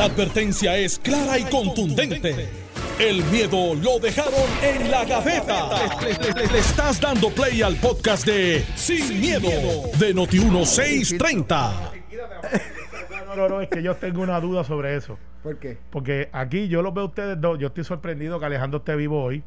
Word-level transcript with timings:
La 0.00 0.06
advertencia 0.06 0.78
es 0.78 0.98
clara 0.98 1.38
y 1.38 1.44
contundente. 1.44 2.48
El 2.98 3.22
miedo 3.24 3.74
lo 3.74 3.98
dejaron 3.98 4.32
en 4.62 4.90
la 4.90 5.04
gaveta. 5.04 5.68
Le, 6.00 6.46
le 6.50 6.58
estás 6.58 6.98
dando 6.98 7.28
play 7.28 7.60
al 7.60 7.76
podcast 7.76 8.24
de 8.24 8.64
Sin, 8.76 9.20
miedo, 9.20 9.50
de 9.98 10.14
Noti1630. 10.14 11.72
No, 13.26 13.36
no, 13.36 13.48
no, 13.50 13.60
es 13.60 13.68
que 13.68 13.82
yo 13.82 13.94
tengo 13.94 14.22
una 14.22 14.40
duda 14.40 14.64
sobre 14.64 14.96
eso. 14.96 15.18
¿Por 15.42 15.58
qué? 15.58 15.76
Porque 15.90 16.30
aquí 16.32 16.68
yo 16.68 16.80
los 16.80 16.94
veo 16.94 17.04
a 17.04 17.08
ustedes 17.08 17.38
dos. 17.38 17.58
Yo 17.58 17.66
estoy 17.66 17.84
sorprendido 17.84 18.40
que 18.40 18.46
Alejandro 18.46 18.78
esté 18.78 18.96
vivo 18.96 19.22
hoy. 19.22 19.42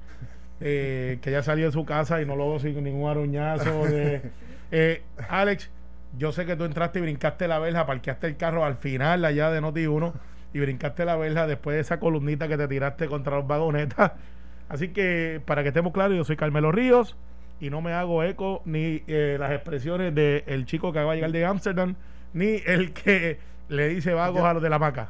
eh, 0.61 1.17
que 1.23 1.31
ya 1.31 1.41
salió 1.41 1.65
de 1.65 1.71
su 1.71 1.83
casa 1.83 2.21
y 2.21 2.27
no 2.27 2.35
lo 2.35 2.47
veo 2.51 2.59
sin 2.59 2.83
ningún 2.83 3.09
aruñazo. 3.09 3.85
De, 3.85 4.21
eh, 4.71 5.01
Alex, 5.29 5.71
yo 6.15 6.31
sé 6.31 6.45
que 6.45 6.55
tú 6.55 6.65
entraste 6.65 6.99
y 6.99 7.01
brincaste 7.01 7.47
la 7.47 7.57
verja, 7.57 7.87
parqueaste 7.87 8.27
el 8.27 8.37
carro 8.37 8.63
al 8.63 8.77
final 8.77 9.25
allá 9.25 9.49
de 9.49 9.59
Noti 9.59 9.87
1 9.87 10.32
y 10.53 10.59
brincaste 10.59 11.03
la 11.05 11.15
verja 11.15 11.47
después 11.47 11.75
de 11.75 11.81
esa 11.81 11.99
columnita 11.99 12.47
que 12.47 12.57
te 12.57 12.67
tiraste 12.67 13.07
contra 13.07 13.37
los 13.37 13.47
vagonetas. 13.47 14.11
Así 14.69 14.89
que, 14.89 15.41
para 15.45 15.61
que 15.63 15.69
estemos 15.69 15.93
claros, 15.93 16.15
yo 16.15 16.23
soy 16.23 16.35
Carmelo 16.37 16.71
Ríos 16.71 17.15
y 17.59 17.69
no 17.69 17.81
me 17.81 17.93
hago 17.93 18.23
eco 18.23 18.61
ni 18.65 19.03
eh, 19.07 19.37
las 19.39 19.51
expresiones 19.51 20.13
del 20.15 20.65
chico 20.65 20.91
que 20.93 20.99
va 21.03 21.11
a 21.11 21.15
llegar 21.15 21.31
de 21.31 21.45
Ámsterdam, 21.45 21.95
ni 22.33 22.61
el 22.65 22.93
que 22.93 23.37
le 23.69 23.89
dice 23.89 24.13
vagos 24.13 24.39
Yo- 24.39 24.45
a 24.47 24.53
los 24.53 24.63
de 24.63 24.69
la 24.69 24.79
maca. 24.79 25.09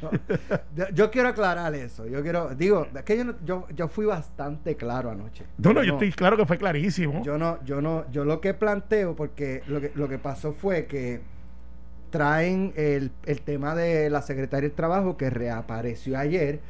Yo, 0.00 0.10
yo 0.94 1.10
quiero 1.10 1.28
aclarar 1.28 1.74
eso. 1.74 2.06
Yo 2.06 2.22
quiero, 2.22 2.54
digo, 2.54 2.86
es 2.94 3.02
que 3.02 3.16
yo, 3.16 3.24
no- 3.24 3.34
yo, 3.44 3.66
yo 3.74 3.88
fui 3.88 4.04
bastante 4.06 4.76
claro 4.76 5.10
anoche. 5.10 5.44
No, 5.58 5.72
no, 5.72 5.82
yo 5.82 5.94
estoy 5.94 6.12
claro 6.12 6.36
que 6.36 6.46
fue 6.46 6.58
clarísimo. 6.58 7.22
Yo 7.24 7.38
no, 7.38 7.58
yo 7.64 7.80
no, 7.80 8.04
yo 8.10 8.24
lo 8.24 8.40
que 8.40 8.54
planteo, 8.54 9.16
porque 9.16 9.62
lo 9.66 9.80
que, 9.80 9.92
lo 9.94 10.08
que 10.08 10.18
pasó 10.18 10.52
fue 10.52 10.86
que 10.86 11.20
traen 12.10 12.72
el, 12.76 13.12
el 13.26 13.42
tema 13.42 13.74
de 13.74 14.10
la 14.10 14.22
secretaria 14.22 14.68
del 14.68 14.76
trabajo 14.76 15.16
que 15.16 15.30
reapareció 15.30 16.18
ayer. 16.18 16.60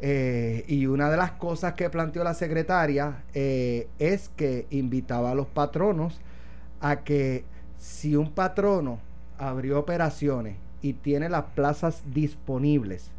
eh, 0.00 0.64
y 0.68 0.86
una 0.86 1.10
de 1.10 1.16
las 1.16 1.32
cosas 1.32 1.74
que 1.74 1.88
planteó 1.90 2.24
la 2.24 2.34
secretaria 2.34 3.24
eh, 3.34 3.88
es 3.98 4.28
que 4.30 4.66
invitaba 4.70 5.30
a 5.32 5.34
los 5.34 5.46
patronos 5.48 6.20
a 6.80 7.04
que 7.04 7.46
si 7.78 8.16
un 8.16 8.32
patrono 8.34 9.00
abrió 9.38 9.78
operaciones 9.78 10.58
y 10.82 10.94
tiene 10.94 11.28
las 11.28 11.44
plazas 11.54 12.02
disponibles, 12.12 13.12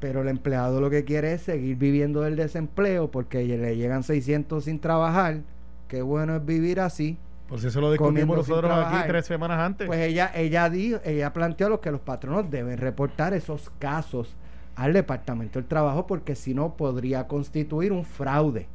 pero 0.00 0.22
el 0.22 0.28
empleado 0.28 0.80
lo 0.80 0.90
que 0.90 1.04
quiere 1.04 1.32
es 1.34 1.42
seguir 1.42 1.76
viviendo 1.76 2.22
del 2.22 2.36
desempleo 2.36 3.10
porque 3.10 3.44
le 3.44 3.76
llegan 3.76 4.02
600 4.04 4.64
sin 4.64 4.80
trabajar, 4.80 5.42
qué 5.88 6.02
bueno 6.02 6.36
es 6.36 6.44
vivir 6.46 6.80
así. 6.80 7.18
Por 7.48 7.60
si 7.60 7.68
eso 7.68 7.80
lo 7.80 7.92
discutimos 7.92 8.36
nosotros 8.36 8.72
aquí 8.72 9.06
tres 9.06 9.26
semanas 9.26 9.60
antes. 9.60 9.86
Pues 9.86 10.00
ella, 10.00 10.32
ella 10.34 10.68
dijo, 10.68 10.98
ella 11.04 11.32
planteó 11.32 11.68
lo 11.68 11.80
que 11.80 11.90
los 11.90 12.00
patronos 12.00 12.50
deben 12.50 12.78
reportar 12.78 13.34
esos 13.34 13.70
casos 13.78 14.34
al 14.74 14.92
Departamento 14.92 15.58
del 15.58 15.68
Trabajo 15.68 16.06
porque 16.06 16.34
si 16.34 16.54
no 16.54 16.76
podría 16.76 17.28
constituir 17.28 17.92
un 17.92 18.04
fraude. 18.04 18.66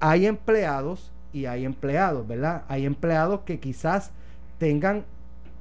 Hay 0.00 0.26
empleados 0.26 1.12
y 1.32 1.46
hay 1.46 1.64
empleados, 1.64 2.26
¿verdad? 2.26 2.64
Hay 2.68 2.84
empleados 2.84 3.40
que 3.40 3.60
quizás 3.60 4.10
tengan 4.58 5.04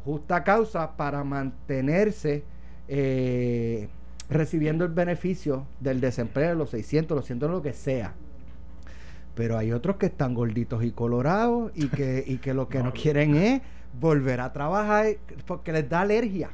justa 0.04 0.44
causa 0.44 0.98
para 0.98 1.24
mantenerse 1.24 2.44
eh, 2.88 3.88
recibiendo 4.30 4.84
el 4.84 4.92
beneficio 4.92 5.66
del 5.80 6.02
desempleo, 6.02 6.56
los 6.56 6.72
600, 6.72 7.16
los 7.16 7.26
100, 7.26 7.40
lo 7.40 7.62
que 7.62 7.74
sea. 7.74 8.14
Pero 9.36 9.58
hay 9.58 9.72
otros 9.72 9.96
que 9.98 10.08
están 10.08 10.34
gorditos 10.34 10.84
y 10.84 10.92
colorados 10.92 11.72
y 11.76 11.88
que, 11.88 12.24
y 12.28 12.38
que 12.38 12.54
lo 12.54 12.68
que 12.68 12.84
no, 12.84 12.94
quieren 12.94 13.36
es 13.36 13.62
volver 14.00 14.42
a 14.42 14.52
trabajar 14.54 15.06
porque 15.46 15.72
les 15.72 15.88
da 15.90 16.02
alergia. 16.02 16.50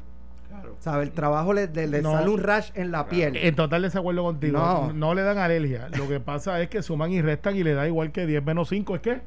¿Sabe? 0.80 1.04
El 1.04 1.12
trabajo 1.12 1.54
les 1.54 1.70
No. 2.04 2.12
sale 2.14 2.30
un 2.30 2.40
rash 2.42 2.72
en 2.76 2.92
la 2.92 3.08
piel. 3.08 3.36
En 3.36 3.56
total 3.56 3.82
desacuerdo 3.84 4.24
contigo. 4.24 4.58
No. 4.58 4.94
No. 4.94 5.14
le 5.14 5.22
dan 5.24 5.38
alergia. 5.38 5.88
Lo 5.98 6.08
que 6.08 6.20
pasa 6.20 6.62
es 6.62 6.70
que 6.70 6.82
suman 6.82 7.12
y 7.12 7.22
restan 7.22 7.56
y 7.56 7.64
le 7.64 7.74
da 7.74 7.88
igual 7.88 8.12
que 8.12 8.26
10 8.26 8.44
menos 8.44 8.70
5. 8.70 8.96
¿Es 8.96 9.02
qué? 9.02 9.22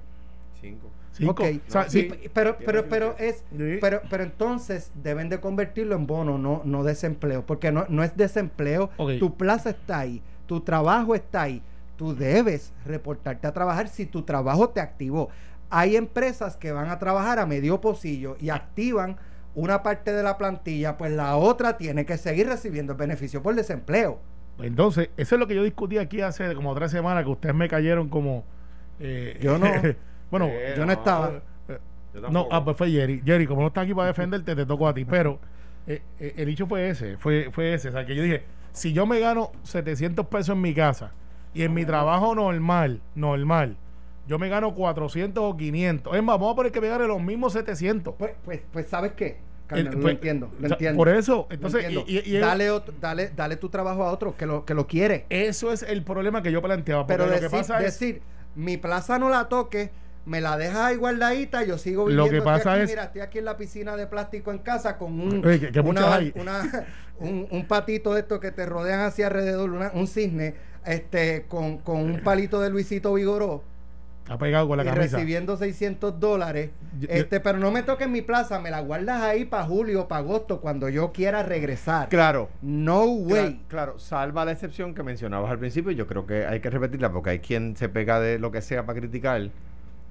Cinco. 0.60 0.88
5. 1.12 1.30
Ok, 1.32 1.42
sí, 1.88 2.08
pero, 2.32 2.56
pero, 2.64 2.88
pero 2.88 3.14
es, 3.19 3.44
Sí. 3.56 3.78
pero, 3.80 4.00
pero 4.08 4.22
entonces 4.22 4.91
deben 4.94 5.28
de 5.28 5.41
convertirlo 5.41 5.96
en 5.96 6.06
bono, 6.06 6.38
no, 6.38 6.62
no 6.64 6.84
desempleo, 6.84 7.44
porque 7.44 7.72
no, 7.72 7.84
no 7.88 8.04
es 8.04 8.16
desempleo, 8.16 8.91
tu 9.19 9.36
plaza 9.36 9.70
está 9.70 9.98
ahí, 9.98 10.22
tu 10.46 10.60
trabajo 10.60 11.14
está 11.14 11.42
ahí, 11.42 11.62
tú 12.00 12.16
debes 12.16 12.72
reportarte 12.87 13.47
a 13.47 13.53
trabajar 13.53 13.87
si 13.88 14.06
tu 14.06 14.22
trabajo 14.22 14.71
te 14.71 14.81
activó. 14.81 15.28
Hay 15.69 15.97
empresas 15.97 16.56
que 16.56 16.72
van 16.72 16.88
a 16.88 16.99
trabajar 16.99 17.38
a 17.38 17.44
medio 17.44 17.78
pocillo 17.83 18.38
y 18.41 18.49
activan 18.49 19.19
una 19.55 19.83
parte 19.83 20.11
de 20.15 20.22
la 20.22 20.38
plantilla, 20.38 20.97
pues 20.97 21.12
la 21.12 21.37
otra 21.37 21.77
tiene 21.77 22.06
que 22.06 22.16
seguir 22.16 22.47
recibiendo 22.49 22.93
el 22.94 22.99
beneficio 22.99 23.43
por 23.43 23.55
desempleo. 23.55 24.19
Entonces, 24.62 25.11
eso 25.19 25.34
es 25.34 25.38
lo 25.38 25.47
que 25.47 25.55
yo 25.55 25.62
discutí 25.62 25.99
aquí 25.99 26.22
hace 26.22 26.55
como 26.55 26.75
tres 26.75 26.91
semanas, 26.91 27.22
que 27.25 27.31
ustedes 27.33 27.55
me 27.55 27.69
cayeron 27.69 28.09
como... 28.09 28.44
eh, 28.99 29.38
Yo 29.43 29.59
no. 29.59 29.67
bueno, 30.31 30.47
Eh, 30.49 30.72
Yo 30.78 30.87
no 30.87 30.93
estaba. 30.93 31.43
eh, 31.69 31.78
Yo 32.15 32.31
no, 32.31 32.49
ah, 32.50 32.65
pues 32.65 32.78
fue 32.78 32.91
Jerry. 32.91 33.21
Jerry, 33.27 33.47
como 33.47 33.61
no 33.61 33.67
está 33.67 33.82
aquí 33.82 33.93
para 33.93 34.06
defenderte, 34.09 34.56
te 34.56 34.65
tocó 34.65 34.88
a 34.88 34.94
ti. 34.94 35.05
Pero 35.05 35.38
eh, 35.87 36.00
eh, 36.19 36.32
el 36.38 36.47
dicho 36.47 36.67
fue 36.67 36.88
ese, 36.88 37.19
fue, 37.19 37.50
fue 37.53 37.75
ese. 37.75 37.91
O 37.91 37.93
sea, 37.93 38.06
que 38.06 38.15
yo 38.17 38.22
dije, 38.22 38.44
si 38.72 38.94
yo 38.94 39.05
me 39.05 39.21
gano 39.21 39.53
700 39.65 40.27
pesos 40.28 40.55
en 40.56 40.62
mi 40.62 40.72
casa 40.72 41.12
y 41.55 41.62
en 41.62 41.75
mi 41.75 41.84
trabajo 41.84 42.34
normal, 42.34 43.00
normal, 43.15 43.77
yo 44.27 44.38
me 44.38 44.49
gano 44.49 44.75
400 44.75 45.43
o 45.43 45.56
500. 45.56 46.15
Es 46.16 46.22
más, 46.22 46.37
vamos 46.38 46.53
a 46.53 46.56
poner 46.56 46.72
que 46.72 46.81
me 46.81 46.88
gane 46.88 47.06
los 47.06 47.21
mismos 47.22 47.53
700. 47.53 48.15
Pues, 48.19 48.33
pues, 48.44 48.61
pues 48.72 48.87
¿sabes 48.87 49.12
qué? 49.12 49.38
Carmen, 49.66 49.87
El- 49.88 49.94
lo 49.94 50.00
pues, 50.00 50.15
entiendo, 50.15 50.50
lo 50.61 50.69
entiendo. 50.69 50.97
Por 50.99 51.09
eso, 51.09 51.47
Lo 51.49 51.55
entonces, 51.55 51.84
entiendo. 51.84 52.05
y- 52.11 52.19
y- 52.19 52.37
y- 52.37 52.38
dale, 52.38 52.71
otro- 52.71 52.94
dale, 53.00 53.31
dale 53.37 53.56
tu 53.56 53.69
trabajo 53.69 54.03
a 54.05 54.11
otro 54.12 54.37
que 54.37 54.47
lo, 54.47 54.65
que 54.65 54.75
lo 54.75 54.87
quiere. 54.87 55.27
eso 55.31 55.72
es 55.72 55.83
el 55.83 56.03
problema 56.05 56.43
que 56.43 56.50
yo 56.53 56.61
planteaba. 56.62 57.06
Pero 57.06 57.27
lo 57.27 57.38
que 57.38 57.49
pasa 57.50 57.78
es. 57.78 57.84
decir, 57.99 58.22
mi 58.56 58.77
plaza 58.77 59.19
no 59.19 59.28
la 59.28 59.49
toque, 59.49 59.91
me 60.27 60.41
la 60.41 60.56
dejas 60.56 60.77
ahí 60.77 60.97
guardadita, 60.97 61.65
yo 61.65 61.78
sigo 61.78 62.03
Lo 62.03 62.25
viviendo. 62.25 62.31
que 62.31 62.37
estoy 62.38 62.53
pasa 62.53 62.72
aquí, 62.75 62.82
es- 62.82 62.91
Mira, 62.91 63.05
estoy 63.05 63.21
aquí 63.22 63.38
en 63.38 63.44
la 63.44 63.56
piscina 63.56 63.97
de 63.97 64.06
plástico 64.06 64.50
en 64.50 64.59
casa 64.59 64.99
con 64.99 65.21
un, 65.21 65.44
Oye, 65.47 65.61
que- 65.61 65.72
que 65.72 65.82
muchas 65.82 66.05
una- 66.05 66.15
hay. 66.17 66.32
una- 66.37 66.87
un, 67.21 67.47
un 67.50 67.65
patito 67.67 68.12
de 68.15 68.21
estos 68.21 68.41
que 68.41 68.50
te 68.50 68.67
rodean 68.67 69.00
hacia 69.00 69.28
alrededor, 69.28 69.71
una- 69.71 69.93
un 69.94 70.06
cisne, 70.09 70.55
este, 70.84 71.44
con, 71.48 71.78
con 71.78 71.96
un 71.98 72.20
palito 72.20 72.60
de 72.60 72.70
Luisito 72.70 73.14
Vigoró. 73.14 73.62
Está 74.22 74.38
pegado 74.38 74.68
con 74.68 74.76
la 74.76 74.84
y 74.84 74.86
camisa. 74.86 75.16
recibiendo 75.16 75.56
600 75.56 76.20
dólares. 76.20 76.70
Yo- 77.00 77.08
yo- 77.08 77.14
Este, 77.14 77.41
pero 77.41 77.58
no 77.58 77.72
me 77.72 77.82
toques 77.82 78.08
mi 78.08 78.22
plaza, 78.22 78.60
me 78.60 78.70
la 78.70 78.78
guardas 78.80 79.22
ahí 79.22 79.44
para 79.44 79.64
julio, 79.64 80.06
para 80.06 80.20
agosto, 80.20 80.60
cuando 80.60 80.88
yo 80.88 81.10
quiera 81.10 81.42
regresar. 81.42 82.08
Claro. 82.08 82.48
No 82.62 83.04
way. 83.06 83.54
Cla- 83.54 83.69
Claro, 83.69 83.98
salva 83.98 84.44
la 84.44 84.52
excepción 84.52 84.94
que 84.94 85.02
mencionabas 85.02 85.50
al 85.50 85.58
principio. 85.58 85.90
Yo 85.90 86.06
creo 86.06 86.26
que 86.26 86.46
hay 86.46 86.60
que 86.60 86.70
repetirla 86.70 87.10
porque 87.10 87.30
hay 87.30 87.38
quien 87.40 87.76
se 87.76 87.88
pega 87.88 88.20
de 88.20 88.38
lo 88.38 88.52
que 88.52 88.62
sea 88.62 88.86
para 88.86 89.00
criticar 89.00 89.50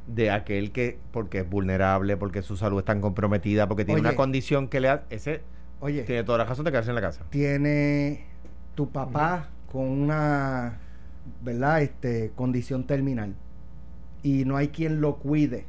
de 0.07 0.31
aquel 0.31 0.71
que 0.71 0.97
porque 1.11 1.39
es 1.39 1.49
vulnerable, 1.49 2.17
porque 2.17 2.41
su 2.41 2.57
salud 2.57 2.79
está 2.79 2.99
comprometida, 2.99 3.67
porque 3.69 3.85
tiene 3.85 4.01
Oye. 4.01 4.09
una 4.09 4.17
condición 4.17 4.67
que 4.67 4.79
le 4.81 4.89
ha, 4.89 5.03
ese 5.11 5.41
Oye, 5.79 6.01
tiene 6.03 6.23
toda 6.25 6.39
la 6.39 6.43
razón 6.45 6.65
de 6.65 6.71
quedarse 6.71 6.89
en 6.89 6.95
la 6.95 7.01
casa. 7.01 7.23
tiene 7.29 8.25
tu 8.75 8.89
papá 8.89 9.47
con 9.71 9.87
una, 9.87 10.79
¿verdad? 11.43 11.81
Este, 11.81 12.31
condición 12.35 12.85
terminal 12.85 13.35
y 14.23 14.45
no 14.45 14.57
hay 14.57 14.69
quien 14.69 15.01
lo 15.01 15.17
cuide. 15.17 15.65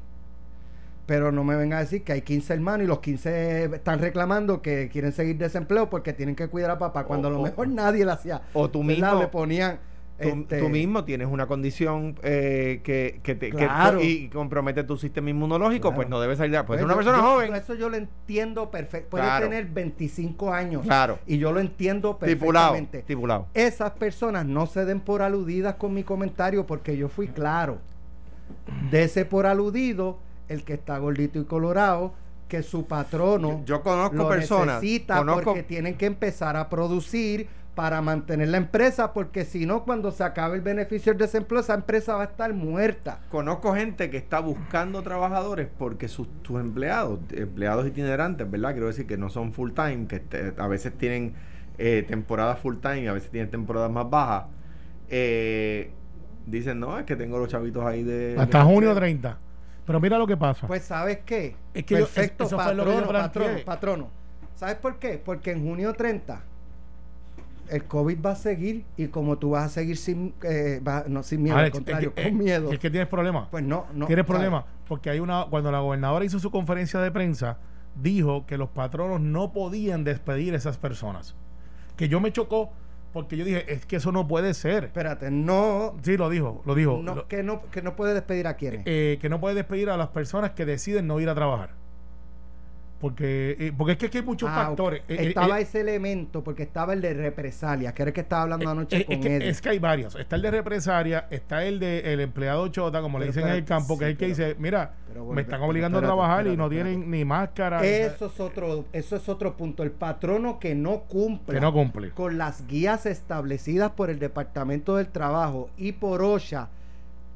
Pero 1.07 1.33
no 1.33 1.43
me 1.43 1.57
venga 1.57 1.79
a 1.79 1.81
decir 1.81 2.05
que 2.05 2.13
hay 2.13 2.23
15 2.23 2.55
hermanos 2.55 2.85
y 2.85 2.87
los 2.87 3.01
15 3.01 3.65
están 3.65 3.99
reclamando 3.99 4.63
que 4.63 4.89
quieren 4.93 5.13
seguir 5.13 5.39
desempleo 5.39 5.91
porque 5.91 6.13
tienen 6.13 6.37
que 6.37 6.47
cuidar 6.47 6.71
a 6.71 6.79
papá, 6.79 7.05
cuando 7.05 7.29
a 7.29 7.31
lo 7.33 7.43
mejor 7.43 7.67
nadie 7.69 8.05
le 8.05 8.13
hacía. 8.13 8.43
O 8.53 8.71
tú 8.71 8.85
¿verdad? 8.85 9.13
mismo 9.13 9.21
le 9.23 9.29
ponían 9.29 9.79
tú, 10.21 10.29
este, 10.29 10.59
tú 10.61 10.69
mismo 10.69 11.05
tienes 11.05 11.29
una 11.29 11.47
condición 11.47 12.17
eh, 12.23 12.81
que, 12.85 13.21
que 13.23 13.35
te, 13.35 13.51
que- 13.51 13.69
y 14.03 14.29
compromete 14.29 14.85
tu 14.85 14.97
sistema 14.97 15.31
inmunológico, 15.31 15.89
Claro. 15.89 15.97
pues 15.97 16.09
no 16.09 16.21
debes 16.21 16.39
salir. 16.39 16.55
Pues 16.59 16.67
Pues 16.67 16.83
una 16.83 16.93
yo- 16.93 16.97
persona 16.97 17.19
yo- 17.19 17.23
joven. 17.25 17.55
Eso 17.55 17.75
yo 17.75 17.89
lo 17.89 17.97
entiendo 17.97 18.71
perfecto. 18.71 19.11
Puede 19.11 19.25
Claro. 19.25 19.49
tener 19.49 19.67
25 19.67 20.53
años. 20.53 20.83
Claro. 20.83 21.19
Y 21.27 21.39
yo 21.39 21.53
lo 21.53 21.61
entiendo 21.61 22.19
perfectamente. 22.19 22.99
Estipulado. 23.01 23.47
Esas 23.55 23.93
personas 23.93 24.47
no 24.47 24.67
se 24.67 24.85
den 24.85 25.01
por 25.01 25.23
aludidas 25.23 25.75
con 25.77 25.95
mi 25.95 26.03
comentario 26.05 26.67
porque 26.67 26.97
yo 26.97 27.09
fui 27.09 27.29
claro. 27.29 27.79
Dese 28.91 29.25
por 29.25 29.47
aludido 29.47 30.19
el 30.49 30.65
que 30.65 30.75
está 30.75 30.99
gordito 30.99 31.39
y 31.39 31.45
colorado, 31.45 32.13
que 32.49 32.63
su 32.65 32.85
patrono 32.87 33.61
Yo, 33.61 33.77
yo 33.77 33.83
conozco 33.83 34.17
lo 34.17 34.29
personas. 34.29 34.83
necesita 34.83 35.19
Conozco, 35.19 35.45
porque 35.45 35.63
tienen 35.63 35.97
que 35.97 36.07
empezar 36.07 36.57
a 36.57 36.69
producir 36.69 37.47
para 37.75 38.03
mantener 38.03 38.49
la 38.49 38.57
empresa, 38.59 39.13
porque 39.13 39.45
si 39.45 39.65
no, 39.65 39.85
cuando 39.85 40.11
se 40.11 40.23
acabe 40.25 40.57
el 40.57 40.61
beneficio 40.63 41.13
del 41.13 41.19
desempleo, 41.21 41.61
esa 41.61 41.75
empresa 41.75 42.15
va 42.17 42.23
a 42.23 42.27
estar 42.27 42.53
muerta. 42.53 43.21
Conozco 43.31 43.75
gente 43.75 44.11
que 44.11 44.17
está 44.19 44.41
buscando 44.41 45.03
trabajadores 45.03 45.69
porque 45.79 46.09
sus, 46.09 46.29
sus 46.43 46.61
empleados, 46.61 47.21
empleados 47.33 47.87
itinerantes, 47.87 48.51
¿verdad? 48.51 48.73
Quiero 48.73 48.89
decir 48.89 49.07
que 49.07 49.17
no 49.17 49.31
son 49.31 49.53
full 49.53 49.71
time, 49.73 50.07
que 50.09 50.19
te- 50.21 50.53
a 50.59 50.67
veces 50.67 50.93
tienen 50.99 51.33
eh, 51.79 52.05
temporadas 52.07 52.59
full 52.59 52.77
time 52.79 53.03
y 53.03 53.07
a 53.07 53.13
veces 53.13 53.31
tienen 53.31 53.51
temporadas 53.51 53.91
más 53.91 54.11
bajas. 54.11 54.45
eh, 55.09 55.91
dicen, 56.47 56.81
no, 56.81 56.99
es 56.99 57.05
que 57.05 57.17
tengo 57.17 57.39
los 57.39 57.49
chavitos 57.49 57.85
ahí 57.85 58.03
de... 58.03 58.35
Hasta 58.39 58.59
de 58.59 58.65
junio 58.65 58.91
empleo". 58.91 58.95
30. 58.97 59.39
Pero 59.87 60.01
mira 60.01 60.19
lo 60.19 60.27
que 60.27 60.37
pasa. 60.37 60.67
Pues, 60.67 60.83
¿sabes 60.83 61.19
qué? 61.25 61.57
Es 61.75 61.85
que 61.85 61.95
yo- 61.95 62.01
Perfecto, 62.01 62.45
eso 62.45 62.59
fue 62.59 62.75
lo 62.75 62.85
que 62.85 62.91
yo 62.91 62.97
patrono, 62.97 63.19
patrono, 63.23 63.59
patrono. 63.65 64.09
¿Sabes 64.55 64.75
por 64.77 64.99
qué? 64.99 65.21
Porque 65.25 65.53
en 65.53 65.65
junio 65.65 65.93
30 65.95 66.43
el 67.71 67.85
COVID 67.85 68.19
va 68.25 68.33
a 68.33 68.37
seguir 68.37 68.85
y 68.97 69.09
como 69.09 69.39
tú 69.39 69.51
vas 69.51 69.65
a 69.65 69.69
seguir 69.69 69.97
sin, 69.97 70.35
eh, 70.43 70.81
va- 70.87 71.05
no 71.09 71.23
sin 71.23 71.43
miedo, 71.43 71.57
al 71.57 71.63
Alex, 71.63 71.75
contrario, 71.77 72.13
es 72.17 72.25
que- 72.25 72.31
con 72.31 72.39
miedo, 72.39 72.73
Es 72.73 72.79
que 72.79 72.91
tienes 72.91 73.09
problemas. 73.09 73.49
pues 73.51 73.65
no, 73.65 73.87
no. 73.95 74.07
tienes 74.07 74.25
problemas. 74.25 74.65
Porque 74.89 75.11
hay 75.11 75.21
una. 75.21 75.47
Cuando 75.49 75.71
la 75.71 75.81
gobernadora 75.81 76.25
hizo 76.25 76.39
su 76.39 76.51
conferencia 76.51 77.01
de 77.01 77.11
prensa, 77.11 77.59
dijo 78.01 78.47
que 78.47 78.57
los 78.59 78.69
patronos 78.71 79.21
no 79.21 79.53
podían 79.53 80.05
despedir 80.05 80.55
a 80.55 80.57
esas 80.57 80.79
personas. 80.79 81.35
Que 81.97 82.09
yo 82.09 82.21
me 82.21 82.33
chocó 82.33 82.71
porque 83.13 83.37
yo 83.37 83.45
dije, 83.45 83.73
es 83.73 83.87
que 83.87 83.97
eso 83.97 84.13
no 84.13 84.29
puede 84.29 84.55
ser. 84.55 84.85
Espérate, 84.85 85.31
no, 85.31 85.97
Sí, 86.03 86.17
lo 86.17 86.29
dijo, 86.31 86.63
lo 86.65 86.75
dijo. 86.77 87.01
no, 87.03 87.15
Lo- 87.17 87.29
que 87.29 87.43
no 87.43 87.63
que 87.71 87.83
no 87.83 87.97
puede 87.97 88.15
despedir 88.15 88.47
a 88.47 88.55
quienes. 88.55 88.83
eh, 88.87 89.19
que 89.21 89.29
no 89.29 89.41
puede 89.41 89.55
despedir 89.57 89.91
a 89.91 89.97
las 89.97 90.09
personas 90.09 90.53
que 90.53 90.65
deciden 90.65 91.07
no 91.09 91.19
ir 91.21 91.29
a 91.29 91.35
trabajar. 91.35 91.71
Porque, 93.01 93.57
eh, 93.59 93.73
porque 93.77 93.93
es 93.93 93.99
que 93.99 94.07
aquí 94.07 94.19
hay 94.19 94.25
muchos 94.25 94.51
Ah, 94.53 94.67
factores. 94.67 95.01
Eh, 95.09 95.17
eh, 95.19 95.29
estaba 95.29 95.59
eh, 95.59 95.63
ese 95.63 95.81
elemento 95.81 96.45
porque 96.45 96.65
estaba 96.65 96.93
el 96.93 97.01
de 97.01 97.15
represalia, 97.15 97.95
que 97.95 98.03
era 98.03 98.11
el 98.11 98.15
que 98.15 98.21
estaba 98.21 98.43
hablando 98.43 98.69
anoche 98.69 99.07
con 99.07 99.15
es, 99.15 99.21
que, 99.23 99.49
es 99.49 99.61
que 99.63 99.69
hay 99.71 99.79
varios. 99.79 100.15
Está 100.17 100.37
el 100.37 100.43
de 100.43 100.51
represaria, 100.51 101.27
está 101.31 101.65
el 101.65 101.81
de 101.81 102.13
el 102.13 102.21
empleado 102.21 102.69
chota, 102.69 103.01
como 103.01 103.19
le 103.19 103.27
dicen 103.27 103.47
en 103.49 103.55
el 103.55 103.65
campo, 103.65 103.99
que 103.99 104.05
sí, 104.05 104.11
es 104.11 104.11
el 104.13 104.17
que 104.19 104.27
pero- 104.27 104.37
dice, 104.51 104.57
mira, 104.61 104.95
me 105.33 105.41
están 105.41 105.63
obligando 105.63 105.97
espérate, 105.99 106.13
a 106.13 106.17
trabajar 106.17 106.47
y 106.47 106.57
no 106.59 106.69
tienen 106.69 107.11
ni 107.11 107.25
máscara. 107.25 107.83
Eso 107.85 108.27
es 108.27 108.39
otro, 108.39 108.85
eso 108.93 109.17
es 109.17 109.29
otro 109.31 109.57
punto. 109.57 109.83
El 109.83 109.93
patrono 109.93 110.59
que 110.59 110.75
no 110.75 111.01
cumple 111.05 111.55
que 111.55 111.61
no 111.61 111.73
cumple. 111.73 112.11
con 112.11 112.37
las 112.37 112.67
guías 112.67 113.07
establecidas 113.07 113.93
por 113.93 114.11
el 114.11 114.19
Departamento 114.19 114.97
del 114.97 115.09
Trabajo 115.09 115.71
y 115.79 115.93
por 115.93 116.21
OSHA 116.23 116.69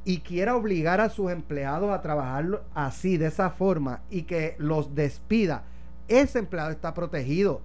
y 0.04 0.18
quiera 0.18 0.56
obligar 0.56 1.00
a 1.00 1.08
sus 1.08 1.30
empleados 1.30 1.90
a 1.90 2.02
trabajar 2.02 2.62
así, 2.74 3.16
de 3.16 3.26
esa 3.26 3.50
forma, 3.50 4.02
y 4.10 4.22
que 4.22 4.54
los 4.58 4.94
despida, 4.94 5.64
ese 6.08 6.38
empleado 6.38 6.70
está 6.70 6.92
protegido. 6.92 7.62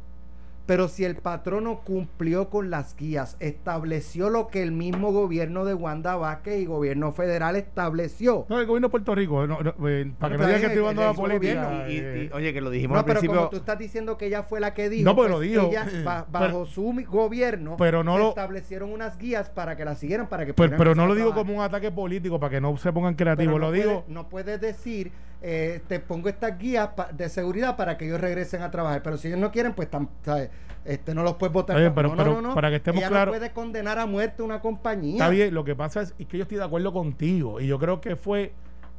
Pero 0.70 0.88
si 0.88 1.04
el 1.04 1.16
patrono 1.16 1.80
cumplió 1.84 2.52
con 2.52 2.70
las 2.70 2.96
guías, 2.96 3.38
estableció 3.40 4.30
lo 4.30 4.50
que 4.50 4.62
el 4.62 4.72
mismo 4.72 5.12
gobierno 5.12 5.66
de 5.66 5.74
Wanda 5.74 6.16
Vázquez 6.16 6.60
y 6.62 6.66
gobierno 6.68 7.12
federal 7.12 7.56
estableció. 7.56 8.46
No, 8.50 8.60
el 8.60 8.68
gobierno 8.68 8.90
de 8.90 8.92
Puerto 8.92 9.16
Rico, 9.16 9.48
no, 9.48 9.62
no, 9.64 9.74
eh, 9.90 10.12
para 10.20 10.36
que 10.36 10.42
no 10.44 10.46
digan 10.46 10.62
que 10.62 10.68
estoy 10.68 10.84
el 10.92 11.00
a 11.00 11.06
la 11.08 11.14
política. 11.14 11.64
gobierno. 11.66 11.90
Y, 11.90 11.94
y- 11.94 11.98
eh, 12.00 12.30
oye, 12.36 12.54
que 12.54 12.62
lo 12.62 12.70
dijimos 12.70 12.94
No, 12.94 13.00
al 13.00 13.06
pero 13.06 13.20
principio. 13.20 13.38
como 13.40 13.50
tú 13.50 13.58
estás 13.58 13.80
diciendo 13.80 14.16
que 14.16 14.28
ella 14.28 14.44
fue 14.44 14.60
la 14.60 14.76
que 14.76 14.90
dijo, 14.92 15.06
No, 15.06 15.16
pero 15.16 15.22
pues 15.22 15.32
lo 15.32 15.40
dijo. 15.40 15.70
ella, 15.72 15.88
ba- 16.06 16.28
Pero- 16.32 16.46
bajo 16.46 16.66
su 16.68 16.94
gobierno, 17.10 17.76
pero 17.76 18.04
no 18.04 18.14
se 18.14 18.20
lo- 18.20 18.30
establecieron 18.30 18.92
unas 18.94 19.18
guías 19.18 19.50
para 19.50 19.76
que 19.76 19.86
la 19.86 19.96
siguieran, 19.96 20.28
para 20.30 20.46
que 20.46 20.54
pero, 20.54 20.78
pero 20.78 20.94
no 20.94 21.08
lo 21.08 21.16
digo 21.16 21.34
como 21.34 21.52
un 21.56 21.62
ataque 21.64 21.90
político 21.92 22.40
para 22.40 22.52
que 22.52 22.62
no 22.62 22.78
se 22.78 22.94
pongan 22.94 23.16
Pero 23.16 23.26
creativos. 23.36 23.54
no 23.54 23.58
lo 23.60 23.68
puede- 23.72 23.82
digo. 23.88 24.04
no 24.08 24.30
puedes 24.30 24.62
decir, 24.62 25.12
eh, 25.42 25.82
te 25.88 26.00
pongo 26.00 26.28
estas 26.30 26.58
guías 26.58 26.90
de 27.14 27.30
seguridad 27.30 27.76
para 27.78 27.98
que 27.98 28.06
ellos 28.06 28.20
regresen 28.20 28.62
a 28.62 28.72
trabajar. 28.72 29.02
Pero 29.04 29.18
si 29.18 29.28
ellos 29.30 29.40
no 29.40 29.52
quieren, 29.52 29.74
pues 29.74 29.90
tam- 29.90 30.10
¿sabes? 30.24 30.50
Este, 30.86 31.14
no 31.14 31.24
los 31.24 31.36
puedes 31.36 31.54
votar. 31.54 31.76
Pero- 31.76 31.90
no, 31.90 32.16
pero 32.16 32.34
no, 32.36 32.42
no. 32.42 32.54
para 32.56 32.70
que 32.70 32.78
estemos 32.78 33.00
Ella 33.00 33.10
claros- 33.10 33.34
no 33.34 33.40
puede 33.40 33.52
condenar 33.54 34.00
a 34.00 34.06
muerte 34.06 34.42
una 34.44 34.60
compañía. 34.62 35.14
Está 35.14 35.30
bien, 35.30 35.54
lo 35.54 35.64
que 35.64 35.76
pasa 35.76 36.02
es, 36.02 36.14
es 36.18 36.26
que 36.28 36.38
yo 36.38 36.44
estoy 36.44 36.58
de 36.58 36.64
acuerdo 36.64 36.92
contigo 36.94 37.60
y 37.62 37.68
yo 37.68 37.80
creo 37.80 38.02
que 38.02 38.16
fue 38.16 38.54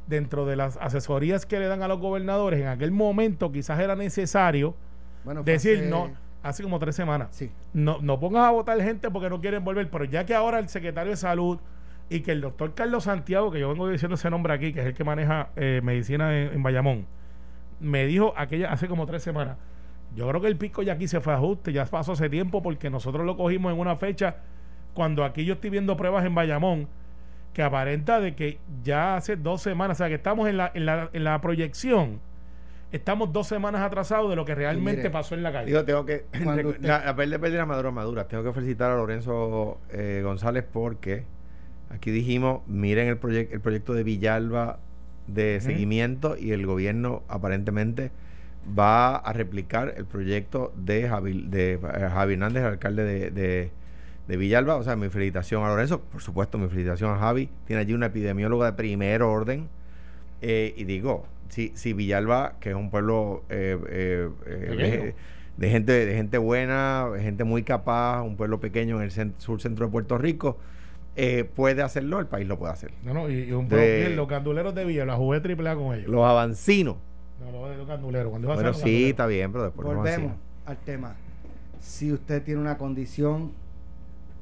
dentro 0.07 0.45
de 0.45 0.55
las 0.55 0.77
asesorías 0.77 1.45
que 1.45 1.59
le 1.59 1.67
dan 1.67 1.83
a 1.83 1.87
los 1.87 1.99
gobernadores 1.99 2.59
en 2.59 2.67
aquel 2.67 2.91
momento 2.91 3.51
quizás 3.51 3.79
era 3.79 3.95
necesario 3.95 4.75
Bueno, 5.23 5.43
decir 5.43 5.77
hace- 5.77 5.89
no 5.89 6.09
hace 6.43 6.63
como 6.63 6.79
tres 6.79 6.95
semanas 6.95 7.29
Sí. 7.31 7.51
no, 7.73 7.99
no 8.01 8.19
pongas 8.19 8.43
a 8.47 8.49
votar 8.51 8.81
gente 8.81 9.09
porque 9.11 9.29
no 9.29 9.39
quieren 9.39 9.63
volver 9.63 9.89
pero 9.91 10.03
ya 10.05 10.25
que 10.25 10.33
ahora 10.33 10.57
el 10.59 10.69
secretario 10.69 11.11
de 11.11 11.17
salud 11.17 11.59
y 12.11 12.21
que 12.21 12.31
el 12.31 12.41
doctor 12.41 12.73
Carlos 12.73 13.05
Santiago 13.05 13.51
que 13.51 13.59
yo 13.59 13.69
vengo 13.69 13.87
diciendo 13.89 14.15
ese 14.15 14.29
nombre 14.29 14.53
aquí 14.53 14.73
que 14.73 14.81
es 14.81 14.85
el 14.85 14.93
que 14.93 15.03
maneja 15.03 15.49
eh, 15.55 15.81
medicina 15.83 16.37
en, 16.37 16.53
en 16.53 16.63
Bayamón 16.63 17.07
me 17.79 18.05
dijo 18.05 18.33
aquella 18.35 18.71
hace 18.71 18.87
como 18.87 19.05
tres 19.05 19.23
semanas 19.23 19.57
yo 20.15 20.27
creo 20.27 20.41
que 20.41 20.47
el 20.47 20.57
pico 20.57 20.83
ya 20.83 20.93
aquí 20.93 21.07
se 21.07 21.21
fue 21.21 21.33
a 21.33 21.37
ajuste 21.37 21.71
ya 21.71 21.85
pasó 21.85 22.11
hace 22.11 22.29
tiempo 22.29 22.61
porque 22.61 22.89
nosotros 22.89 23.25
lo 23.25 23.37
cogimos 23.37 23.73
en 23.73 23.79
una 23.79 23.95
fecha 23.95 24.37
cuando 24.93 25.23
aquí 25.23 25.45
yo 25.45 25.53
estoy 25.53 25.69
viendo 25.69 25.95
pruebas 25.95 26.25
en 26.25 26.35
Bayamón 26.35 26.87
que 27.53 27.63
aparenta 27.63 28.19
de 28.19 28.35
que 28.35 28.59
ya 28.83 29.15
hace 29.15 29.35
dos 29.35 29.61
semanas, 29.61 29.97
o 29.97 29.99
sea 29.99 30.07
que 30.07 30.15
estamos 30.15 30.47
en 30.47 30.57
la, 30.57 30.71
en 30.73 30.85
la, 30.85 31.09
en 31.11 31.23
la 31.23 31.39
proyección, 31.41 32.21
estamos 32.91 33.33
dos 33.33 33.47
semanas 33.47 33.81
atrasados 33.81 34.29
de 34.29 34.35
lo 34.35 34.45
que 34.45 34.55
realmente 34.55 35.01
mire, 35.01 35.09
pasó 35.09 35.35
en 35.35 35.43
la 35.43 35.51
calle. 35.51 35.67
Digo, 35.67 35.83
tengo 35.83 36.05
que. 36.05 36.25
La, 36.81 37.03
la 37.03 37.15
pérdida 37.15 37.65
madura 37.65 37.91
madura. 37.91 38.27
Tengo 38.27 38.43
que 38.43 38.53
felicitar 38.53 38.91
a 38.91 38.95
Lorenzo 38.95 39.79
eh, 39.91 40.21
González 40.23 40.65
porque 40.71 41.25
aquí 41.93 42.11
dijimos: 42.11 42.61
miren 42.67 43.07
el, 43.07 43.17
proyecto 43.17 43.55
el 43.55 43.61
proyecto 43.61 43.93
de 43.93 44.03
Villalba 44.03 44.79
de 45.27 45.61
seguimiento 45.61 46.35
y 46.37 46.51
el 46.51 46.65
gobierno 46.65 47.23
aparentemente 47.27 48.11
va 48.77 49.15
a 49.15 49.33
replicar 49.33 49.93
el 49.97 50.05
proyecto 50.05 50.73
de 50.75 51.07
Javi, 51.07 51.45
de, 51.47 51.73
eh, 51.73 51.79
Javi 51.81 52.33
Hernández, 52.33 52.63
el 52.63 52.69
alcalde 52.69 53.03
de, 53.03 53.31
de, 53.31 53.71
de 54.27 54.37
Villalba. 54.37 54.75
O 54.75 54.83
sea, 54.83 54.95
mi 54.95 55.09
felicitación 55.09 55.63
a 55.63 55.69
Lorenzo, 55.69 56.01
por 56.01 56.21
supuesto, 56.21 56.57
mi 56.57 56.67
felicitación 56.67 57.11
a 57.11 57.17
Javi. 57.17 57.49
Tiene 57.65 57.81
allí 57.81 57.93
una 57.93 58.07
epidemióloga 58.07 58.67
de 58.67 58.73
primer 58.73 59.21
orden. 59.21 59.69
Eh, 60.41 60.73
y 60.75 60.85
digo, 60.85 61.25
si, 61.51 61.71
si 61.75 61.93
Villalba, 61.93 62.53
que 62.59 62.69
es 62.69 62.75
un 62.75 62.89
pueblo 62.89 63.43
eh, 63.49 63.77
eh, 63.89 64.29
eh, 64.45 65.13
de, 65.57 65.69
gente, 65.69 66.05
de 66.05 66.15
gente 66.15 66.37
buena, 66.37 67.09
de 67.13 67.21
gente 67.21 67.43
muy 67.43 67.63
capaz, 67.63 68.21
un 68.23 68.37
pueblo 68.37 68.59
pequeño 68.59 69.01
en 69.01 69.03
el 69.03 69.33
sur 69.37 69.61
centro 69.61 69.85
de 69.85 69.91
Puerto 69.91 70.17
Rico, 70.17 70.57
eh, 71.15 71.43
puede 71.43 71.81
hacerlo, 71.81 72.19
el 72.19 72.27
país 72.27 72.47
lo 72.47 72.57
puede 72.57 72.73
hacer. 72.73 72.91
No, 73.03 73.13
no, 73.13 73.29
y, 73.29 73.43
y 73.43 73.51
un 73.51 73.67
De- 73.67 73.99
bien, 73.99 74.15
los 74.15 74.27
canduleros 74.27 74.73
de 74.75 74.85
Villa, 74.85 75.05
la 75.05 75.15
jugué 75.15 75.39
triple 75.41 75.69
A 75.69 75.75
con 75.75 75.93
ellos. 75.95 76.07
Los 76.09 76.23
avancinos. 76.25 76.97
no, 77.39 77.51
los, 77.51 77.77
los 77.77 77.87
canduleros. 77.87 78.29
Cuando 78.29 78.47
iba 78.47 78.53
a 78.53 78.57
Bueno, 78.57 78.73
ser 78.73 78.83
sí, 78.87 79.09
está 79.09 79.25
bien, 79.25 79.51
pero 79.51 79.65
después 79.65 79.85
Volvemos 79.87 80.33
al 80.65 80.77
tema. 80.77 81.15
Si 81.79 82.11
usted 82.11 82.43
tiene 82.43 82.61
una 82.61 82.77
condición 82.77 83.51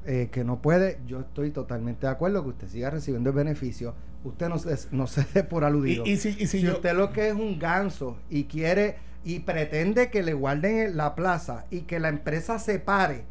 eh, 0.06 0.28
que 0.30 0.44
no 0.44 0.60
puede, 0.62 0.98
yo 1.06 1.20
estoy 1.20 1.50
totalmente 1.50 2.06
de 2.06 2.12
acuerdo 2.12 2.42
que 2.42 2.50
usted 2.50 2.68
siga 2.68 2.90
recibiendo 2.90 3.30
el 3.30 3.36
beneficio. 3.36 3.94
Usted 4.22 4.48
no 4.48 4.58
se, 4.58 4.76
no 4.94 5.06
se 5.06 5.24
dé 5.34 5.44
por 5.44 5.64
aludido. 5.64 6.04
Y, 6.06 6.10
y 6.12 6.16
si, 6.18 6.28
y 6.30 6.32
si 6.32 6.46
si 6.46 6.60
yo, 6.60 6.72
usted 6.72 6.94
lo 6.94 7.12
que 7.12 7.28
es 7.28 7.34
un 7.34 7.58
ganso 7.58 8.16
y 8.28 8.44
quiere 8.44 8.96
y 9.24 9.40
pretende 9.40 10.10
que 10.10 10.22
le 10.22 10.34
guarden 10.34 10.78
en 10.78 10.96
la 10.96 11.14
plaza 11.14 11.64
y 11.70 11.82
que 11.82 11.98
la 12.00 12.08
empresa 12.10 12.58
se 12.58 12.78
pare 12.78 13.24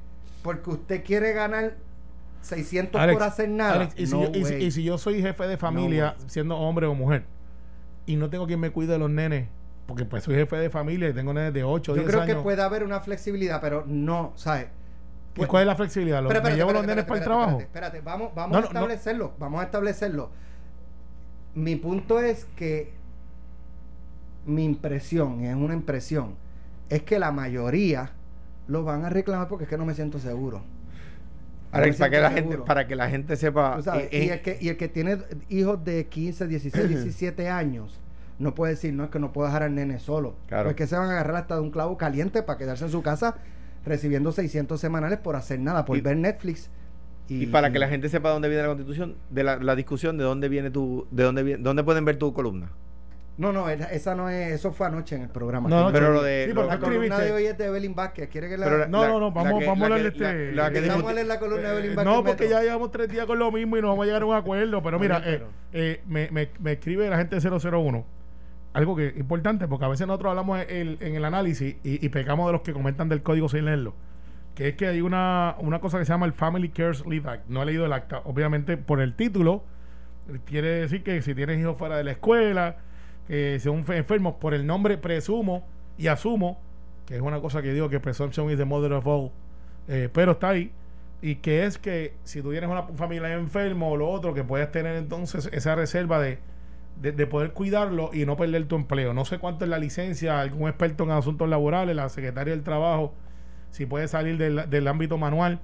porque 0.44 0.70
usted 0.72 1.04
quiere 1.04 1.34
ganar 1.34 1.76
600 2.42 3.00
Alex, 3.02 3.18
por 3.18 3.28
hacer 3.28 3.50
nada. 3.50 3.74
Alex, 3.74 3.94
y, 3.98 4.06
si 4.08 4.14
no 4.14 4.24
yo, 4.24 4.30
y 4.40 4.46
si- 4.46 4.54
way. 4.54 4.64
y 4.66 4.72
si 4.72 4.84
yo 4.84 4.98
soy 4.98 5.22
jefe 5.22 5.48
de 5.48 5.58
familia, 5.58 6.16
siendo 6.28 6.58
hombre 6.58 6.86
o 6.88 6.96
mujer, 6.96 7.26
y 8.06 8.16
no 8.16 8.30
tengo 8.30 8.48
quien 8.48 8.60
me 8.60 8.72
cuide 8.72 8.94
de 8.94 9.00
los 9.00 9.10
nenes, 9.10 9.48
porque 9.86 10.06
pues 10.06 10.24
soy 10.24 10.36
jefe 10.36 10.56
de 10.58 10.70
familia 10.70 11.10
y 11.10 11.14
tengo 11.14 11.34
nenes 11.34 11.54
de 11.54 11.64
8 11.64 11.92
o 11.92 11.96
yo 11.96 12.02
10 12.02 12.10
creo 12.12 12.22
años. 12.24 12.38
que 12.38 12.42
puede 12.44 12.62
haber 12.62 12.84
una 12.84 13.00
flexibilidad, 13.02 13.60
pero 13.62 13.84
no, 13.88 14.34
¿sabes? 14.36 14.68
¿Y 15.36 15.46
cuál 15.46 15.62
es 15.64 15.68
la 15.68 15.76
flexibilidad? 15.76 16.22
¿Lo- 16.22 16.30
Espera, 16.30 16.42
¿Me 16.44 16.50
espérate, 16.50 16.58
llevo 16.58 16.72
los 16.72 16.82
espérate, 16.82 16.96
nenes 16.96 17.06
para 17.06 17.18
el 17.20 17.24
trabajo? 17.24 17.60
Espérate, 17.62 17.98
espérate, 17.98 18.02
vamos, 18.02 18.36
vamos 18.36 18.52
No, 18.52 18.58
a 18.64 18.68
establecerlo, 18.68 19.34
vamos 19.40 19.62
a 19.62 19.64
establecerlo. 19.66 20.30
Mi 21.56 21.76
punto 21.76 22.20
es 22.20 22.46
que 22.56 22.94
mi 24.46 24.64
impresión, 24.66 25.44
es 25.44 25.56
una 25.56 25.74
impresión, 25.74 26.36
es 26.90 27.04
que 27.04 27.20
la 27.20 27.32
mayoría 27.32 28.12
lo 28.68 28.84
van 28.84 29.06
a 29.06 29.10
reclamar 29.10 29.48
porque 29.48 29.64
es 29.66 29.70
que 29.70 29.78
no 29.78 29.86
me 29.86 29.94
siento 29.94 30.20
seguro. 30.20 30.62
No 31.72 31.80
para 31.98 32.10
que, 32.10 32.20
la 32.20 32.32
gente, 32.32 32.58
para 32.58 32.88
que 32.88 32.96
la 32.96 33.10
gente 33.10 33.36
sepa. 33.36 33.82
Sabes, 33.82 34.06
eh, 34.06 34.10
y, 34.12 34.30
eh, 34.30 34.34
el 34.34 34.42
que, 34.42 34.58
y 34.60 34.70
el 34.70 34.78
que 34.78 34.88
tiene 34.88 35.18
hijos 35.50 35.84
de 35.84 36.08
15, 36.08 36.48
16, 36.48 36.90
17 36.90 37.48
años, 37.50 38.00
no 38.40 38.56
puede 38.56 38.74
decir, 38.74 38.94
no 38.94 39.04
es 39.04 39.10
que 39.12 39.20
no 39.20 39.32
puedo 39.32 39.48
dejar 39.48 39.64
al 39.64 39.76
nene 39.76 40.00
solo. 40.00 40.36
Claro. 40.48 40.70
Porque 40.70 40.88
se 40.88 40.96
van 40.98 41.10
a 41.10 41.12
agarrar 41.12 41.36
hasta 41.36 41.56
de 41.56 41.62
un 41.62 41.70
clavo 41.72 41.98
caliente 41.98 42.42
para 42.42 42.58
quedarse 42.58 42.86
en 42.86 42.92
su 42.92 43.02
casa 43.04 43.36
recibiendo 43.86 44.32
600 44.32 44.80
semanales 44.80 45.20
por 45.20 45.36
hacer 45.36 45.60
nada, 45.60 45.86
por 45.86 45.98
Y- 45.98 46.02
ver 46.02 46.18
Netflix. 46.18 46.70
y 47.28 47.46
para 47.46 47.72
que 47.72 47.78
la 47.78 47.88
gente 47.88 48.10
sepa 48.10 48.30
dónde 48.32 48.48
viene 48.50 48.64
la 48.64 48.70
constitución, 48.70 49.16
de 49.30 49.44
la, 49.44 49.58
la 49.58 49.76
discusión 49.76 50.18
de 50.18 50.24
dónde 50.24 50.50
viene 50.50 50.72
tu, 50.72 51.06
de 51.12 51.24
dónde 51.24 51.44
viene, 51.44 51.62
dónde 51.64 51.84
pueden 51.84 52.04
ver 52.04 52.18
tu 52.18 52.34
columna. 52.34 52.72
No, 53.40 53.54
no, 53.54 53.70
esa- 53.70 54.16
no 54.16 54.30
es, 54.30 54.52
eso 54.52 54.72
fue 54.74 54.88
anoche 54.88 55.16
en 55.16 55.22
el 55.24 55.30
programa. 55.30 55.70
No, 55.70 55.86
no, 55.86 55.92
Pero 55.94 56.12
lo 56.12 56.22
de- 56.22 56.48
sí, 56.48 56.54
lo- 56.54 56.66
la 56.68 56.78
columna 56.78 57.18
de 57.20 57.32
hoy 57.32 57.46
es 57.46 57.58
de 57.58 57.66
Evelyn 57.68 57.96
Vázquez. 57.96 58.28
¿Quiere 58.30 58.50
que 58.50 58.58
la, 58.58 58.66
la- 58.70 58.88
No, 58.88 59.08
no, 59.08 59.20
no, 59.20 59.32
vamos, 59.32 59.60
que- 59.60 59.66
vamos 59.66 59.86
a 59.86 59.90
la 59.90 59.96
hablar 59.96 60.02
de 60.02 60.08
este. 60.10 60.52
la 60.52 60.70
que 60.72 60.78
a 60.80 61.14
leer 61.14 61.26
la 61.28 61.40
columna 61.40 61.70
de 61.70 61.74
Evelyn 61.74 61.92
Eh, 61.92 61.96
Vázquez 61.96 62.14
no, 62.14 62.24
porque 62.24 62.50
ya 62.50 62.62
llevamos 62.62 62.92
tres 62.92 63.08
días 63.10 63.26
con 63.26 63.40
lo 63.40 63.50
mismo 63.52 63.78
y 63.78 63.82
no 63.82 63.88
vamos 63.88 64.04
a 64.04 64.06
llegar 64.08 64.22
a 64.22 64.26
un 64.26 64.36
acuerdo. 64.36 64.84
Pero 64.84 65.00
mira, 65.00 65.22
eh, 65.26 65.42
eh, 65.72 66.02
me, 66.06 66.30
me, 66.32 66.50
me 66.60 66.74
escribe 66.74 67.10
la 67.10 67.18
gente 67.18 67.38
de 67.40 67.42
001. 67.42 68.06
Algo 68.74 68.96
que 68.96 69.08
es 69.08 69.18
importante, 69.18 69.68
porque 69.70 69.86
a 69.86 69.88
veces 69.88 70.06
nosotros 70.06 70.30
hablamos 70.32 70.60
el- 70.68 70.98
en 71.00 71.16
el 71.16 71.24
análisis 71.24 71.78
y, 71.84 72.06
y 72.06 72.10
pecamos 72.10 72.46
de 72.48 72.52
los 72.52 72.62
que 72.62 72.74
comentan 72.74 73.08
del 73.10 73.24
código 73.24 73.48
sin 73.48 73.64
leerlo. 73.66 73.94
Que 74.54 74.68
es 74.68 74.76
que 74.76 74.88
hay 74.88 75.00
una, 75.00 75.56
una 75.60 75.80
cosa 75.80 75.98
que 75.98 76.04
se 76.04 76.12
llama 76.12 76.26
el 76.26 76.34
Family 76.34 76.68
Cares 76.70 77.06
Leave 77.06 77.30
Act. 77.30 77.48
No 77.48 77.64
he 77.64 77.66
leído 77.68 77.86
el 77.86 77.94
acta. 77.94 78.22
Obviamente, 78.26 78.76
por 78.76 79.00
el 79.00 79.16
título, 79.16 79.64
quiere 80.46 80.68
decir 80.82 81.04
que 81.04 81.22
si 81.22 81.34
tienes 81.34 81.58
hijos 81.60 81.78
fuera 81.78 81.96
de 81.98 82.04
la 82.04 82.12
escuela, 82.12 82.76
son 83.62 83.86
fe- 83.86 83.98
enfermos, 83.98 84.36
por 84.36 84.54
el 84.54 84.66
nombre 84.66 84.98
presumo 84.98 85.66
y 85.98 86.08
asumo, 86.08 86.60
que 87.06 87.16
es 87.16 87.22
una 87.22 87.40
cosa 87.42 87.62
que 87.62 87.74
digo 87.74 87.90
que 87.90 88.00
presumption 88.00 88.50
is 88.50 88.58
the 88.58 88.66
mother 88.66 88.94
of 88.94 89.06
all, 89.08 89.32
eh, 89.88 90.10
pero 90.12 90.34
está 90.34 90.50
ahí. 90.50 90.72
Y 91.22 91.36
que 91.36 91.66
es 91.66 91.78
que 91.78 92.14
si 92.24 92.42
tú 92.42 92.52
tienes 92.52 92.70
una 92.70 92.84
familia 92.84 93.34
enfermo 93.34 93.92
o 93.92 93.98
lo 93.98 94.10
otro, 94.10 94.34
que 94.34 94.44
puedes 94.44 94.72
tener 94.72 94.96
entonces 94.96 95.50
esa 95.52 95.76
reserva 95.76 96.20
de, 96.20 96.40
de, 97.02 97.12
de 97.12 97.28
poder 97.28 97.52
cuidarlo 97.52 98.10
y 98.14 98.26
no 98.26 98.38
perder 98.38 98.66
tu 98.68 98.76
empleo. 98.78 99.14
No 99.14 99.26
sé 99.26 99.38
cuánto 99.38 99.66
es 99.66 99.70
la 99.70 99.80
licencia, 99.80 100.40
algún 100.40 100.70
experto 100.70 101.04
en 101.04 101.12
asuntos 101.12 101.50
laborales, 101.50 101.96
la 101.96 102.08
secretaria 102.10 102.54
del 102.54 102.64
trabajo, 102.64 103.14
si 103.72 103.86
puede 103.86 104.08
salir 104.08 104.38
del, 104.38 104.70
del 104.70 104.88
ámbito 104.88 105.18
manual 105.18 105.60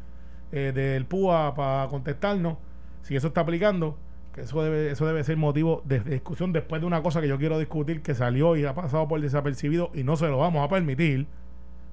eh, 0.52 0.72
del 0.76 1.06
PUA 1.06 1.56
para 1.56 1.88
contestarnos, 1.88 2.58
si 3.02 3.16
eso 3.16 3.28
está 3.28 3.42
aplicando, 3.42 3.98
eso 4.42 4.62
debe, 4.64 4.92
eso 4.92 5.06
debe 5.06 5.24
ser 5.24 5.38
motivo 5.38 5.82
de, 5.86 6.00
discusión 6.00 6.52
después 6.54 6.82
de 6.82 6.88
una 6.88 7.02
cosa 7.02 7.22
que 7.22 7.28
yo 7.28 7.38
quiero 7.38 7.58
discutir 7.60 8.02
que 8.02 8.14
salió 8.16 8.56
y 8.56 8.66
ha 8.66 8.74
pasado 8.76 9.08
por 9.08 9.22
desapercibido 9.22 9.92
y 9.94 10.04
no 10.04 10.16
se 10.18 10.28
lo 10.28 10.38
vamos 10.38 10.66
a 10.66 10.70
permitir, 10.70 11.28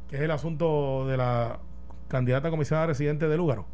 que 0.09 0.17
es 0.17 0.23
el 0.23 0.31
asunto 0.31 1.07
de 1.09 1.17
la 1.17 1.59
candidata 2.09 2.49
a 2.49 2.51
comisionada 2.51 2.87
residente 2.89 3.29
de 3.29 3.37
Lúgaro. 3.37 3.65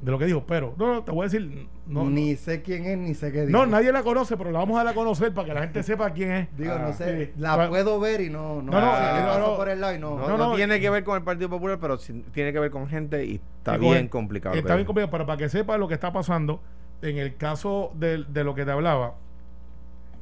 De 0.00 0.10
lo 0.10 0.18
que 0.18 0.26
dijo, 0.26 0.42
pero 0.48 0.74
no, 0.78 0.94
no, 0.94 1.04
te 1.04 1.12
voy 1.12 1.20
a 1.20 1.24
decir, 1.28 1.68
no, 1.86 2.10
ni 2.10 2.34
sé 2.34 2.60
quién 2.60 2.86
es, 2.86 2.98
ni 2.98 3.14
sé 3.14 3.30
qué 3.30 3.42
dice. 3.42 3.52
no, 3.52 3.66
nadie 3.66 3.92
la 3.92 4.02
conoce, 4.02 4.36
pero 4.36 4.50
la 4.50 4.58
vamos 4.58 4.74
a 4.80 4.82
dar 4.82 4.92
a 4.92 4.96
conocer 4.96 5.32
para 5.32 5.46
que 5.46 5.54
la 5.54 5.60
gente 5.60 5.80
sepa 5.84 6.10
quién 6.10 6.32
es. 6.32 6.48
Digo, 6.58 6.72
Ah, 6.76 6.86
no 6.88 6.92
sé, 6.92 7.26
sí. 7.26 7.32
la 7.38 7.68
puedo 7.68 8.00
ver 8.00 8.20
y 8.20 8.28
no, 8.28 8.60
no, 8.62 8.72
No, 8.72 8.80
no, 8.80 8.96
sé, 8.96 9.02
no, 9.20 9.26
paso 9.28 9.38
no. 9.52 9.56
por 9.56 9.68
el 9.68 9.80
lado 9.80 9.94
y 9.94 9.98
no. 10.00 10.18
No, 10.18 10.28
No, 10.28 10.36
no 10.36 10.48
no, 10.50 10.56
tiene 10.56 10.80
que 10.80 10.90
ver 10.90 11.04
con 11.04 11.16
el 11.16 11.22
Partido 11.22 11.48
Popular, 11.48 11.78
pero 11.80 11.98
sí 11.98 12.24
tiene 12.32 12.52
que 12.52 12.58
ver 12.58 12.72
con 12.72 12.88
gente 12.88 13.24
y 13.24 13.40
está 13.58 13.76
Y 13.76 13.78
bien 13.78 14.08
complicado. 14.08 14.56
Está 14.56 14.64
pero- 14.66 14.76
bien 14.78 14.86
complicado, 14.86 15.10
pero 15.12 15.24
para 15.24 15.36
que 15.38 15.48
sepa 15.48 15.78
lo 15.78 15.86
que 15.86 15.94
está 15.94 16.12
pasando, 16.12 16.60
en 17.02 17.18
el 17.18 17.36
caso 17.36 17.92
de, 17.94 18.24
de 18.24 18.44
lo 18.44 18.54
que 18.54 18.64
te 18.64 18.70
hablaba, 18.70 19.14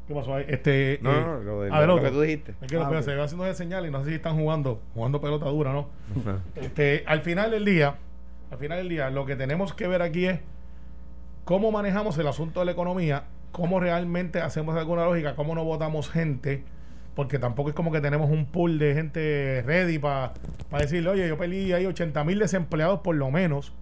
¿qué 0.09 0.15
pasó 0.15 0.35
ahí? 0.35 0.45
Este, 0.49 0.99
No, 1.03 1.11
eh, 1.13 1.21
no, 1.25 1.39
lo, 1.41 1.63
de- 1.63 1.71
a 1.73 1.79
ver, 1.81 1.89
lo 1.89 2.01
que 2.03 2.11
tú 2.11 2.21
dijiste. 2.21 2.55
Es 2.61 2.69
que 2.71 2.77
lo 2.77 2.87
Ah, 2.87 3.03
se 3.03 3.15
va 3.15 3.25
haciendo 3.25 3.45
de 3.45 3.55
señal 3.55 3.87
y 3.87 3.91
no 3.91 4.03
sé 4.03 4.11
si 4.11 4.17
están 4.17 4.37
jugando, 4.37 4.81
jugando 4.95 5.21
pelota 5.21 5.47
dura, 5.47 5.73
¿no? 5.73 5.89
Este, 6.57 7.05
al 7.07 7.21
final 7.23 7.51
del 7.51 7.65
día, 7.65 7.97
al 8.51 8.59
final 8.59 8.79
del 8.79 8.89
día, 8.89 9.11
lo 9.11 9.25
que 9.27 9.37
tenemos 9.37 9.73
que 9.75 9.87
ver 9.87 10.03
aquí 10.03 10.27
es 10.27 10.41
cómo 11.45 11.71
manejamos 11.71 12.17
el 12.19 12.27
asunto 12.27 12.61
de 12.61 12.67
la 12.67 12.73
economía, 12.73 13.25
cómo 13.53 13.81
realmente 13.81 14.41
hacemos 14.41 14.77
alguna 14.77 15.05
lógica, 15.05 15.35
cómo 15.37 15.55
no 15.55 15.65
votamos 15.65 16.11
gente, 16.11 16.65
porque 17.15 17.39
tampoco 17.39 17.71
es 17.71 17.75
como 17.75 17.91
que 17.93 18.01
tenemos 18.01 18.31
un 18.31 18.47
pool 18.47 18.79
de 18.79 18.95
gente 18.95 19.63
ready 19.67 19.99
para 19.99 20.33
decirle, 20.79 21.11
oye, 21.11 21.29
yo 21.29 21.37
perdí 21.37 21.73
ahí 21.73 21.87
80 21.87 22.23
mil 22.25 22.39
desempleados 22.39 23.01
por 23.01 23.17
lo 23.17 23.31
menos, 23.31 23.73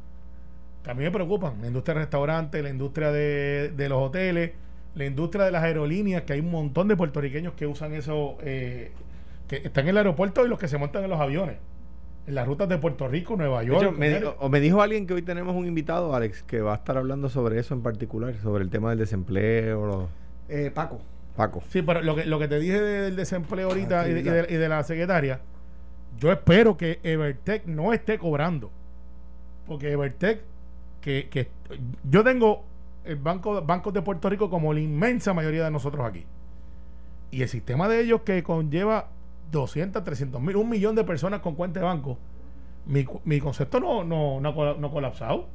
mí 0.95 1.03
me 1.05 1.11
preocupan, 1.11 1.61
la 1.61 1.67
industria 1.67 1.95
del 1.95 2.03
restaurante, 2.05 2.63
la 2.63 2.71
industria 2.71 3.11
de, 3.13 3.73
de 3.77 3.89
los 3.89 4.03
hoteles, 4.03 4.53
la 4.95 5.05
industria 5.05 5.45
de 5.45 5.51
las 5.53 5.63
aerolíneas, 5.63 6.23
que 6.23 6.33
hay 6.33 6.41
un 6.41 6.51
montón 6.51 6.89
de 6.89 6.97
puertorriqueños 6.97 7.53
que 7.55 7.67
usan 7.67 7.93
eso, 7.95 8.37
eh, 8.43 8.91
que 9.49 9.57
están 9.57 9.85
en 9.85 9.91
el 9.91 9.97
aeropuerto 9.99 10.45
y 10.45 10.49
los 10.49 10.59
que 10.59 10.67
se 10.69 10.79
montan 10.79 11.05
en 11.05 11.11
los 11.11 11.21
aviones, 11.21 11.57
en 12.27 12.35
las 12.35 12.47
rutas 12.47 12.69
de 12.69 12.79
Puerto 12.79 13.07
Rico, 13.09 13.37
Nueva 13.37 13.61
De 13.61 13.67
York. 13.67 13.83
hecho, 13.83 13.93
me, 13.93 14.23
o 14.39 14.49
me 14.49 14.61
dijo 14.61 14.81
alguien 14.83 15.07
que 15.07 15.15
hoy 15.15 15.23
tenemos 15.23 15.55
un 15.55 15.67
invitado, 15.67 16.15
Alex, 16.15 16.43
que 16.43 16.61
va 16.61 16.73
a 16.73 16.77
estar 16.77 16.97
hablando 16.97 17.29
sobre 17.29 17.59
eso 17.59 17.75
en 17.75 17.83
particular, 17.83 18.35
sobre 18.43 18.65
el 18.65 18.71
tema 18.71 18.91
del 18.91 18.99
desempleo. 18.99 19.87
lo- 19.87 20.09
Eh, 20.49 20.71
Paco. 20.75 21.01
Paco. 21.37 21.63
Sí, 21.69 21.83
pero 21.83 22.03
lo 22.03 22.17
que, 22.17 22.25
lo 22.25 22.39
que 22.39 22.49
te 22.49 22.59
dije 22.59 22.81
del 22.81 23.15
desempleo 23.17 23.69
ahorita 23.69 24.01
Ah, 24.01 24.09
y, 24.09 24.13
de, 24.15 24.21
y 24.21 24.23
de- 24.25 24.47
y 24.51 24.55
de 24.57 24.69
la 24.69 24.83
secretaria, 24.83 25.41
yo 26.19 26.33
espero 26.33 26.77
que 26.77 26.99
Evertech 27.05 27.67
no 27.67 27.93
esté 27.93 28.19
cobrando. 28.19 28.71
Porque 29.67 29.93
Evertech, 29.93 30.41
que, 31.01 31.29
que 31.29 31.49
yo 32.09 32.25
tengo 32.25 32.65
el 33.05 33.17
banco 33.17 33.63
bancos 33.63 33.95
de 33.95 34.03
Puerto 34.03 34.29
Rico 34.29 34.51
como 34.51 34.73
la 34.73 34.81
inmensa 34.81 35.33
mayoría 35.33 35.65
de 35.65 35.71
nosotros 35.71 36.07
aquí. 36.07 36.25
Y 37.31 37.43
el 37.43 37.49
sistema 37.49 37.89
de 37.89 38.01
ellos 38.01 38.23
que 38.23 38.43
conlleva 38.43 39.09
200, 39.51 40.05
300 40.05 40.41
mil, 40.41 40.57
un 40.57 40.69
millón 40.69 40.95
de 40.95 41.05
personas 41.05 41.41
con 41.41 41.55
cuenta 41.55 41.81
de 41.81 41.87
banco, 41.87 42.19
mi, 42.87 43.07
mi 43.25 43.41
concepto 43.41 43.81
no, 43.81 44.05
no, 44.05 44.41
no, 44.41 44.75
no 44.75 44.87
ha 44.87 44.91
colapsado. 44.91 45.47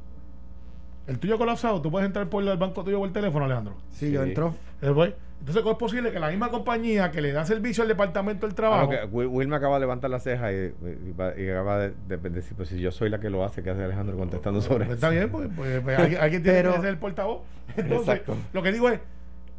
El 1.06 1.18
tuyo 1.18 1.36
colapsado, 1.36 1.82
tú 1.82 1.90
puedes 1.90 2.06
entrar 2.06 2.28
por 2.28 2.42
el 2.42 2.56
banco 2.56 2.82
tuyo 2.82 2.98
por 2.98 3.06
el 3.08 3.12
teléfono, 3.12 3.44
Alejandro. 3.44 3.74
Sí, 3.90 4.10
yo 4.10 4.22
Sí. 4.22 4.28
entró. 4.30 4.54
Eh, 4.82 4.90
pues, 4.94 5.12
Entonces, 5.40 5.62
¿cómo 5.62 5.72
es 5.72 5.78
posible 5.78 6.10
que 6.10 6.18
la 6.18 6.30
misma 6.30 6.50
compañía 6.50 7.10
que 7.10 7.20
le 7.20 7.30
da 7.32 7.44
servicio 7.44 7.82
al 7.82 7.88
departamento 7.88 8.46
del 8.46 8.52
Ah, 8.54 8.56
trabajo, 8.56 8.84
no, 8.84 8.90
que 8.90 9.04
Will, 9.26 9.46
me 9.48 9.56
acaba 9.56 9.74
de 9.74 9.80
levantar 9.80 10.08
la 10.08 10.18
ceja 10.18 10.50
y, 10.50 10.56
y- 10.56 11.42
y 11.42 11.50
acaba 11.50 11.78
de, 11.80 11.92
de- 12.08 12.16
de 12.16 12.30
decir, 12.30 12.56
pues 12.56 12.70
si 12.70 12.80
yo 12.80 12.90
soy 12.90 13.10
la 13.10 13.20
que 13.20 13.28
lo 13.28 13.44
hace, 13.44 13.62
¿qué 13.62 13.68
hace 13.68 13.82
Alejandro 13.84 14.16
contestando 14.16 14.62
sobre 14.62 14.86
pues, 14.86 14.96
eso? 14.98 15.06
está 15.06 15.10
bien, 15.10 15.28
pues, 15.30 15.50
pues, 15.54 15.82
pues, 15.82 15.98
alguien, 15.98 16.20
alguien 16.22 16.42
tiene 16.42 16.58
Pero- 16.58 16.72
que 16.76 16.80
ser 16.80 16.88
el 16.88 16.96
portavoz. 16.98 17.42
Entonces, 17.76 18.08
Exacto. 18.08 18.36
lo 18.54 18.62
que 18.62 18.72
digo 18.72 18.88
es, 18.88 19.00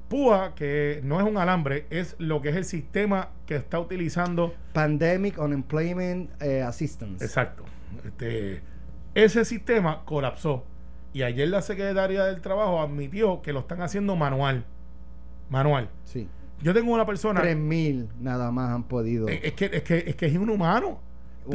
PUA, 0.07 0.55
que 0.55 1.01
no 1.03 1.19
es 1.19 1.27
un 1.27 1.37
alambre, 1.37 1.85
es 1.91 2.15
lo 2.17 2.41
que 2.41 2.49
es 2.49 2.55
el 2.55 2.65
sistema 2.65 3.29
que 3.45 3.55
está 3.55 3.79
utilizando. 3.79 4.55
Pandemic 4.73 5.37
Unemployment 5.39 6.31
eh, 6.41 6.63
Assistance. 6.63 7.23
Exacto. 7.23 7.63
Este, 8.03 8.61
ese 9.13 9.45
sistema 9.45 10.01
colapsó. 10.05 10.63
Y 11.15 11.23
ayer 11.23 11.47
la 11.47 11.61
secretaria 11.61 12.25
del 12.25 12.41
Trabajo 12.41 12.81
admitió 12.81 13.41
que 13.41 13.53
lo 13.53 13.61
están 13.61 13.81
haciendo 13.81 14.17
manual. 14.17 14.65
Manual. 15.49 15.89
Sí. 16.03 16.27
Yo 16.61 16.73
tengo 16.73 16.93
una 16.93 17.05
persona. 17.05 17.39
Tres 17.39 17.55
mil 17.55 18.09
nada 18.19 18.51
más 18.51 18.71
han 18.71 18.83
podido. 18.83 19.29
Es, 19.29 19.53
que, 19.53 19.69
es, 19.71 19.83
que, 19.83 20.03
es 20.07 20.15
que 20.17 20.25
es 20.25 20.33
inhumano. 20.33 20.99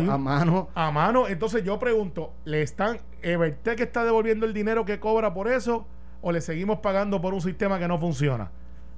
a 0.09 0.17
mano. 0.17 0.71
a 0.75 0.91
mano. 0.91 1.29
Entonces 1.29 1.63
yo 1.63 1.79
pregunto, 1.79 2.33
¿le 2.47 2.63
están, 2.63 3.01
Evertech 3.21 3.79
está 3.81 4.03
devolviendo 4.03 4.47
el 4.47 4.55
dinero 4.55 4.87
que 4.87 4.99
cobra 4.99 5.35
por 5.35 5.47
eso 5.47 5.87
o 6.23 6.33
le 6.33 6.41
seguimos 6.41 6.79
pagando 6.79 7.21
por 7.21 7.35
un 7.35 7.43
sistema 7.43 7.79
que 7.79 7.87
no 7.87 7.99
funciona? 7.99 8.51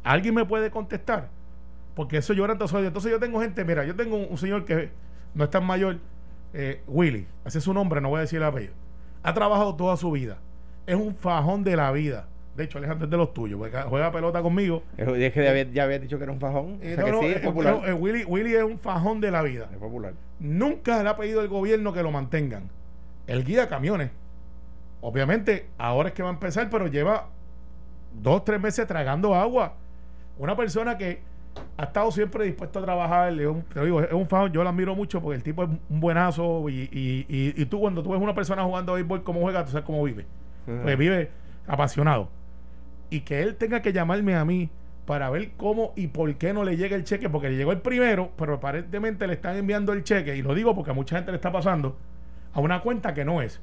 ¿Alguien 0.05 0.33
me 0.33 0.45
puede 0.45 0.71
contestar? 0.71 1.29
Porque 1.97 2.19
eso 2.19 2.35
yo 2.35 2.45
era 2.45 2.53
entonces, 2.53 2.87
entonces 2.87 3.11
yo 3.11 3.19
tengo 3.19 3.41
gente, 3.41 3.65
mira, 3.65 3.85
yo 3.85 3.97
tengo 3.97 4.15
un, 4.15 4.29
un 4.31 4.39
señor 4.39 4.65
que 4.65 4.93
no 5.35 5.43
es 5.43 5.51
tan 5.51 5.67
mayor, 5.67 5.99
eh, 6.55 6.85
Willy, 6.87 7.27
ese 7.45 7.59
es 7.59 7.65
su 7.65 7.75
nombre, 7.75 8.01
no 8.01 8.11
voy 8.11 8.19
a 8.19 8.21
decir 8.21 8.37
el 8.37 8.45
apellido. 8.45 8.75
Ha 9.25 9.35
trabajado 9.35 9.75
toda 9.75 9.97
su 9.97 10.13
vida. 10.13 10.39
Es 10.87 10.97
un 10.97 11.15
fajón 11.15 11.65
de 11.65 11.77
la 11.77 11.91
vida. 11.93 12.27
De 12.57 12.65
hecho, 12.65 12.79
Alejandro 12.79 13.07
es 13.07 13.11
de 13.11 13.17
los 13.17 13.33
tuyos, 13.33 13.59
porque 13.59 13.77
juega 13.89 14.13
pelota 14.13 14.43
conmigo. 14.43 14.83
Es 14.99 15.33
que 15.33 15.43
ya 15.43 15.51
había, 15.51 15.65
ya 15.65 15.85
había 15.85 15.99
dicho 15.99 16.19
que 16.19 16.25
era 16.25 16.33
un 16.33 16.41
fajón. 16.41 16.79
Eh, 16.83 16.93
o 16.93 16.97
sea 16.97 16.97
no, 16.99 17.05
que 17.07 17.13
no, 17.13 17.21
sí, 17.21 17.27
es 17.27 17.41
popular. 17.41 17.75
no, 17.81 17.87
eh, 17.87 17.95
Willy, 17.95 18.25
Willy 18.25 18.55
es 18.55 18.63
un 18.63 18.79
fajón 18.79 19.21
de 19.21 19.31
la 19.31 19.43
vida. 19.43 19.69
es 19.73 19.79
popular. 19.79 20.13
Nunca 20.39 21.03
le 21.03 21.09
ha 21.09 21.17
pedido 21.17 21.41
al 21.41 21.49
gobierno 21.49 21.93
que 21.93 22.03
lo 22.03 22.11
mantengan. 22.11 22.69
Él 23.27 23.45
guía 23.45 23.69
camiones. 23.69 24.11
Obviamente, 25.01 25.67
ahora 25.79 26.11
es 26.11 26.15
que 26.15 26.23
va 26.23 26.29
a 26.29 26.33
empezar, 26.33 26.69
pero 26.69 26.87
lleva 26.89 27.29
dos, 28.21 28.45
tres 28.45 28.61
meses 28.61 28.87
tragando 28.87 29.35
agua. 29.35 29.75
Una 30.39 30.55
persona 30.55 30.99
que 30.99 31.21
ha 31.77 31.85
estado 31.85 32.11
siempre 32.13 32.45
dispuesto 32.45 32.79
a 32.79 32.83
trabajar, 32.83 33.33
es 33.33 33.47
un, 33.47 33.63
te 33.63 33.85
digo, 33.85 34.03
es 34.03 34.13
un 34.13 34.29
fajón, 34.29 34.53
yo 34.53 34.63
lo 34.63 34.69
admiro 34.69 34.95
mucho 34.95 35.21
porque 35.21 35.37
el 35.37 35.43
tipo 35.43 35.65
es 35.65 35.71
un 35.89 36.01
buenazo 36.01 36.69
y, 36.69 36.89
y, 36.93 37.27
y, 37.29 37.63
y 37.63 37.67
tú 37.67 37.81
cuando 37.81 38.03
tú 38.03 38.11
ves 38.11 38.21
una 38.21 38.35
persona 38.35 38.63
jugando 38.65 38.95
béisbol 38.95 39.23
como 39.23 39.41
juega, 39.41 39.65
tú 39.65 39.73
sabes 39.73 39.87
cómo 39.87 40.03
vive. 40.05 40.27
Pues 40.83 40.97
vive 40.99 41.31
apasionado. 41.67 42.29
Y 43.11 43.21
que 43.21 43.43
él 43.43 43.57
tenga 43.57 43.83
que 43.83 43.93
llamarme 43.93 44.35
a 44.37 44.45
mí 44.45 44.71
para 45.07 45.29
ver 45.31 45.51
cómo 45.57 45.93
y 45.97 46.07
por 46.07 46.33
qué 46.37 46.53
no 46.53 46.65
le 46.65 46.77
llega 46.77 46.97
el 46.97 47.05
cheque, 47.05 47.29
porque 47.29 47.51
le 47.51 47.57
llegó 47.57 47.73
el 47.73 47.81
primero, 47.81 48.31
pero 48.37 48.55
aparentemente 48.55 49.27
le 49.27 49.35
están 49.35 49.57
enviando 49.57 49.93
el 49.93 50.05
cheque, 50.05 50.37
y 50.37 50.43
lo 50.43 50.55
digo 50.55 50.75
porque 50.75 50.93
a 50.93 50.95
mucha 50.95 51.17
gente 51.17 51.33
le 51.33 51.37
está 51.37 51.51
pasando, 51.53 51.97
a 52.55 52.61
una 52.61 52.81
cuenta 52.81 53.13
que 53.13 53.25
no 53.25 53.43
es. 53.43 53.61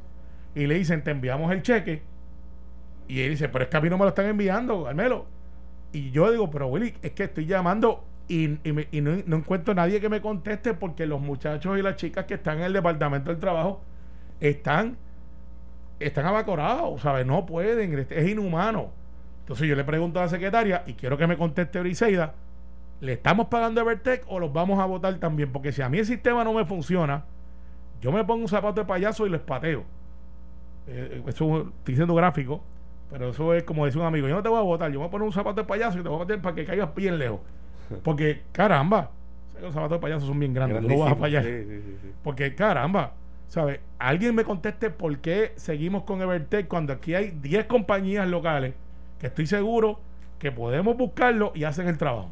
Y 0.56 0.68
le 0.68 0.75
dicen, 0.75 1.03
te 1.03 1.12
enviamos 1.12 1.51
el 1.51 1.62
cheque, 1.62 2.01
y 3.08 3.22
él 3.22 3.32
dice, 3.32 3.50
pero 3.50 3.63
es 3.63 3.70
que 3.70 3.77
a 3.77 3.82
mí 3.82 3.89
no 3.89 3.98
me 3.98 4.03
lo 4.03 4.10
están 4.10 4.25
enviando, 4.27 4.84
Carmelo. 4.84 5.25
Y 5.91 6.12
yo 6.12 6.29
digo, 6.32 6.51
pero 6.51 6.68
Willy, 6.68 6.94
es 7.01 7.12
que 7.12 7.24
estoy 7.24 7.46
llamando 7.48 8.03
y, 8.27 8.60
y 8.68 8.72
me- 8.74 8.88
no, 9.01 9.18
no 9.25 9.38
encuentro 9.38 9.74
nadie 9.74 10.00
que 10.00 10.10
me 10.10 10.22
conteste 10.22 10.75
porque 10.75 11.08
los 11.08 11.20
muchachos 11.20 11.79
y 11.79 11.82
las 11.82 11.96
chicas 11.96 12.25
que 12.25 12.36
están 12.36 12.60
en 12.60 12.65
el 12.65 12.74
departamento 12.74 13.32
del 13.32 13.39
trabajo 13.39 13.82
están 14.39 14.98
están 16.00 16.25
abacorados, 16.25 17.01
¿sabes? 17.01 17.25
No 17.25 17.46
pueden, 17.46 18.08
es 18.10 18.27
inhumano. 18.27 18.91
Entonces 19.41 19.68
yo 19.68 19.75
le 19.75 19.84
pregunto 19.84 20.20
a 20.20 20.24
la 20.24 20.29
secretaria 20.29 20.84
y 20.86 20.94
quiero 20.94 21.18
que 21.18 21.27
me 21.27 21.38
conteste 21.38 21.79
Briseida, 21.79 22.34
¿le 23.01 23.13
estamos 23.13 23.48
pagando 23.48 23.82
a 23.82 23.84
Evertech 23.84 24.24
o 24.27 24.39
los 24.39 24.53
vamos 24.53 24.79
a 24.79 24.86
votar 24.86 25.15
también? 25.18 25.51
Porque 25.51 25.72
si 25.72 25.82
a 25.82 25.89
mí 25.89 25.98
el 25.98 26.06
sistema 26.06 26.44
no 26.44 26.53
me 26.53 26.65
funciona, 26.65 27.25
yo 28.01 28.12
me 28.12 28.24
pongo 28.24 28.44
un 28.44 28.48
zapato 28.48 28.82
de 28.82 28.86
payaso 28.86 29.25
y 29.25 29.29
les 29.29 29.41
pateo. 29.41 29.84
Eh, 30.88 31.24
eso 31.27 31.62
estoy 31.62 31.94
diciendo 31.94 32.15
gráfico, 32.15 32.63
pero 33.12 33.29
eso 33.29 33.53
es 33.53 33.63
como 33.63 33.86
decía 33.86 34.01
un 34.01 34.08
amigo, 34.08 34.27
yo 34.27 34.36
no 34.36 34.44
te 34.44 34.50
voy 34.50 34.60
a 34.60 34.63
votar, 34.63 34.91
yo 34.91 35.00
voy 35.00 35.08
a 35.08 35.12
poner 35.12 35.25
un 35.25 35.34
zapato 35.34 35.62
de 35.62 35.68
payaso 35.68 36.00
y 36.00 36.03
te 36.03 36.10
voy 36.10 36.18
a 36.18 36.25
meter 36.25 36.41
para 36.41 36.56
que 36.56 36.65
caigas 36.65 36.94
bien 36.96 37.18
lejos. 37.18 37.39
Porque 38.03 38.44
caramba, 38.51 39.12
los 39.60 39.74
zapatos 39.74 39.98
de 39.98 40.01
payaso 40.01 40.27
son 40.27 40.39
bien 40.39 40.53
grandes, 40.53 40.82
no 40.84 41.00
vas 41.00 41.12
a 41.12 41.15
fallar. 41.15 41.44
Sí, 41.44 41.63
sí, 41.63 41.82
sí, 41.82 41.98
sí. 42.03 42.12
Porque 42.24 42.56
caramba, 42.56 43.13
¿sabes? 43.50 43.79
Alguien 43.98 44.36
me 44.36 44.46
conteste 44.46 44.89
por 44.89 45.18
qué 45.20 45.51
seguimos 45.58 46.03
con 46.03 46.22
Evertech 46.22 46.68
cuando 46.68 46.94
aquí 46.94 47.15
hay 47.15 47.32
10 47.32 47.65
compañías 47.65 48.27
locales 48.27 48.74
que 49.20 49.27
estoy 49.27 49.48
seguro 49.48 50.00
que 50.38 50.51
podemos 50.51 50.96
buscarlo 50.96 51.51
y 51.53 51.65
hacen 51.65 51.88
el 51.88 51.98
trabajo. 51.98 52.32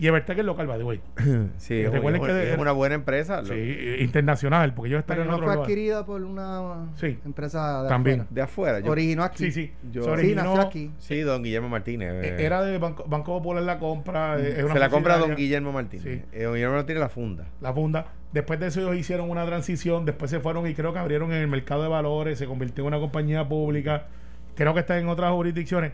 Y 0.00 0.06
Evertech 0.06 0.38
es 0.38 0.44
local, 0.46 0.66
by 0.66 0.78
the 0.78 0.84
way. 0.84 1.00
Sí, 1.58 1.74
es, 1.82 1.92
recuerden 1.92 2.22
es- 2.22 2.26
que- 2.28 2.52
es 2.54 2.58
una 2.58 2.72
buena 2.72 2.94
empresa. 2.94 3.42
lo- 3.42 3.48
Sí, 3.48 3.52
eh, 3.54 3.98
internacional, 4.00 4.72
porque 4.72 4.88
ellos 4.88 5.00
están 5.00 5.14
Pero 5.16 5.22
en 5.24 5.28
no 5.28 5.34
otro 5.34 5.46
fue 5.46 5.54
lugar. 5.56 5.66
adquirida 5.70 6.06
por 6.06 6.22
una 6.22 6.90
Sí, 6.96 7.18
empresa 7.26 7.82
de 7.82 7.88
también. 7.90 8.20
afuera. 8.20 8.34
De 8.34 8.40
afuera. 8.42 8.80
yo- 8.80 8.90
Originó 8.90 9.24
aquí. 9.24 9.44
Sí, 9.44 9.52
sí. 9.52 9.72
Yo- 9.92 10.02
Se 10.02 10.08
Sí, 10.08 10.12
originó- 10.14 10.42
nació 10.44 10.60
aquí. 10.62 10.90
sí, 10.98 11.20
don 11.20 11.42
Guillermo 11.42 11.68
Martínez. 11.68 12.12
eh, 12.14 12.28
eh, 12.38 12.44
Era 12.46 12.62
de 12.62 12.78
Banco, 12.78 13.04
Banco 13.06 13.36
Popular 13.38 13.62
la 13.62 13.78
compra. 13.78 14.40
eh, 14.40 14.54
es 14.58 14.64
una 14.64 14.72
se 14.72 14.78
la 14.80 14.88
compra 14.88 15.18
don. 15.18 15.34
Guillermo 15.36 15.70
Martínez. 15.70 16.02
Sí. 16.04 16.22
Eh, 16.32 16.44
don 16.44 16.54
Guillermo 16.54 16.76
Martínez 16.76 17.00
la 17.00 17.08
funda. 17.10 17.44
la 17.60 17.72
funda. 17.74 18.06
Después 18.32 18.58
de 18.58 18.68
eso 18.68 18.80
ellos 18.80 18.96
hicieron 18.96 19.28
una 19.28 19.44
transición, 19.44 20.06
después 20.06 20.30
se 20.30 20.40
fueron 20.40 20.66
y 20.66 20.72
creo 20.74 20.94
que 20.94 20.98
abrieron 20.98 21.30
en 21.32 21.42
el 21.42 21.48
mercado 21.48 21.82
de 21.82 21.88
valores, 21.90 22.38
se 22.38 22.46
convirtió 22.46 22.84
en 22.84 22.88
una 22.88 23.00
compañía 23.00 23.46
pública, 23.46 24.06
creo 24.54 24.72
que 24.72 24.80
está 24.80 24.98
en 24.98 25.08
otras 25.08 25.32
jurisdicciones, 25.32 25.92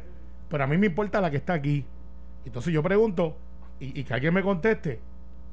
pero 0.49 0.63
a 0.63 0.67
mí 0.69 0.77
me 0.79 0.87
importa 0.87 1.21
la 1.21 1.31
que 1.31 1.39
está 1.39 1.55
aquí, 1.55 1.85
Entonces 2.45 2.73
yo 2.73 2.81
pregunto, 2.83 3.37
y, 3.81 4.01
y 4.01 4.05
que 4.05 4.15
alguien 4.15 4.35
me 4.35 4.43
conteste, 4.43 5.01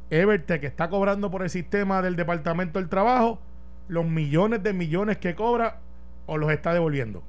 Evertech 0.09 0.63
está 0.63 0.89
cobrando 0.89 1.31
por 1.31 1.43
el 1.43 1.49
sistema 1.49 2.01
del 2.01 2.15
Departamento 2.15 2.79
del 2.79 2.89
Trabajo 2.89 3.39
los 3.87 4.05
millones 4.05 4.63
de 4.63 4.73
millones 4.73 5.17
que 5.17 5.35
cobra 5.35 5.79
o 6.25 6.37
los 6.37 6.51
está 6.51 6.73
devolviendo. 6.73 7.23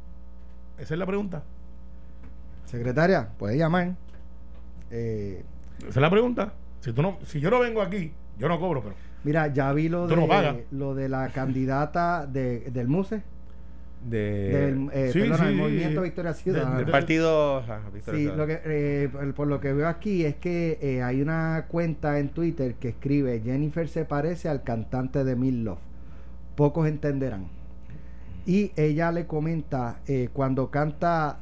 Esa 0.78 0.94
es 0.94 0.98
la 0.98 1.06
pregunta. 1.06 1.42
Secretaria, 2.66 3.28
puede 3.38 3.56
llamar. 3.56 3.94
Eh, 4.90 5.44
Esa 5.80 5.88
es 5.88 5.96
la 5.96 6.10
pregunta. 6.10 6.52
Si, 6.80 6.92
tú 6.92 7.02
no, 7.02 7.18
si 7.24 7.40
yo 7.40 7.50
no 7.50 7.60
vengo 7.60 7.80
aquí, 7.82 8.12
yo 8.38 8.48
no 8.48 8.60
cobro, 8.60 8.82
pero... 8.82 8.94
mira, 9.24 9.48
ya 9.48 9.72
vi 9.72 9.88
lo 9.88 10.06
no 10.06 10.26
de, 10.26 10.66
lo 10.70 10.94
de 10.94 11.08
la 11.08 11.28
candidata 11.30 12.26
de, 12.26 12.70
del 12.70 12.88
MUSE, 12.88 13.22
De, 14.04 14.48
del 14.50 14.90
eh, 14.92 15.10
sí, 15.12 15.20
perdona, 15.20 15.38
sí, 15.38 15.44
el 15.46 15.54
Movimiento 15.56 16.02
Victoria 16.02 16.34
Ciudadana. 16.34 16.76
del 16.76 16.90
partido 16.90 17.62
Victoria 17.92 18.02
Sí, 18.04 18.10
Ciudadana. 18.24 18.36
lo 18.36 18.46
que, 18.46 18.60
eh, 18.66 19.32
por- 19.34 19.46
lo 19.46 19.60
que 19.60 19.72
veo 19.72 19.88
aquí 19.88 20.24
es 20.26 20.34
que 20.36 20.78
eh, 20.82 21.02
hay 21.02 21.22
una 21.22 21.64
cuenta 21.68 22.18
en 22.18 22.28
Twitter 22.28 22.74
que 22.74 22.88
escribe 22.88 23.40
Jennifer 23.42 23.88
se 23.88 24.04
parece 24.04 24.48
al 24.50 24.62
cantante 24.62 25.24
de 25.24 25.36
Mil 25.36 25.64
Love. 25.64 25.78
Pocos 26.54 26.86
entenderán. 26.86 27.46
Y 28.46 28.72
ella 28.76 29.10
le 29.10 29.26
comenta 29.26 30.00
eh, 30.06 30.28
cuando 30.32 30.70
canta 30.70 31.38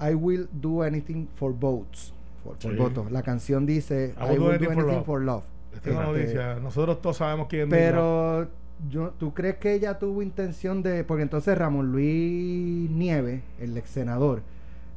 I 0.00 0.14
will 0.14 0.48
do 0.52 0.82
anything 0.82 1.26
for 1.36 1.52
votes. 1.54 2.12
For, 2.42 2.56
Sí. 2.58 2.70
votos. 2.76 3.12
La 3.12 3.22
canción 3.22 3.66
dice 3.66 4.14
I 4.18 4.30
will 4.36 4.38
do 4.38 4.50
anything 4.50 5.04
for 5.04 5.20
love. 5.22 5.44
love. 5.44 5.44
Esta 5.76 5.90
es 5.90 5.96
una 5.96 6.06
Este, 6.06 6.18
noticia. 6.20 6.54
Nosotros 6.60 7.00
todos 7.00 7.18
sabemos 7.18 7.46
quién 7.48 7.62
es. 7.62 7.68
pero 7.68 8.48
yo, 8.88 9.10
¿tú 9.18 9.34
crees 9.34 9.56
que 9.56 9.74
ella 9.74 9.98
tuvo 9.98 10.22
intención 10.22 10.82
de...? 10.82 11.04
Porque 11.04 11.22
entonces 11.22 11.56
Ramón 11.56 11.92
Luis 11.92 12.90
Nieves, 12.90 13.42
el 13.58 13.76
ex 13.76 13.90
senador, 13.90 14.42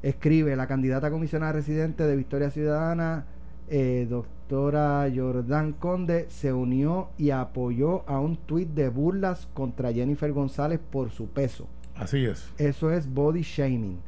escribe, 0.01 0.55
la 0.55 0.67
candidata 0.67 1.07
a 1.07 1.11
comisionada 1.11 1.53
residente 1.53 2.03
de 2.03 2.15
Victoria 2.15 2.49
Ciudadana, 2.49 3.25
eh, 3.69 4.07
doctora 4.09 5.09
Jordán 5.13 5.73
Conde, 5.73 6.27
se 6.29 6.53
unió 6.53 7.09
y 7.17 7.31
apoyó 7.31 8.07
a 8.07 8.19
un 8.19 8.37
tuit 8.37 8.69
de 8.69 8.89
burlas 8.89 9.47
contra 9.53 9.91
Jennifer 9.91 10.31
González 10.31 10.79
por 10.79 11.09
su 11.11 11.27
peso. 11.27 11.67
Así 11.95 12.25
es. 12.25 12.51
Eso 12.57 12.91
es 12.91 13.11
body 13.11 13.41
shaming. 13.41 13.99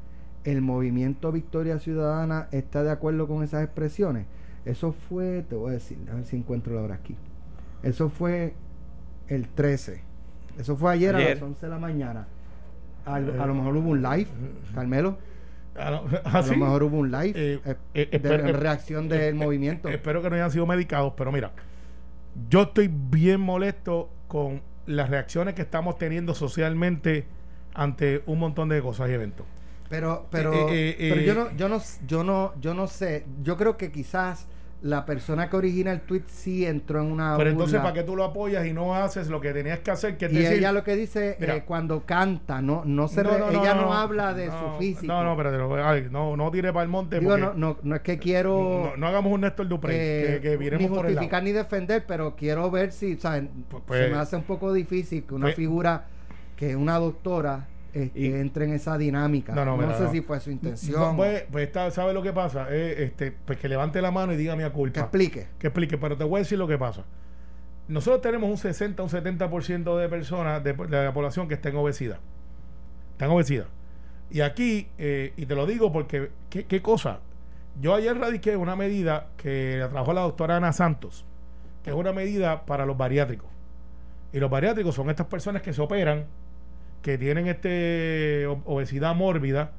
El 0.43 0.61
movimiento 0.61 1.31
Victoria 1.31 1.79
Ciudadana 1.79 2.47
está 2.51 2.83
de 2.83 2.91
acuerdo 2.91 3.27
con 3.27 3.43
esas 3.43 3.63
expresiones. 3.63 4.27
Eso 4.65 4.91
fue, 4.91 5.43
te 5.47 5.55
voy 5.55 5.71
a 5.71 5.73
decir, 5.73 5.97
a 6.11 6.15
ver 6.15 6.25
si 6.25 6.35
encuentro 6.35 6.75
la 6.75 6.81
hora 6.81 6.95
aquí. 6.95 7.15
Eso 7.83 8.09
fue 8.09 8.53
el 9.27 9.47
13. 9.49 10.01
Eso 10.59 10.75
fue 10.77 10.93
ayer, 10.93 11.15
a 11.15 11.19
las 11.19 11.41
11 11.41 11.65
de 11.65 11.71
la 11.71 11.79
mañana. 11.79 12.27
Al- 13.05 13.39
a 13.39 13.45
lo 13.45 13.53
mejor 13.53 13.77
hubo 13.77 13.89
un 13.89 14.01
live, 14.01 14.27
Carmelo. 14.73 15.17
Ah, 15.77 16.01
A 16.23 16.39
¿así? 16.39 16.51
lo 16.51 16.57
mejor 16.65 16.83
hubo 16.83 16.97
un 16.99 17.11
live 17.11 17.33
Eh, 17.35 17.59
eh, 17.65 17.75
eh, 17.93 18.19
de 18.19 18.29
eh, 18.35 18.53
reacción 18.53 19.09
del 19.09 19.35
movimiento. 19.35 19.89
Espero 19.89 20.21
que 20.21 20.29
no 20.29 20.35
hayan 20.35 20.51
sido 20.51 20.65
medicados, 20.65 21.13
pero 21.17 21.31
mira, 21.31 21.51
yo 22.49 22.63
estoy 22.63 22.89
bien 22.91 23.41
molesto 23.41 24.09
con 24.27 24.61
las 24.85 25.09
reacciones 25.09 25.53
que 25.53 25.61
estamos 25.63 25.97
teniendo 25.97 26.33
socialmente 26.33 27.25
ante 27.73 28.23
un 28.25 28.39
montón 28.39 28.69
de 28.69 28.81
cosas 28.81 29.09
y 29.09 29.13
eventos. 29.13 29.45
Pero, 29.89 30.27
pero, 30.31 30.53
Eh, 30.69 30.89
eh, 30.89 30.95
eh, 30.99 31.09
pero 31.09 31.21
eh, 31.21 31.25
yo 31.25 31.33
no, 31.35 31.55
yo 31.57 31.69
no, 31.69 31.81
yo 32.07 32.23
no, 32.23 32.53
yo 32.61 32.73
no 32.73 32.87
sé. 32.87 33.25
Yo 33.43 33.57
creo 33.57 33.77
que 33.77 33.91
quizás 33.91 34.47
la 34.85 35.03
persona 35.03 35.49
que 35.49 35.55
origina 35.57 35.91
el 35.91 36.01
tweet 36.01 36.25
sí 36.27 36.63
entró 36.63 37.01
en 37.01 37.11
una 37.11 37.35
Pero 37.37 37.49
entonces, 37.49 37.79
burla. 37.79 37.83
¿para 37.91 37.93
qué 37.95 38.03
tú 38.03 38.15
lo 38.15 38.23
apoyas 38.23 38.67
y 38.67 38.71
no 38.73 38.93
haces 38.93 39.29
lo 39.29 39.41
que 39.41 39.51
tenías 39.51 39.79
que 39.79 39.89
hacer? 39.89 40.15
Que 40.15 40.27
es 40.27 40.31
Y 40.33 40.35
decir, 40.37 40.57
ella 40.59 40.71
lo 40.71 40.83
que 40.83 40.95
dice 40.95 41.37
eh, 41.39 41.63
cuando 41.65 42.05
canta, 42.05 42.61
no, 42.61 42.83
no 42.85 43.07
se 43.07 43.23
No, 43.23 43.31
re- 43.31 43.39
no, 43.39 43.51
no, 43.51 43.61
ella 43.63 43.73
no, 43.73 43.81
no, 43.81 43.87
no. 43.87 43.93
habla 43.95 44.35
de 44.35 44.45
No, 44.45 44.73
su 44.73 44.77
físico. 44.79 45.07
No, 45.11 45.23
no, 45.23 45.31
espérate, 45.31 45.57
no, 45.57 45.73
Alex, 45.73 46.11
no, 46.11 46.37
no 46.37 46.51
tire 46.51 46.71
para 46.71 46.83
el 46.83 46.89
monte. 46.89 47.19
Digo, 47.19 47.35
no, 47.35 47.55
no, 47.55 47.77
no 47.81 47.95
es 47.95 48.01
que 48.03 48.19
quiero 48.19 48.91
no, 48.91 48.97
no 48.97 49.07
hagamos 49.07 49.31
un 49.33 49.41
Néstor 49.41 49.67
Dupré, 49.67 49.95
eh, 49.95 50.39
que, 50.39 50.49
que 50.51 50.57
viremos 50.57 50.81
ni 50.81 50.87
por 50.95 51.07
el 51.07 51.15
lado. 51.15 51.23
justificar 51.25 51.41
ni 51.43 51.51
defender, 51.51 52.03
pero 52.07 52.35
quiero 52.35 52.69
ver 52.69 52.91
si, 52.91 53.15
¿saben? 53.17 53.49
Pues- 53.67 53.83
pues- 53.87 53.99
se 54.05 54.09
me 54.11 54.17
hace 54.17 54.35
un 54.35 54.43
poco 54.43 54.71
difícil 54.71 55.23
que 55.23 55.33
una 55.33 55.47
pues- 55.47 55.55
figura, 55.55 56.05
que 56.57 56.75
una 56.75 56.99
doctora 56.99 57.65
este, 57.95 58.19
Y- 58.19 58.33
entre 58.33 58.65
en 58.65 58.73
esa 58.73 58.97
dinámica. 58.97 59.53
No, 59.55 59.65
No, 59.65 59.71
no, 59.77 59.83
mira, 59.83 59.97
sé 59.97 60.03
no. 60.03 60.11
si 60.11 60.21
fue 60.21 60.39
su 60.39 60.51
intención. 60.51 60.99
No, 60.99 61.15
pues, 61.15 61.45
pues 61.51 61.69
¿sabe 61.93 62.13
lo 62.13 62.21
que 62.21 62.33
pasa? 62.33 62.67
Eh, 62.69 63.03
este, 63.05 63.31
pues 63.31 63.57
que 63.57 63.67
levante 63.69 64.01
la 64.01 64.11
mano 64.11 64.33
y 64.33 64.35
diga 64.37 64.55
mi 64.55 64.63
que 64.63 64.71
culpa. 64.71 64.99
explique. 65.01 65.47
que 65.57 65.67
explique, 65.67 65.97
pero 65.97 66.15
te 66.17 66.23
voy 66.23 66.37
a 66.37 66.39
decir 66.39 66.57
lo 66.57 66.67
que 66.67 66.77
pasa. 66.77 67.03
Nosotros 67.87 68.21
tenemos 68.21 68.49
un 68.49 68.57
60, 68.57 69.01
un 69.03 69.09
70% 69.09 69.97
de 69.97 70.09
personas 70.09 70.63
de, 70.63 70.73
de 70.73 71.03
la 71.05 71.13
población 71.13 71.47
que 71.47 71.53
está 71.53 71.69
en 71.69 71.75
obesidad. 71.77 72.19
Está 73.11 73.25
en 73.25 73.31
obesidad. 73.31 73.65
Y 74.31 74.41
aquí, 74.41 74.87
eh, 74.97 75.33
y 75.37 75.45
te 75.45 75.55
lo 75.55 75.65
digo 75.65 75.91
porque, 75.91 76.31
¿qué, 76.49 76.65
qué 76.65 76.81
cosa? 76.81 77.19
Yo 77.79 77.93
ayer 77.93 78.17
radiqué 78.17 78.57
una 78.57 78.75
medida 78.75 79.27
que 79.37 79.77
la 79.79 79.89
trabajó 79.89 80.13
la 80.13 80.21
doctora 80.21 80.57
Ana 80.57 80.73
Santos, 80.73 81.25
que 81.83 81.91
es 81.91 81.95
una 81.95 82.11
medida 82.11 82.65
para 82.65 82.85
los 82.85 82.97
bariátricos. 82.97 83.47
Y 84.33 84.39
los 84.39 84.49
bariátricos 84.49 84.95
son 84.95 85.09
estas 85.09 85.27
personas 85.27 85.61
que 85.61 85.71
se 85.71 85.81
operan, 85.81 86.25
que 87.05 87.19
tienen 87.19 87.45
este 87.45 88.47
obesidad 88.65 89.13
mórbida 89.13 89.73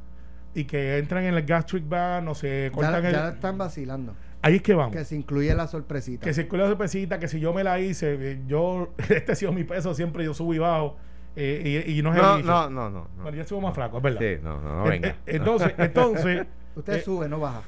y 0.54 0.62
que 0.64 0.98
entran 0.98 1.24
en 1.24 1.34
el 1.34 1.42
gastric 1.44 1.88
ban 1.88 2.28
o 2.28 2.36
se 2.36 2.66
Ya, 2.68 2.70
cortan 2.72 3.04
el... 3.04 3.12
ya 3.12 3.28
están 3.30 3.58
vacilando. 3.58 4.14
Ahí 4.42 4.54
es 4.56 4.62
que 4.62 4.74
vamos. 4.74 4.94
Que 4.94 5.04
se 5.04 5.16
incluye 5.16 5.52
la 5.56 5.66
sorpresita. 5.66 6.24
Que 6.24 6.32
circula 6.32 6.68
su 6.68 6.78
pesita, 6.78 7.18
que 7.18 7.26
si 7.26 7.40
yo 7.40 7.52
me 7.52 7.64
la 7.64 7.80
hice, 7.80 8.16
eh, 8.20 8.40
yo, 8.46 8.92
este 9.10 9.32
ha 9.32 9.34
sido 9.34 9.50
mi 9.50 9.64
peso 9.64 9.92
siempre, 9.92 10.24
yo 10.24 10.34
subo 10.34 10.54
y 10.54 10.58
bajo, 10.58 10.96
eh, 11.34 11.82
y, 11.88 11.98
y 11.98 12.02
no 12.02 12.14
es 12.14 12.22
No, 12.22 12.36
el 12.36 12.46
no, 12.46 12.70
no, 12.70 12.90
no. 12.90 13.08
no. 13.16 13.22
Bueno, 13.24 13.36
yo 13.38 13.44
subo 13.44 13.60
más 13.60 13.74
flaco, 13.74 13.96
es 13.96 14.02
verdad. 14.04 14.20
Sí, 14.20 14.36
no, 14.44 14.60
no, 14.60 14.76
no, 14.76 14.84
venga. 14.84 15.08
eh, 15.08 15.14
entonces, 15.26 15.74
entonces, 15.78 16.46
Usted 16.76 16.94
eh, 16.94 17.00
sube, 17.00 17.28
no 17.28 17.40
baja. 17.40 17.62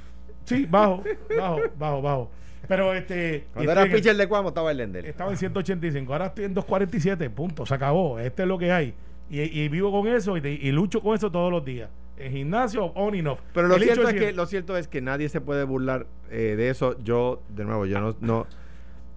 sí, 0.45 0.67
bajo, 0.71 1.03
bajo, 1.37 1.59
bajo, 1.77 2.01
bajo. 2.03 2.31
Pero 2.69 2.95
este. 2.95 3.47
Cuando 3.53 3.73
estoy 3.73 3.83
era 3.83 3.83
el- 3.83 3.97
pitcher 3.97 4.17
de 4.17 4.29
Cuamo 4.29 4.49
estaba 4.51 4.71
el 4.71 4.77
Lender. 4.77 5.05
Estaba 5.05 5.31
en 5.33 5.37
185, 5.37 6.13
ahora 6.13 6.27
estoy 6.27 6.45
en 6.45 6.55
247, 6.55 7.29
punto, 7.31 7.67
se 7.67 7.75
acabó. 7.75 8.21
Este 8.21 8.43
es 8.43 8.49
lo 8.49 8.57
que 8.57 8.71
hay. 8.71 8.95
Y, 9.31 9.41
y 9.43 9.69
vivo 9.69 9.91
con 9.93 10.07
eso 10.09 10.37
y, 10.37 10.41
y 10.47 10.73
lucho 10.73 11.01
con 11.03 11.15
eso 11.15 11.31
todos 11.31 11.51
los 11.53 11.65
días. 11.65 11.91
En 12.17 12.33
gimnasio, 12.33 12.87
on 12.95 13.15
y 13.15 13.21
off. 13.27 13.39
Pero 13.55 13.69
lo 13.69 13.77
El 13.77 13.83
cierto, 13.83 14.09
es 14.09 14.15
que- 14.15 14.33
lo 14.33 14.47
cierto 14.47 14.77
es 14.77 14.89
que 14.89 15.01
nadie 15.01 15.29
se 15.29 15.41
puede 15.41 15.65
burlar 15.65 16.07
eh, 16.31 16.55
de 16.57 16.71
eso. 16.71 16.99
Yo, 17.03 17.41
de 17.49 17.65
nuevo, 17.65 17.87
yo 17.87 18.01
no... 18.01 18.17
no 18.21 18.47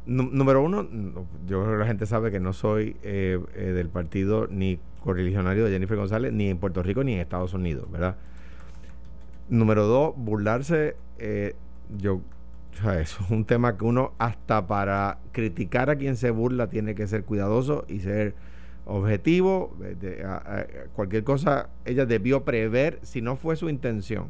nú- 0.06 0.30
número 0.32 0.62
uno, 0.64 0.84
no, 0.84 1.26
yo 1.48 1.62
creo 1.64 1.74
que 1.74 1.80
la 1.80 1.86
gente 1.88 2.06
sabe 2.06 2.32
que 2.32 2.40
no 2.40 2.54
soy 2.54 2.96
eh, 3.04 3.40
eh, 3.56 3.62
del 3.72 3.88
partido 3.90 4.48
ni 4.48 4.80
correligionario 5.04 5.64
de 5.66 5.72
Jennifer 5.72 5.96
González, 5.98 6.34
ni 6.34 6.50
en 6.50 6.58
Puerto 6.58 6.84
Rico 6.84 7.04
ni 7.04 7.14
en 7.14 7.20
Estados 7.22 7.54
Unidos, 7.54 7.90
¿verdad? 7.92 8.18
Número 9.50 9.86
dos, 9.86 10.14
burlarse, 10.16 10.96
eh, 11.20 11.56
yo, 11.98 12.16
o 12.16 12.82
sea, 12.82 13.00
eso 13.02 13.22
es 13.24 13.32
un 13.32 13.46
tema 13.46 13.78
que 13.78 13.84
uno 13.84 14.14
hasta 14.18 14.66
para 14.66 15.18
criticar 15.34 15.90
a 15.90 15.96
quien 15.98 16.16
se 16.16 16.30
burla 16.32 16.68
tiene 16.70 16.96
que 16.96 17.06
ser 17.08 17.24
cuidadoso 17.26 17.86
y 17.90 18.00
ser 18.00 18.34
objetivo. 18.86 19.76
eh, 20.02 20.88
cualquier 20.94 21.24
cosa, 21.24 21.70
ella 21.86 22.06
debió 22.06 22.44
prever, 22.44 23.00
si 23.04 23.22
no 23.22 23.36
fue 23.36 23.56
su 23.56 23.70
intención, 23.70 24.30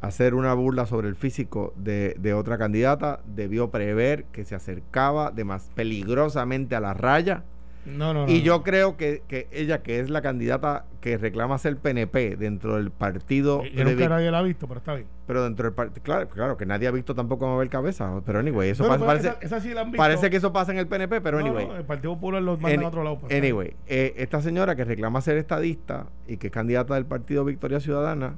hacer 0.00 0.34
una 0.34 0.54
burla 0.54 0.86
sobre 0.86 1.08
el 1.08 1.16
físico 1.16 1.74
de, 1.76 2.16
de 2.18 2.32
otra 2.34 2.58
candidata, 2.58 3.20
debió 3.26 3.70
prever 3.70 4.24
que 4.26 4.44
se 4.44 4.54
acercaba 4.54 5.30
de 5.30 5.44
más 5.44 5.70
peligrosamente 5.74 6.74
a 6.74 6.80
la 6.80 6.94
raya. 6.94 7.44
No, 7.86 8.12
no, 8.12 8.26
no. 8.26 8.30
Y 8.32 8.42
yo 8.42 8.62
creo 8.62 8.96
que, 8.98 9.22
que 9.26 9.48
ella, 9.52 9.82
que 9.82 10.00
es 10.00 10.10
la 10.10 10.20
candidata 10.20 10.84
que 11.00 11.16
reclama 11.16 11.56
ser 11.56 11.78
PNP 11.78 12.36
dentro 12.36 12.76
del 12.76 12.90
partido, 12.90 13.64
Yo 13.64 13.70
de 13.70 13.84
nunca 13.84 13.96
Vic- 14.04 14.08
nadie 14.10 14.30
la 14.30 14.38
ha 14.40 14.42
visto, 14.42 14.68
pero 14.68 14.78
está 14.80 14.94
bien. 14.94 15.06
pero 15.26 15.44
dentro 15.44 15.64
del 15.64 15.72
partido, 15.72 16.02
claro, 16.02 16.28
claro, 16.28 16.56
que 16.58 16.66
nadie 16.66 16.88
ha 16.88 16.90
visto 16.90 17.14
tampoco 17.14 17.46
mover 17.46 17.70
cabeza, 17.70 18.20
pero 18.26 18.38
anyway, 18.40 18.68
eso 18.68 18.84
pasa- 18.84 18.96
pero 18.96 19.06
parece, 19.06 19.28
esa- 19.28 19.38
esa 19.40 19.60
sí 19.60 19.72
la 19.72 19.80
han 19.80 19.86
visto. 19.92 19.96
parece 19.96 20.28
que 20.28 20.36
eso 20.36 20.52
pasa 20.52 20.72
en 20.72 20.78
el 20.78 20.88
PNP, 20.88 21.22
pero 21.22 21.38
anyway. 21.38 21.68
el 21.74 21.84
Partido 21.86 22.14
Popular 22.14 22.42
los 22.42 22.60
manda 22.60 22.84
a 22.84 22.88
otro 22.88 23.02
lado. 23.02 23.18
pues. 23.18 23.32
Anyway, 23.34 23.74
eh, 23.86 24.12
esta 24.18 24.42
señora 24.42 24.76
que 24.76 24.84
reclama 24.84 25.22
ser 25.22 25.38
estadista 25.38 26.06
y 26.28 26.36
que 26.36 26.48
es 26.48 26.52
candidata 26.52 26.94
del 26.96 27.06
Partido 27.06 27.46
Victoria 27.46 27.80
Ciudadana, 27.80 28.34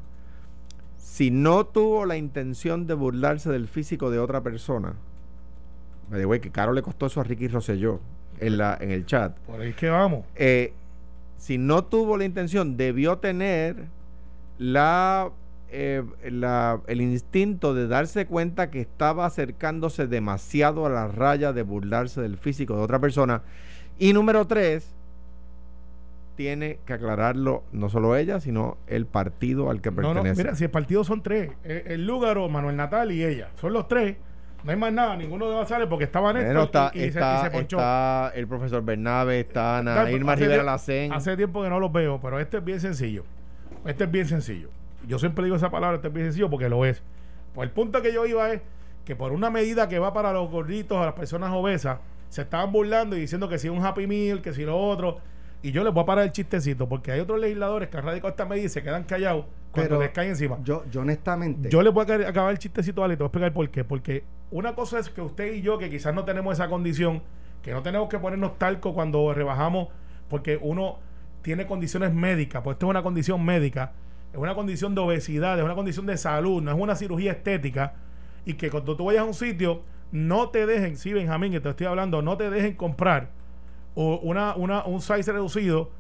si 0.99 1.33
no 1.33 1.67
tuvo 1.67 2.07
la 2.07 2.17
intención 2.17 2.87
de 2.87 2.95
burlarse 2.95 3.51
del 3.51 3.67
físico 3.67 4.09
de 4.11 4.21
otra 4.21 4.41
persona, 4.43 4.95
the 6.13 6.27
way, 6.27 6.39
que 6.39 6.51
caro 6.53 6.73
le 6.73 6.83
costó 6.83 7.07
eso 7.07 7.21
a 7.21 7.25
Ricky 7.25 7.49
Rosselló 7.49 8.01
en, 8.41 8.59
la, 8.59 8.77
en 8.81 8.91
el 8.91 9.07
chat, 9.07 9.37
Por 9.47 9.61
ahí 9.61 9.73
que 9.73 9.89
vamos. 9.89 10.25
eh, 10.37 10.73
si 11.39 11.59
no 11.59 11.85
tuvo 11.85 12.17
la 12.17 12.25
intención, 12.25 12.77
debió 12.77 13.19
tener 13.19 13.75
la, 14.59 15.31
eh, 15.71 16.03
la- 16.31 16.81
el 16.87 17.01
instinto 17.01 17.75
de 17.75 17.89
darse 17.89 18.27
cuenta 18.27 18.71
que 18.71 18.81
estaba 18.81 19.27
acercándose 19.27 20.07
demasiado 20.07 20.87
a 20.87 20.91
la 20.91 21.09
raya 21.09 21.53
de 21.53 21.63
burlarse 21.63 22.21
del 22.21 22.37
físico 22.39 22.77
de 22.77 22.83
otra 22.83 22.99
persona. 23.01 23.43
Y 23.99 24.13
número 24.13 24.47
tres, 24.47 24.95
tiene 26.37 26.79
que 26.87 26.95
aclararlo 26.95 27.63
no 27.73 27.89
solo 27.91 28.17
ella, 28.17 28.41
sino 28.41 28.79
el 28.87 29.05
partido 29.07 29.69
al 29.71 29.81
que 29.81 29.91
No, 29.91 30.03
no, 30.03 30.15
pertenece. 30.15 30.43
mira, 30.43 30.57
si 30.57 30.65
el 30.65 30.71
partido 30.71 31.05
son 31.05 31.23
tres, 31.23 31.51
eh, 31.65 31.85
el 31.89 32.07
Lúgaro, 32.07 32.49
Manuel 32.49 32.77
Natal 32.77 33.13
y 33.13 33.23
ella, 33.25 33.51
son 33.61 33.73
los 33.75 33.87
tres. 33.89 34.17
No 34.65 34.71
hay 34.71 34.77
más 34.77 34.93
nada, 34.93 35.17
ninguno 35.17 35.49
de 35.49 35.57
Basales 35.57 35.89
porque 35.89 36.05
estaban 36.05 36.37
estos 36.37 36.67
está, 36.67 36.91
y, 36.95 36.99
y 36.99 37.01
se, 37.01 37.07
y 37.07 37.09
está, 37.09 37.43
se 37.43 37.51
ponchó. 37.51 37.77
está 37.79 38.33
el 38.35 38.47
profesor 38.47 38.83
Bernabe, 38.85 39.41
está 39.41 39.79
Ana 39.79 40.11
Irma 40.11 40.37
Rivera 40.37 40.63
Lacén. 40.63 41.13
Hace 41.13 41.37
tiempo 41.37 41.63
que 41.63 41.69
no 41.69 41.81
los 41.81 41.91
veo, 41.91 42.21
pero 42.21 42.39
este 42.39 42.59
es 42.59 42.65
bien 42.65 42.81
sencillo. 42.81 43.25
Este 43.85 44.05
es 44.05 44.11
bien 44.11 44.27
sencillo. 44.27 44.69
Yo 45.09 45.19
siempre 45.19 45.45
digo 45.45 45.57
esa 45.57 45.71
palabra, 45.71 45.97
este 45.97 46.09
es 46.09 46.15
bien 46.15 46.27
sencillo 46.27 46.49
porque 46.49 46.69
lo 46.69 46.85
es. 46.85 47.03
Pues 47.55 47.67
el 47.69 47.75
punto 47.75 48.03
que 48.03 48.13
yo 48.13 48.25
iba 48.25 48.51
es 48.53 48.61
que 49.05 49.17
por 49.17 49.33
una 49.33 49.51
medida 49.51 49.89
que 49.89 49.99
va 49.99 50.13
para 50.13 50.33
los 50.33 50.49
gorditos, 50.49 50.97
a 50.99 51.07
las 51.07 51.15
personas 51.15 51.51
obesas, 51.53 51.99
se 52.29 52.43
estaban 52.43 52.71
burlando 52.71 53.17
y 53.17 53.21
diciendo 53.21 53.49
que 53.49 53.59
si 53.59 53.69
un 53.69 53.85
Happy 53.85 54.07
Meal, 54.07 54.43
que 54.43 54.53
si 54.53 54.65
lo 54.65 54.79
otro. 54.79 55.19
Y 55.61 55.73
yo 55.73 55.83
les 55.85 55.93
voy 55.93 56.03
a 56.03 56.07
parar 56.07 56.25
el 56.25 56.33
chistecito, 56.33 56.89
porque 56.89 57.13
hay 57.13 57.21
otros 57.21 57.39
legisladores 57.41 57.89
que 57.89 57.97
han 57.97 58.05
radicado 58.05 58.31
esta 58.31 58.47
medida 58.47 58.67
y 58.67 58.69
se 58.69 58.83
quedan 58.83 59.05
callados 59.05 59.45
cuando 59.73 59.99
les 60.01 60.11
caen 60.11 60.31
encima. 60.31 60.59
Yo, 60.63 60.85
yo 60.91 61.01
honestamente. 61.01 61.69
Yo 61.71 61.83
les 61.83 61.93
voy 61.93 62.05
a 62.05 62.07
ca- 62.07 62.29
acabar 62.29 62.53
el 62.53 62.59
chistecito, 62.59 63.03
Ale, 63.03 63.17
te 63.17 63.23
voy 63.23 63.27
a 63.27 63.29
explicar 63.29 63.53
por 63.53 63.69
qué. 63.71 63.85
Porque 63.85 64.25
una 64.51 64.75
cosa 64.75 64.99
es 64.99 65.09
que 65.09 65.21
usted 65.21 65.53
y 65.55 65.63
yo, 65.63 65.79
que 65.79 65.89
quizás 65.91 66.15
no 66.15 66.25
tenemos 66.25 66.53
esa 66.55 66.69
condición, 66.69 67.23
que 67.63 67.73
no 67.73 67.83
tenemos 67.83 68.09
que 68.09 68.19
ponernos 68.19 68.59
talco 68.59 68.93
cuando 68.95 69.33
rebajamos, 69.35 69.89
porque 70.29 70.59
uno 70.61 70.99
tiene 71.43 71.67
condiciones 71.67 72.13
médicas, 72.13 72.63
pues 72.63 72.75
esto 72.77 72.87
es 72.87 72.91
una 72.91 73.03
condición 73.03 73.45
médica, 73.45 73.93
es 74.33 74.39
una 74.39 74.55
condición 74.55 74.95
de 74.95 75.01
obesidad, 75.01 75.59
es 75.59 75.65
una 75.65 75.75
condición 75.75 76.07
de 76.07 76.17
salud, 76.17 76.63
no 76.63 76.71
es 76.71 76.79
una 76.79 76.95
cirugía 76.95 77.33
estética, 77.33 77.95
y 78.45 78.55
que 78.55 78.71
cuando 78.71 78.97
tú 78.97 79.07
vayas 79.07 79.23
a 79.23 79.25
un 79.25 79.35
sitio, 79.35 79.83
no 80.13 80.51
te 80.51 80.67
dejen, 80.67 80.97
sí, 80.97 81.13
Benjamín, 81.13 81.53
que 81.53 81.61
te 81.61 81.69
estoy 81.71 81.87
hablando, 81.87 82.21
no 82.23 82.37
te 82.37 82.51
dejen 82.51 82.75
comprar 82.75 83.31
o 83.95 84.19
una, 84.23 84.55
una, 84.57 84.85
un 84.85 85.01
size 85.01 85.33
reducido, 85.33 85.91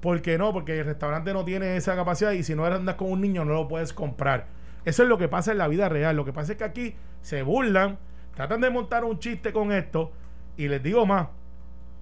porque 0.00 0.38
no, 0.38 0.52
porque 0.52 0.80
el 0.80 0.86
restaurante 0.86 1.32
no 1.32 1.44
tiene 1.44 1.76
esa 1.76 1.94
capacidad 1.94 2.32
y 2.32 2.42
si 2.42 2.54
no 2.54 2.64
andas 2.64 2.94
con 2.94 3.10
un 3.10 3.20
niño 3.20 3.44
no 3.44 3.54
lo 3.54 3.68
puedes 3.68 3.92
comprar. 3.92 4.46
Eso 4.84 5.02
es 5.02 5.08
lo 5.08 5.18
que 5.18 5.28
pasa 5.28 5.52
en 5.52 5.58
la 5.58 5.68
vida 5.68 5.88
real. 5.88 6.16
Lo 6.16 6.24
que 6.24 6.32
pasa 6.32 6.52
es 6.52 6.58
que 6.58 6.64
aquí 6.64 6.94
se 7.22 7.42
burlan, 7.42 7.98
tratan 8.34 8.60
de 8.60 8.70
montar 8.70 9.04
un 9.04 9.18
chiste 9.18 9.52
con 9.52 9.72
esto 9.72 10.12
y 10.56 10.68
les 10.68 10.82
digo 10.82 11.04
más, 11.04 11.28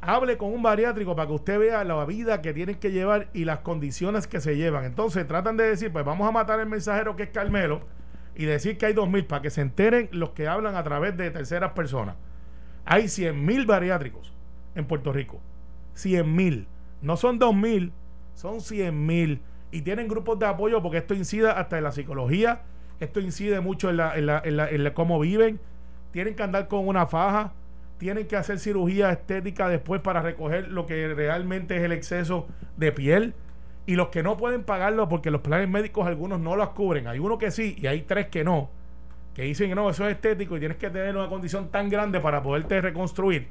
hable 0.00 0.38
con 0.38 0.52
un 0.52 0.62
bariátrico 0.62 1.16
para 1.16 1.26
que 1.26 1.34
usted 1.34 1.58
vea 1.58 1.82
la 1.84 2.04
vida 2.04 2.40
que 2.40 2.54
tienen 2.54 2.76
que 2.76 2.92
llevar 2.92 3.28
y 3.32 3.44
las 3.44 3.60
condiciones 3.60 4.26
que 4.26 4.40
se 4.40 4.56
llevan. 4.56 4.84
Entonces 4.84 5.26
tratan 5.26 5.56
de 5.56 5.64
decir, 5.64 5.92
pues 5.92 6.04
vamos 6.04 6.28
a 6.28 6.32
matar 6.32 6.60
al 6.60 6.66
mensajero 6.66 7.16
que 7.16 7.24
es 7.24 7.30
Carmelo 7.30 7.80
y 8.36 8.44
decir 8.44 8.78
que 8.78 8.86
hay 8.86 8.92
dos 8.92 9.10
mil 9.10 9.26
para 9.26 9.42
que 9.42 9.50
se 9.50 9.60
enteren 9.60 10.08
los 10.12 10.30
que 10.30 10.46
hablan 10.46 10.76
a 10.76 10.84
través 10.84 11.16
de 11.16 11.30
terceras 11.32 11.72
personas. 11.72 12.14
Hay 12.84 13.08
100 13.08 13.44
mil 13.44 13.66
bariátricos 13.66 14.32
en 14.74 14.86
Puerto 14.86 15.12
Rico. 15.12 15.40
100 15.94 16.34
mil. 16.34 16.68
No 17.00 17.16
son 17.16 17.38
2 17.38 17.54
mil, 17.54 17.92
son 18.34 18.60
100 18.60 19.06
mil. 19.06 19.40
Y 19.70 19.82
tienen 19.82 20.08
grupos 20.08 20.38
de 20.38 20.46
apoyo 20.46 20.82
porque 20.82 20.98
esto 20.98 21.14
incide 21.14 21.50
hasta 21.50 21.78
en 21.78 21.84
la 21.84 21.92
psicología, 21.92 22.62
esto 23.00 23.20
incide 23.20 23.60
mucho 23.60 23.90
en, 23.90 23.98
la, 23.98 24.16
en, 24.16 24.26
la, 24.26 24.40
en, 24.44 24.56
la, 24.56 24.70
en 24.70 24.90
cómo 24.92 25.20
viven. 25.20 25.60
Tienen 26.10 26.34
que 26.34 26.42
andar 26.42 26.68
con 26.68 26.88
una 26.88 27.06
faja, 27.06 27.52
tienen 27.98 28.26
que 28.26 28.36
hacer 28.36 28.58
cirugía 28.58 29.10
estética 29.10 29.68
después 29.68 30.00
para 30.00 30.22
recoger 30.22 30.68
lo 30.68 30.86
que 30.86 31.12
realmente 31.14 31.76
es 31.76 31.82
el 31.82 31.92
exceso 31.92 32.46
de 32.76 32.92
piel. 32.92 33.34
Y 33.86 33.96
los 33.96 34.08
que 34.08 34.22
no 34.22 34.36
pueden 34.36 34.64
pagarlo 34.64 35.08
porque 35.08 35.30
los 35.30 35.40
planes 35.40 35.68
médicos 35.68 36.06
algunos 36.06 36.40
no 36.40 36.56
los 36.56 36.70
cubren. 36.70 37.06
Hay 37.06 37.18
uno 37.18 37.38
que 37.38 37.50
sí 37.50 37.76
y 37.78 37.86
hay 37.86 38.02
tres 38.02 38.28
que 38.28 38.44
no. 38.44 38.70
Que 39.34 39.42
dicen 39.42 39.74
no, 39.74 39.88
eso 39.88 40.06
es 40.06 40.14
estético 40.14 40.56
y 40.56 40.60
tienes 40.60 40.78
que 40.78 40.90
tener 40.90 41.16
una 41.16 41.28
condición 41.28 41.68
tan 41.68 41.88
grande 41.88 42.20
para 42.20 42.42
poderte 42.42 42.80
reconstruir. 42.80 43.48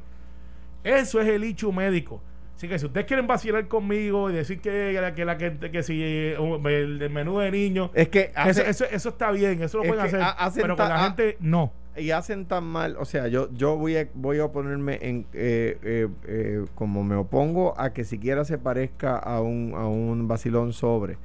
Eso 0.84 1.20
es 1.22 1.28
el 1.28 1.44
hecho 1.44 1.72
médico. 1.72 2.22
Así 2.58 2.67
que 2.67 2.80
si 2.80 2.88
ustedes 2.88 3.06
quieren 3.06 3.28
vacilar 3.28 3.67
conmigo 3.67 4.30
y 4.30 4.34
decir 4.34 4.60
que, 4.60 5.12
que, 5.15 5.26
la, 5.26 5.38
que, 5.38 5.58
que 5.72 5.84
si 5.84 6.02
eh, 6.04 6.36
el, 6.65 7.10
menú 7.12 7.38
de 7.38 7.52
niños, 7.52 7.91
Es 7.93 8.10
que 8.10 8.32
eso, 8.32 8.32
hace- 8.36 8.70
eso, 8.70 8.86
eso 8.91 9.10
está 9.10 9.32
bien, 9.32 9.62
eso 9.62 9.78
lo 9.78 9.84
es 9.84 9.89
pueden 9.89 10.04
hacer, 10.06 10.22
ha- 10.22 10.30
hacen 10.32 10.63
pero 10.63 10.76
con 10.76 10.89
la 10.89 11.00
gente 11.04 11.38
no. 11.39 11.72
y 11.96 12.10
hacen 12.10 12.48
tan 12.48 12.63
mal, 12.63 12.98
o 13.00 13.06
sea, 13.06 13.28
yo 13.28 13.50
yo 13.54 13.78
voy 13.78 13.96
a 13.98 14.08
voy 14.15 14.39
a 14.39 14.46
oponerme 14.46 14.98
en 15.04 15.28
eh, 15.34 15.78
eh, 15.84 16.08
eh, 16.28 16.65
como 16.74 17.04
me 17.04 17.13
opongo 17.15 17.80
a 17.80 17.93
que 17.93 18.04
siquiera 18.04 18.43
se 18.43 18.58
parezca 18.58 19.17
a 19.17 19.39
un 19.41 19.74
a 19.76 19.86
un 19.88 20.28
vacilón 20.28 20.74
sobre 20.74 21.17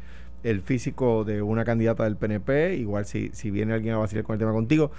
el 0.42 0.60
físico 0.60 1.24
de 1.24 1.40
una 1.40 1.64
candidata 1.64 2.04
del 2.04 2.16
PNP, 2.16 2.74
igual 2.76 3.06
si 3.06 3.30
si 3.32 3.50
viene 3.50 3.72
alguien 3.72 3.94
a 3.94 3.98
vacilar 3.98 4.24
con 4.24 4.34
el 4.34 4.38
tema 4.38 4.52
contigo, 4.52 4.90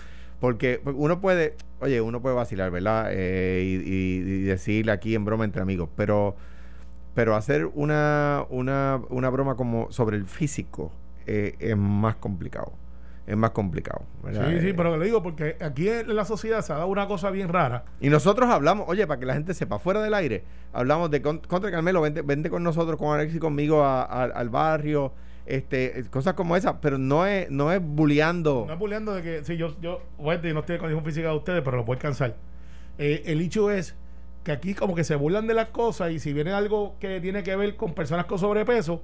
porque 0.44 0.82
uno 0.84 1.22
puede, 1.22 1.56
oye, 1.80 2.02
uno 2.02 2.22
puede 2.22 2.36
vacilar, 2.36 2.70
¿verdad? 2.70 3.08
Eh, 3.14 3.62
y, 3.64 3.76
y- 3.90 4.18
y 4.18 4.42
decir 4.42 4.92
aquí 4.92 5.16
en 5.16 5.24
broma 5.24 5.46
entre 5.46 5.62
amigos, 5.62 5.88
pero 5.96 6.36
pero 7.14 7.38
hacer 7.38 7.66
una 7.76 8.44
una 8.50 9.00
una 9.10 9.30
broma 9.30 9.56
como 9.56 9.90
sobre 9.94 10.18
el 10.18 10.26
físico 10.26 10.92
eh, 11.28 11.56
es 11.60 11.78
más 11.78 12.16
complicado. 12.18 12.74
Es 13.26 13.38
más 13.38 13.52
complicado. 13.52 14.02
¿verdad? 14.22 14.50
Sí, 14.50 14.60
sí, 14.60 14.68
Eh, 14.68 14.74
pero 14.74 14.98
le 14.98 15.06
digo 15.06 15.24
porque 15.24 15.56
aquí 15.62 15.88
en 15.88 16.14
la 16.14 16.26
sociedad 16.26 16.62
se 16.62 16.74
ha 16.74 16.76
dado 16.76 16.90
una 16.90 17.08
cosa 17.08 17.30
bien 17.32 17.48
rara. 17.48 17.86
y 18.02 18.10
nosotros 18.10 18.50
hablamos, 18.50 18.86
oye, 18.90 19.08
para 19.08 19.22
que 19.22 19.26
la 19.26 19.36
gente 19.36 19.54
sepa, 19.54 19.80
fuera 19.80 20.02
del 20.02 20.14
aire, 20.14 20.44
hablamos 20.74 21.10
de 21.10 21.22
con- 21.22 21.38
contra 21.40 21.72
Carmelo, 21.72 22.02
vente, 22.02 22.22
vente 22.22 22.50
con 22.50 22.64
nosotros, 22.64 22.98
con 23.00 23.18
Alex 23.18 23.34
y 23.36 23.40
conmigo 23.40 23.82
a- 23.82 24.04
a- 24.04 24.24
al 24.26 24.50
barrio, 24.50 25.14
este, 25.46 26.06
cosas 26.10 26.34
como 26.34 26.56
esas, 26.56 26.76
pero 26.82 26.98
no 26.98 27.26
es, 27.26 27.50
no 27.50 27.72
es 27.72 27.82
bulleando. 27.82 28.66
No 28.68 28.74
es 28.74 28.80
bulleando 28.80 29.14
de 29.14 29.22
que, 29.22 29.44
sí, 29.44 29.58
yo, 29.58 29.76
yo, 29.82 30.02
no 30.20 30.32
estoy 30.32 30.52
en 30.52 30.80
condición 30.80 31.04
física 31.04 31.30
de 31.30 31.36
ustedes, 31.36 31.62
pero 31.64 31.78
lo 31.78 31.86
puedo 31.86 31.98
alcanzar. 31.98 32.36
Eh, 32.98 33.24
el 33.26 33.42
hecho 33.42 33.72
es 33.72 33.96
que 34.44 34.52
aquí 34.52 34.74
como 34.74 34.96
que 34.96 35.04
se 35.04 35.16
burlan 35.16 35.48
de 35.48 35.54
las 35.54 35.70
cosas 35.70 36.12
y 36.12 36.20
si 36.20 36.34
viene 36.34 36.52
algo 36.52 36.96
que 37.00 37.20
tiene 37.22 37.44
que 37.44 37.56
ver 37.56 37.76
con 37.76 37.94
personas 37.94 38.26
con 38.26 38.38
sobrepeso, 38.38 39.02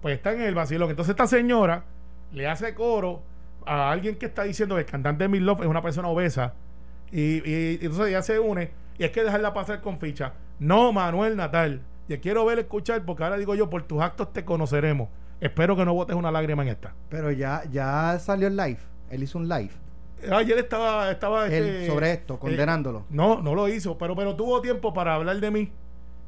pues 0.00 0.16
están 0.16 0.36
en 0.36 0.42
el 0.42 0.54
vacilón. 0.54 0.90
Entonces 0.90 1.10
esta 1.10 1.26
señora 1.26 1.84
le 2.32 2.46
hace 2.46 2.74
coro 2.74 3.22
a 3.66 3.90
alguien 3.90 4.16
que 4.16 4.26
está 4.26 4.44
diciendo 4.44 4.74
que 4.74 4.82
el 4.82 4.86
cantante 4.86 5.28
de 5.28 5.40
Love 5.40 5.60
es 5.60 5.66
una 5.66 5.82
persona 5.82 6.08
obesa 6.08 6.54
y, 7.12 7.40
entonces 7.84 8.08
ella 8.08 8.22
se 8.22 8.38
une 8.38 8.70
y 8.98 9.04
hay 9.04 9.10
que 9.10 9.22
dejarla 9.22 9.52
pasar 9.52 9.80
con 9.80 9.98
ficha. 9.98 10.32
No, 10.58 10.92
Manuel 10.92 11.36
Natal, 11.36 11.82
te 12.08 12.18
quiero 12.20 12.44
ver, 12.44 12.58
escuchar, 12.58 13.04
porque 13.04 13.24
ahora 13.24 13.36
digo 13.36 13.54
yo, 13.54 13.70
por 13.70 13.82
tus 13.84 14.00
actos 14.00 14.32
te 14.32 14.44
conoceremos. 14.44 15.08
Espero 15.40 15.76
que 15.76 15.84
no 15.84 15.94
botes 15.94 16.16
una 16.16 16.30
lágrima 16.30 16.62
en 16.62 16.70
esta. 16.70 16.94
Pero 17.08 17.30
ya, 17.30 17.62
ya 17.70 18.18
salió 18.18 18.48
el 18.48 18.56
live. 18.56 18.78
Él 19.10 19.22
hizo 19.22 19.38
un 19.38 19.48
live. 19.48 19.70
Ayer 20.32 20.58
estaba, 20.58 21.10
estaba 21.10 21.46
Él 21.46 21.64
este, 21.64 21.86
sobre 21.86 22.12
esto, 22.12 22.38
condenándolo. 22.38 23.00
eh, 23.00 23.04
no, 23.10 23.40
no 23.40 23.54
lo 23.54 23.68
hizo, 23.68 23.96
pero, 23.98 24.16
pero 24.16 24.34
tuvo 24.34 24.60
tiempo 24.60 24.92
para 24.92 25.14
hablar 25.14 25.38
de 25.38 25.50
mí 25.50 25.70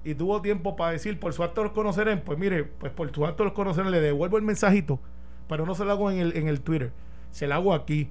y 0.04 0.14
tuvo 0.14 0.40
tiempo 0.40 0.76
para 0.76 0.92
decir, 0.92 1.18
por 1.18 1.32
su 1.32 1.42
acto 1.42 1.64
los 1.64 1.72
conocerán. 1.72 2.22
Pues 2.24 2.38
mire, 2.38 2.64
pues 2.64 2.92
por 2.92 3.12
su 3.12 3.26
acto 3.26 3.44
los 3.44 3.52
conocerán, 3.52 3.90
le 3.90 4.00
devuelvo 4.00 4.36
el 4.36 4.44
mensajito, 4.44 5.00
pero 5.48 5.66
no 5.66 5.74
se 5.74 5.84
lo 5.84 5.90
hago 5.90 6.10
en 6.10 6.18
el, 6.20 6.36
en 6.36 6.46
el 6.46 6.60
Twitter, 6.60 6.92
se 7.32 7.48
lo 7.48 7.54
hago 7.54 7.74
aquí, 7.74 8.08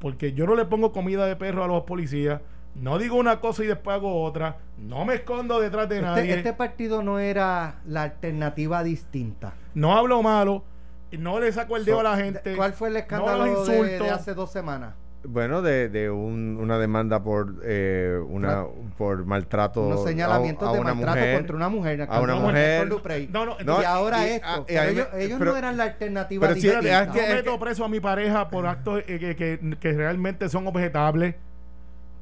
porque 0.00 0.34
yo 0.34 0.46
no 0.46 0.54
le 0.54 0.66
pongo 0.66 0.92
comida 0.92 1.24
de 1.26 1.34
perro 1.34 1.64
a 1.64 1.66
los 1.66 1.84
policías, 1.84 2.42
no 2.74 2.98
digo 2.98 3.16
una 3.16 3.40
cosa 3.40 3.64
y 3.64 3.68
después 3.68 3.96
hago 3.96 4.22
otra, 4.22 4.58
no 4.76 5.06
me 5.06 5.14
escondo 5.14 5.58
detrás 5.60 5.88
de 5.88 6.02
nadie, 6.02 6.24
Este, 6.24 6.36
este 6.36 6.52
partido 6.52 7.02
no 7.02 7.18
era 7.18 7.80
la 7.86 8.02
alternativa 8.02 8.84
distinta. 8.84 9.54
No 9.76 9.96
hablo 9.96 10.22
malo, 10.22 10.64
no 11.12 11.38
le 11.38 11.52
saco 11.52 11.76
el 11.76 11.84
dedo 11.84 11.96
So- 11.96 12.00
a 12.00 12.10
la 12.10 12.16
gente. 12.16 12.56
¿Cuál 12.56 12.72
fue 12.72 12.88
el 12.88 12.94
no 12.94 13.00
escándalo 13.00 13.44
de, 13.44 13.50
insulto. 13.50 14.04
de 14.04 14.10
hace 14.10 14.34
dos 14.34 14.50
semanas? 14.50 14.94
Bueno, 15.28 15.60
de, 15.60 15.88
de 15.88 16.08
un- 16.08 16.56
una 16.60 16.78
demanda 16.78 17.22
por 17.22 17.56
eh, 17.64 18.16
una 18.28 18.64
por 18.96 19.24
maltrato 19.24 19.82
Unos 19.88 20.04
señalamientos 20.04 20.68
a- 20.68 20.70
a 20.70 20.74
de 20.74 20.80
una 20.80 20.94
maltrato 20.94 21.18
mujer. 21.18 21.34
contra 21.36 21.56
una 21.56 21.68
mujer. 21.68 22.06
a 22.08 22.20
una 22.20 22.34
mujer. 22.36 22.88
Duprey. 22.88 23.28
No, 23.32 23.44
no, 23.44 23.56
y 23.58 23.84
ahora 23.84 24.24
y- 24.26 24.30
esto. 24.32 24.46
ah, 24.48 24.64
pero 24.66 24.80
a 24.80 24.86
ellos 24.86 25.08
ellos 25.16 25.38
pero- 25.40 25.50
no 25.52 25.56
eran 25.56 25.76
la 25.76 25.84
alternativa 25.84 26.40
pero 26.46 26.54
si 26.54 26.60
distinta. 26.68 26.88
era- 26.88 27.00
es 27.02 27.06
Yo 27.08 27.12
que- 27.14 27.34
meto 27.34 27.58
preso 27.58 27.84
a 27.84 27.88
mi 27.88 27.98
pareja 28.00 28.48
por 28.48 28.66
actos 28.68 29.00
eh, 29.08 29.18
que, 29.18 29.34
que- 29.36 29.76
que 29.80 29.92
realmente 29.92 30.48
son 30.48 30.66
objetables. 30.68 31.34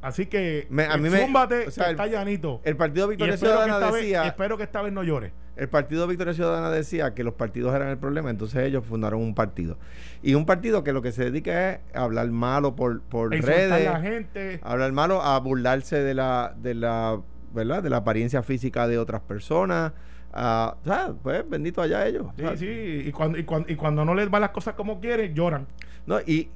Así 0.00 0.26
que 0.26 0.66
Me- 0.70 0.84
a 0.84 0.94
eh, 0.94 0.98
mí 0.98 1.08
me- 1.10 1.20
zúmbate, 1.22 1.66
o 1.68 1.70
sea, 1.70 1.84
que 1.84 1.90
el- 1.90 1.96
está 1.96 2.06
llanito. 2.06 2.60
El 2.64 2.76
Partido 2.76 3.08
Victoria 3.08 3.34
espero, 3.34 3.52
que 3.52 3.56
Ciudadana 3.58 3.78
esta 3.84 3.92
vez, 3.94 4.02
decía, 4.02 4.26
espero 4.26 4.56
que 4.56 4.62
esta 4.64 4.82
vez 4.82 4.92
no 4.92 5.02
llore. 5.02 5.32
El 5.56 5.68
Partido 5.68 6.06
Victoria 6.06 6.34
Ciudadana 6.34 6.70
decía 6.70 7.14
que 7.14 7.22
los 7.24 7.34
partidos 7.34 7.74
eran 7.74 7.88
el 7.88 7.98
problema, 7.98 8.30
entonces 8.30 8.62
ellos 8.64 8.84
fundaron 8.84 9.20
un 9.20 9.34
partido. 9.34 9.76
Y 10.22 10.34
un 10.34 10.46
partido 10.46 10.82
que 10.84 10.92
lo 10.92 11.00
que 11.02 11.12
se 11.12 11.24
dedica 11.24 11.70
es 11.72 11.80
a 11.94 12.02
hablar 12.02 12.28
malo 12.30 12.74
por, 12.74 13.00
por 13.02 13.34
a 13.34 13.38
redes, 13.40 13.84
la 13.84 14.00
gente. 14.00 14.58
hablar 14.62 14.92
malo, 14.92 15.22
a 15.22 15.38
burlarse 15.38 16.02
de 16.02 16.14
la, 16.14 16.54
de 16.60 16.74
la, 16.74 17.20
¿verdad? 17.54 17.82
De 17.82 17.90
la 17.90 17.98
apariencia 17.98 18.42
física 18.42 18.88
de 18.88 18.98
otras 18.98 19.20
personas. 19.20 19.92
a- 20.32 20.74
o 20.82 20.84
sea, 20.84 21.12
pues 21.22 21.48
bendito 21.48 21.80
allá 21.80 22.04
ellos. 22.06 22.26
Sí, 22.36 22.44
sí. 22.56 23.02
Y 23.06 23.12
cuando, 23.12 23.38
y, 23.38 23.44
cuando, 23.44 23.70
y 23.70 23.76
cuando 23.76 24.04
no 24.04 24.14
les 24.14 24.28
van 24.28 24.40
las 24.40 24.50
cosas 24.50 24.74
como 24.74 24.98
quieren, 25.00 25.32
lloran. 25.34 25.66
No, 26.06 26.18
y, 26.20 26.48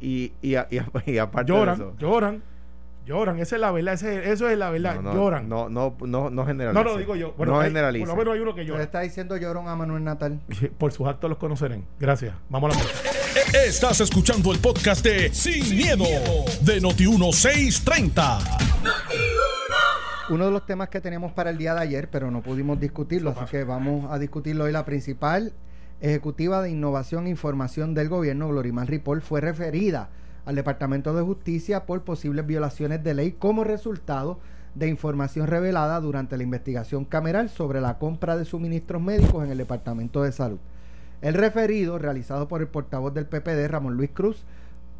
y, 0.00 0.32
y, 0.42 0.54
a- 0.56 0.66
y 0.70 0.76
a- 0.78 0.86
y 1.06 1.16
aparte 1.16 1.50
Lloran, 1.52 1.78
de 1.78 1.84
eso. 1.84 1.94
lloran. 1.98 2.42
Lloran. 3.06 3.38
Esa 3.38 3.54
es 3.56 3.60
la 3.60 3.70
verdad. 3.70 3.94
ese- 3.94 4.30
eso 4.32 4.48
es 4.48 4.58
la 4.58 4.68
verdad. 4.70 4.96
no, 4.96 5.02
no, 5.02 5.14
lloran. 5.14 5.48
No, 5.48 5.68
no, 5.68 5.96
no, 6.04 6.28
no 6.28 6.44
generalice. 6.44 6.82
No 6.82 6.90
lo 6.90 6.98
digo 6.98 7.14
yo. 7.16 7.32
Bueno, 7.38 7.52
no 7.54 7.60
hay- 7.60 7.68
generalice. 7.68 8.00
Por 8.04 8.08
lo 8.14 8.16
menos 8.16 8.34
hay 8.34 8.40
uno 8.40 8.50
que 8.54 8.62
Pero 8.62 8.74
llora. 8.74 8.82
está 8.84 9.00
diciendo 9.00 9.36
llorón 9.36 9.68
a 9.68 9.76
Manuel 9.76 10.02
Natal. 10.04 10.40
Por 10.78 10.92
sus 10.92 11.06
actos 11.06 11.30
los 11.30 11.38
conocerán. 11.38 11.84
Gracias. 12.00 12.34
Vamos 12.48 12.74
a 12.74 12.76
la 12.78 12.82
música. 12.82 13.10
Estás 13.64 14.00
escuchando 14.00 14.50
el 14.52 14.58
podcast 14.58 15.04
de 15.04 15.32
Sin, 15.32 15.76
miedo, 15.76 16.04
de 16.62 16.82
Noti1630. 16.82 18.38
Uno 20.28 20.46
de 20.46 20.50
los 20.50 20.66
temas 20.66 20.88
que 20.88 21.00
teníamos 21.00 21.32
para 21.32 21.50
el 21.50 21.58
día 21.58 21.74
de 21.74 21.80
ayer, 21.82 22.08
pero 22.10 22.30
no 22.32 22.42
pudimos 22.42 22.80
discutirlo, 22.80 23.30
así 23.30 23.44
que 23.50 23.62
vamos 23.62 24.10
a 24.10 24.18
discutirlo 24.18 24.64
hoy. 24.64 24.72
La 24.72 24.84
principal 24.84 25.52
ejecutiva 26.00 26.60
de 26.62 26.70
innovación 26.70 27.26
e 27.26 27.30
información 27.30 27.94
del 27.94 28.08
gobierno, 28.08 28.48
Glorimar 28.48 28.88
Ripoll, 28.88 29.22
fue 29.22 29.40
referida 29.40 30.08
al 30.46 30.54
Departamento 30.54 31.12
de 31.12 31.22
Justicia 31.22 31.84
por 31.84 32.02
posibles 32.02 32.46
violaciones 32.46 33.04
de 33.04 33.14
ley 33.14 33.32
como 33.32 33.64
resultado 33.64 34.38
de 34.74 34.88
información 34.88 35.46
revelada 35.46 36.00
durante 36.00 36.36
la 36.36 36.42
investigación 36.42 37.04
cameral 37.04 37.50
sobre 37.50 37.80
la 37.80 37.98
compra 37.98 38.36
de 38.36 38.44
suministros 38.44 39.02
médicos 39.02 39.44
en 39.44 39.50
el 39.50 39.58
Departamento 39.58 40.22
de 40.22 40.32
Salud. 40.32 40.58
El 41.20 41.34
referido, 41.34 41.98
realizado 41.98 42.46
por 42.46 42.60
el 42.60 42.68
portavoz 42.68 43.12
del 43.12 43.26
PPD, 43.26 43.68
Ramón 43.68 43.96
Luis 43.96 44.10
Cruz, 44.12 44.44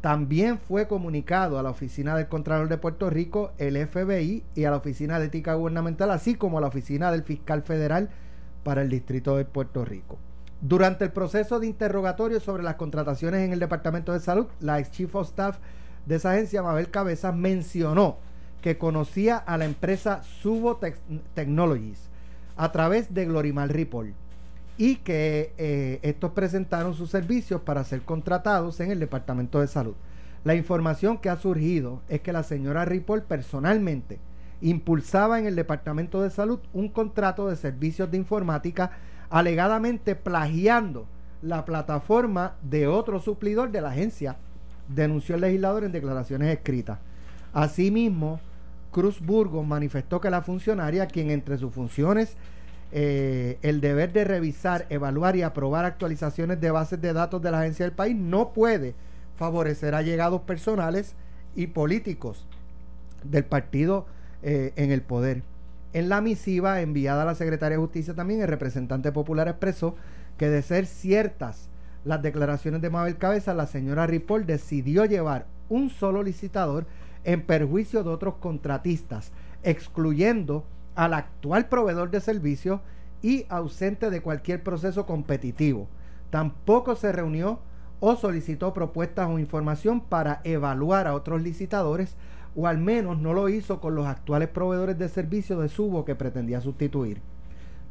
También 0.01 0.59
fue 0.59 0.87
comunicado 0.87 1.57
a 1.57 1.63
la 1.63 1.71
Oficina 1.71 2.15
del 2.15 2.27
Contralor 2.27 2.69
de 2.69 2.77
Puerto 2.77 3.09
Rico, 3.09 3.51
el 3.57 3.75
FBI 3.87 4.43
y 4.53 4.63
a 4.63 4.69
la 4.69 4.77
Oficina 4.77 5.19
de 5.19 5.25
Ética 5.25 5.55
Gubernamental, 5.55 6.11
así 6.11 6.35
como 6.35 6.59
a 6.59 6.61
la 6.61 6.67
Oficina 6.67 7.11
del 7.11 7.23
Fiscal 7.23 7.63
Federal 7.63 8.09
para 8.63 8.83
el 8.83 8.89
Distrito 8.89 9.35
de 9.35 9.45
Puerto 9.45 9.83
Rico. 9.85 10.19
Durante 10.61 11.05
el 11.05 11.11
proceso 11.11 11.59
de 11.59 11.67
interrogatorio 11.67 12.39
sobre 12.39 12.63
las 12.63 12.75
contrataciones 12.75 13.41
en 13.41 13.53
el 13.53 13.59
Departamento 13.59 14.13
de 14.13 14.19
Salud, 14.19 14.47
la 14.59 14.79
ex 14.79 14.89
Chief 14.91 15.13
of 15.15 15.27
Staff 15.27 15.57
de 16.07 16.15
esa 16.15 16.31
agencia, 16.31 16.63
Mabel 16.63 16.89
Cabezas, 16.89 17.35
mencionó 17.35 18.17
que 18.61 18.77
conocía 18.77 19.37
a 19.37 19.57
la 19.57 19.65
empresa 19.65 20.23
Subo 20.23 20.79
Technologies 21.35 22.09
a 22.55 22.71
través 22.71 23.13
de 23.13 23.25
Glorimal 23.25 23.69
Ripoll 23.69 24.13
y 24.77 24.97
que 24.97 25.53
eh, 25.57 25.99
estos 26.01 26.31
presentaron 26.31 26.95
sus 26.95 27.11
servicios 27.11 27.61
para 27.61 27.83
ser 27.83 28.01
contratados 28.01 28.79
en 28.79 28.91
el 28.91 28.99
Departamento 28.99 29.59
de 29.59 29.67
Salud. 29.67 29.95
La 30.43 30.55
información 30.55 31.17
que 31.17 31.29
ha 31.29 31.37
surgido 31.37 32.01
es 32.09 32.21
que 32.21 32.33
la 32.33 32.43
señora 32.43 32.85
Ripoll 32.85 33.23
personalmente 33.23 34.19
impulsaba 34.61 35.39
en 35.39 35.45
el 35.45 35.55
Departamento 35.55 36.21
de 36.21 36.29
Salud 36.29 36.59
un 36.73 36.89
contrato 36.89 37.47
de 37.47 37.55
servicios 37.55 38.09
de 38.09 38.17
informática 38.17 38.91
alegadamente 39.29 40.15
plagiando 40.15 41.05
la 41.41 41.65
plataforma 41.65 42.55
de 42.61 42.87
otro 42.87 43.19
suplidor 43.19 43.71
de 43.71 43.81
la 43.81 43.89
agencia, 43.89 44.37
denunció 44.87 45.35
el 45.35 45.41
legislador 45.41 45.83
en 45.83 45.91
declaraciones 45.91 46.55
escritas. 46.55 46.99
Asimismo, 47.53 48.39
Cruz 48.91 49.19
Burgos 49.19 49.65
manifestó 49.65 50.21
que 50.21 50.29
la 50.29 50.41
funcionaria, 50.41 51.07
quien 51.07 51.29
entre 51.29 51.57
sus 51.57 51.73
funciones 51.73 52.35
eh, 52.93 53.57
el 53.63 53.81
deber 53.81 54.13
de 54.13 54.23
revisar, 54.23 54.85
evaluar 54.89 55.35
y 55.35 55.41
aprobar 55.41 55.83
actualizaciones 55.83 56.61
de 56.61 56.71
bases 56.71 57.01
de 57.01 57.11
datos 57.11 57.41
de 57.41 57.51
la 57.51 57.59
agencia 57.59 57.85
del 57.85 57.93
país, 57.93 58.15
no 58.15 58.53
puede 58.53 58.95
favorecer 59.35 59.93
a 59.93 60.01
llegados 60.01 60.41
personales 60.41 61.13
y 61.55 61.67
políticos 61.67 62.45
del 63.23 63.43
partido 63.43 64.05
eh, 64.41 64.71
en 64.77 64.91
el 64.91 65.01
poder. 65.01 65.43
En 65.93 66.09
la 66.09 66.21
misiva 66.21 66.81
enviada 66.81 67.23
a 67.23 67.25
la 67.25 67.35
Secretaría 67.35 67.77
de 67.77 67.83
Justicia 67.83 68.13
también, 68.13 68.41
el 68.41 68.47
representante 68.47 69.11
popular 69.11 69.47
expresó 69.47 69.95
que 70.37 70.49
de 70.49 70.61
ser 70.61 70.85
ciertas 70.85 71.69
las 72.03 72.21
declaraciones 72.21 72.81
de 72.81 72.89
Mabel 72.89 73.17
Cabeza, 73.17 73.53
la 73.53 73.67
señora 73.67 74.07
Ripoll 74.07 74.45
decidió 74.45 75.05
llevar 75.05 75.45
un 75.69 75.89
solo 75.89 76.23
licitador 76.23 76.85
en 77.23 77.45
perjuicio 77.45 78.03
de 78.03 78.09
otros 78.09 78.35
contratistas, 78.35 79.31
excluyendo 79.63 80.65
al 80.95 81.13
actual 81.13 81.67
proveedor 81.67 82.09
de 82.09 82.21
servicios 82.21 82.79
y 83.21 83.45
ausente 83.49 84.09
de 84.09 84.21
cualquier 84.21 84.63
proceso 84.63 85.05
competitivo. 85.05 85.87
Tampoco 86.29 86.95
se 86.95 87.11
reunió 87.11 87.59
o 87.99 88.15
solicitó 88.15 88.73
propuestas 88.73 89.27
o 89.27 89.39
información 89.39 90.01
para 90.01 90.41
evaluar 90.43 91.07
a 91.07 91.15
otros 91.15 91.41
licitadores 91.41 92.15
o 92.59 92.65
al 92.65 92.79
menos 92.79 93.19
no 93.19 93.33
lo 93.33 93.49
hizo 93.49 93.79
con 93.79 93.93
los 93.93 94.07
actuales 94.07 94.49
proveedores 94.49 94.97
de 94.97 95.09
servicios 95.09 95.61
de 95.61 95.69
Subo 95.69 96.03
que 96.03 96.15
pretendía 96.15 96.59
sustituir. 96.59 97.21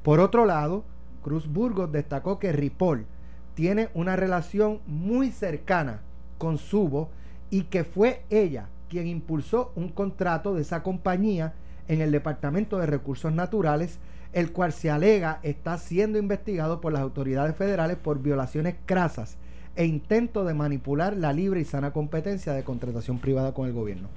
Por 0.03 0.19
otro 0.19 0.45
lado, 0.45 0.83
Cruz 1.23 1.47
Burgos 1.47 1.93
destacó 1.93 2.41
que 2.41 2.51
Ripoll 2.51 3.07
tiene 3.55 3.91
una 3.95 4.17
relación 4.17 4.81
muy 4.89 5.31
cercana 5.31 6.01
con 6.37 6.59
Subo 6.59 7.11
y 7.49 7.63
que 7.63 7.85
fue 7.85 8.23
ella 8.29 8.67
quien 8.91 9.07
impulsó 9.07 9.71
un 9.77 9.89
contrato 9.89 10.53
de 10.55 10.63
esa 10.63 10.83
compañía 10.83 11.55
en 11.87 12.01
el 12.01 12.11
Departamento 12.11 12.79
de 12.79 12.87
Recursos 12.87 13.33
Naturales, 13.33 14.01
el 14.33 14.51
cual 14.51 14.73
se 14.73 14.91
alega 14.91 15.39
está 15.45 15.79
siendo 15.79 16.19
investigado 16.19 16.81
por 16.81 16.93
las 16.93 17.03
autoridades 17.03 17.55
federales 17.55 17.99
por 17.99 18.21
violaciones 18.21 18.75
crasas 18.85 19.37
e 19.77 19.85
intento 19.85 20.45
de 20.45 20.55
manipular 20.55 21.17
la 21.17 21.33
libre 21.33 21.61
y 21.61 21.65
sana 21.65 21.93
competencia 21.93 22.53
de 22.53 22.65
contratación 22.65 23.21
privada 23.21 23.55
con 23.55 23.69
el 23.69 23.73
gobierno 23.73 24.09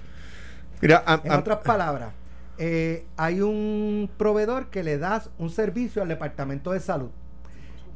en 0.81 1.31
otras 1.31 1.59
palabras, 1.59 2.13
eh, 2.57 3.05
hay 3.17 3.41
un 3.41 4.09
proveedor 4.17 4.69
que 4.69 4.83
le 4.83 4.97
das 4.97 5.29
un 5.37 5.49
servicio 5.49 6.01
al 6.01 6.09
Departamento 6.09 6.71
de 6.71 6.79
Salud 6.79 7.09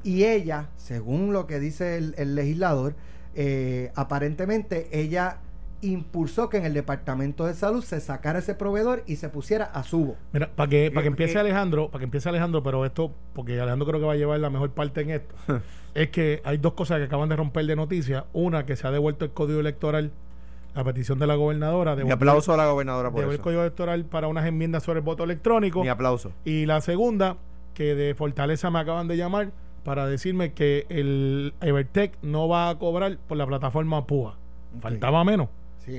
y 0.03 0.25
ella, 0.25 0.69
según 0.77 1.33
lo 1.33 1.47
que 1.47 1.59
dice 1.59 1.97
el, 1.97 2.35
legislador, 2.35 2.95
eh, 3.35 3.91
aparentemente 3.95 4.89
ella 4.91 5.37
impulsó 5.81 6.49
que 6.49 6.57
en 6.57 6.65
el 6.65 6.73
Departamento 6.73 7.45
de 7.45 7.53
Salud 7.53 7.83
se 7.83 7.99
sacara 7.99 8.39
ese 8.39 8.55
proveedor 8.55 9.03
y 9.05 9.17
se 9.17 9.29
pusiera 9.29 9.65
a 9.65 9.83
subo. 9.83 10.15
Mira, 10.31 10.49
para 10.55 10.69
que, 10.69 10.91
para 10.91 11.03
que 11.03 11.07
empiece 11.07 11.37
Alejandro, 11.39 11.89
para 11.89 11.99
que 11.99 12.05
empiece 12.05 12.29
Alejandro, 12.29 12.63
pero 12.63 12.85
esto, 12.85 13.13
porque 13.33 13.59
Alejandro 13.59 13.87
creo 13.87 13.99
que 13.99 14.05
va 14.05 14.13
a 14.13 14.17
llevar 14.17 14.39
la 14.39 14.49
mejor 14.49 14.71
parte 14.71 15.01
en 15.01 15.09
esto, 15.11 15.35
es 15.93 16.09
que 16.09 16.41
hay 16.43 16.57
dos 16.57 16.73
cosas 16.73 16.99
que 16.99 17.05
acaban 17.05 17.29
de 17.29 17.35
romper 17.35 17.65
de 17.65 17.75
noticia. 17.75 18.25
Una, 18.33 18.65
que 18.65 18.75
se 18.75 18.87
ha 18.87 18.91
devuelto 18.91 19.25
el 19.25 19.31
código 19.31 19.59
electoral 19.59 20.11
la 20.75 20.83
petición 20.83 21.19
de 21.19 21.27
la 21.27 21.35
gobernadora. 21.35 21.95
De 21.95 22.03
Mi 22.03 22.11
aplauso 22.11 22.53
a 22.53 22.57
la 22.57 22.67
gobernadora 22.67 23.11
por 23.11 23.23
el 23.23 23.39
código 23.39 23.61
electoral 23.61 24.05
para 24.05 24.27
unas 24.27 24.45
enmiendas 24.45 24.83
sobre 24.83 24.99
el 24.99 25.05
voto 25.05 25.23
electrónico. 25.23 25.81
Mi 25.81 25.89
aplauso. 25.89 26.31
Y 26.45 26.65
la 26.65 26.81
segunda, 26.81 27.37
que 27.73 27.95
de 27.95 28.15
Fortaleza 28.15 28.69
me 28.69 28.79
acaban 28.79 29.07
de 29.07 29.17
llamar 29.17 29.51
para 29.83 30.07
decirme 30.07 30.53
que 30.53 30.85
el 30.89 31.53
Evertech 31.61 32.17
no 32.21 32.47
va 32.47 32.69
a 32.69 32.79
cobrar 32.79 33.17
por 33.27 33.37
la 33.37 33.45
plataforma 33.45 34.05
PUA. 34.07 34.37
Faltaba 34.79 35.23
menos. 35.23 35.49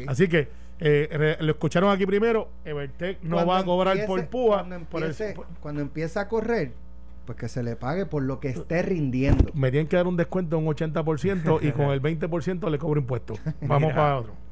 Así 0.07 0.29
que 0.29 0.49
eh, 0.81 1.37
lo 1.41 1.53
escucharon 1.53 1.91
aquí 1.91 2.07
primero, 2.07 2.49
Evertech 2.65 3.23
no 3.23 3.47
va 3.47 3.59
a 3.59 3.65
cobrar 3.65 4.07
por 4.07 4.27
PUA. 4.27 4.59
Cuando 4.59 4.75
empiece, 4.77 5.35
cuando 5.61 5.83
empieza 5.83 6.23
a 6.23 6.29
correr, 6.29 6.73
pues 7.25 7.39
que 7.39 7.49
se 7.49 7.63
le 7.63 7.77
pague 7.77 8.07
por 8.07 8.23
lo 8.23 8.41
que 8.41 8.49
esté 8.49 8.83
rindiendo. 8.83 9.51
Me 9.55 9.71
tienen 9.71 9.87
que 9.87 9.97
dar 9.97 10.07
un 10.07 10.17
descuento 10.17 10.57
de 10.57 10.63
un 10.63 10.69
80% 10.69 11.63
y 11.63 11.73
con 11.73 11.87
el 11.91 12.03
20% 12.03 12.71
le 12.71 12.79
cobro 12.79 13.01
impuestos. 13.01 13.41
Vamos 13.61 13.93
para 13.93 14.19
otro. 14.19 14.44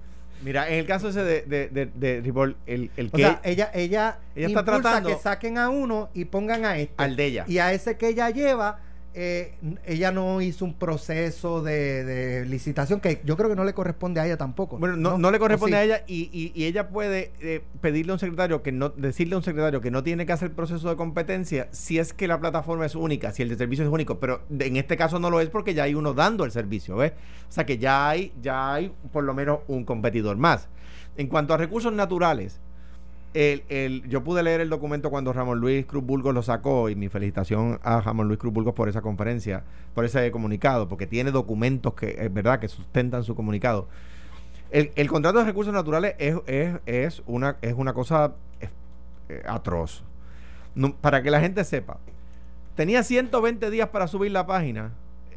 Mira, 0.43 0.69
en 0.69 0.75
el 0.75 0.87
caso 0.87 1.09
ese 1.09 1.23
de, 1.23 1.43
de, 1.43 1.69
de, 1.69 1.87
de 1.87 2.21
Ripoll, 2.21 2.57
el, 2.67 2.91
el 2.97 3.11
que. 3.11 3.19
Sea, 3.19 3.41
ella, 3.45 3.71
ella, 3.75 4.19
ella 4.35 4.47
está 4.49 4.65
tratando. 4.65 5.09
que 5.09 5.17
saquen 5.17 5.59
a 5.59 5.69
uno 5.69 6.11
y 6.15 6.25
pongan 6.25 6.65
a 6.65 6.77
este. 6.77 6.95
Al 6.97 7.17
de 7.17 7.27
ella. 7.27 7.45
Y 7.47 7.59
a 7.59 7.73
ese 7.73 7.97
que 7.97 8.09
ella 8.09 8.31
lleva, 8.31 8.81
eh, 9.15 9.55
ella 9.85 10.11
no 10.11 10.41
hizo 10.41 10.65
un 10.65 10.75
proceso 10.75 11.63
de, 11.63 12.45
licitación 12.47 13.01
que 13.01 13.21
yo 13.25 13.37
creo 13.37 13.51
que 13.51 13.57
no 13.57 13.65
le 13.65 13.75
corresponde 13.75 14.21
a 14.21 14.27
ella 14.27 14.37
tampoco. 14.37 14.79
Bueno, 14.79 14.97
no, 14.97 15.31
le 15.31 15.39
corresponde 15.39 15.77
a 15.77 15.85
ella 15.85 16.05
y, 16.07 16.53
ella 16.65 16.89
puede 16.89 17.33
eh, 17.41 17.63
pedirle 17.81 18.13
a 18.13 18.15
un 18.15 18.19
secretario 18.19 18.63
que 18.63 18.73
no, 18.73 18.89
decirle 18.91 19.35
a 19.35 19.39
un 19.39 19.43
secretario 19.43 19.81
que 19.81 19.91
no 19.91 20.03
tiene 20.03 20.25
que 20.25 20.33
hacer 20.33 20.53
proceso 20.53 20.89
de 20.89 20.97
competencia 20.97 21.69
si 21.73 21.99
es 21.99 22.13
que 22.15 22.27
la 22.27 22.41
plataforma 22.41 22.87
es 22.87 22.95
única, 22.95 23.33
si 23.33 23.43
el 23.43 23.49
de 23.49 23.57
servicio 23.57 23.85
es 23.85 23.91
único, 23.91 24.19
pero 24.19 24.43
en 24.51 24.77
este 24.77 24.97
caso 24.97 25.19
no 25.19 25.31
lo 25.31 25.41
es 25.41 25.51
porque 25.51 25.75
ya 25.75 25.85
hay 25.85 25.95
uno 25.95 26.15
dando 26.15 26.45
el 26.45 26.51
servicio, 26.51 26.97
¿ves? 26.97 27.13
O 27.49 27.53
sea 27.53 27.67
que 27.67 27.79
ya 27.79 28.09
hay, 28.09 28.33
ya 28.41 28.73
hay 28.73 28.93
por 29.13 29.25
lo 29.25 29.35
menos 29.35 29.61
un 29.69 29.85
competidor 29.85 30.37
más. 30.37 30.69
En 31.17 31.27
cuanto 31.27 31.53
a 31.53 31.59
recursos 31.59 31.93
naturales, 31.93 32.61
el, 33.35 33.65
el, 33.69 34.09
yo 34.09 34.23
pude 34.23 34.43
leer 34.43 34.61
el 34.61 34.69
documento 34.69 35.11
cuando 35.11 35.33
Ramón 35.33 35.59
Luis 35.59 35.87
Cruz 35.87 36.05
Burgos 36.05 36.35
lo 36.35 36.43
sacó 36.43 36.91
y 36.91 36.95
mi 36.95 37.09
felicitación 37.09 37.81
a 37.83 38.01
Ramón 38.01 38.29
Luis 38.29 38.39
Cruz 38.39 38.53
Burgos 38.53 38.75
por 38.75 38.89
esa 38.89 39.01
conferencia, 39.01 39.65
por 39.95 40.05
ese 40.05 40.31
comunicado, 40.31 40.89
porque 40.89 41.07
tiene 41.07 41.31
documentos 41.31 41.95
que 41.95 42.17
es 42.19 42.33
verdad 42.33 42.61
que 42.61 42.69
sustentan 42.69 43.25
su 43.25 43.35
comunicado. 43.35 43.89
El, 44.71 44.91
el 44.97 45.09
contrato 45.09 45.39
de 45.39 45.45
recursos 45.45 45.73
naturales 45.73 46.15
es, 46.19 46.37
es, 46.47 46.75
es 46.87 47.23
una, 47.27 47.57
es 47.63 47.75
una 47.75 47.93
cosa 47.95 48.33
eh, 49.29 49.43
atroz. 49.47 50.03
para 51.01 51.23
que 51.23 51.31
la 51.31 51.41
gente 51.41 51.65
sepa, 51.65 51.99
tenía 52.75 53.03
120 53.03 53.71
días 53.71 53.89
para 53.89 54.07
subir 54.09 54.33
la 54.33 54.47
página. 54.47 54.93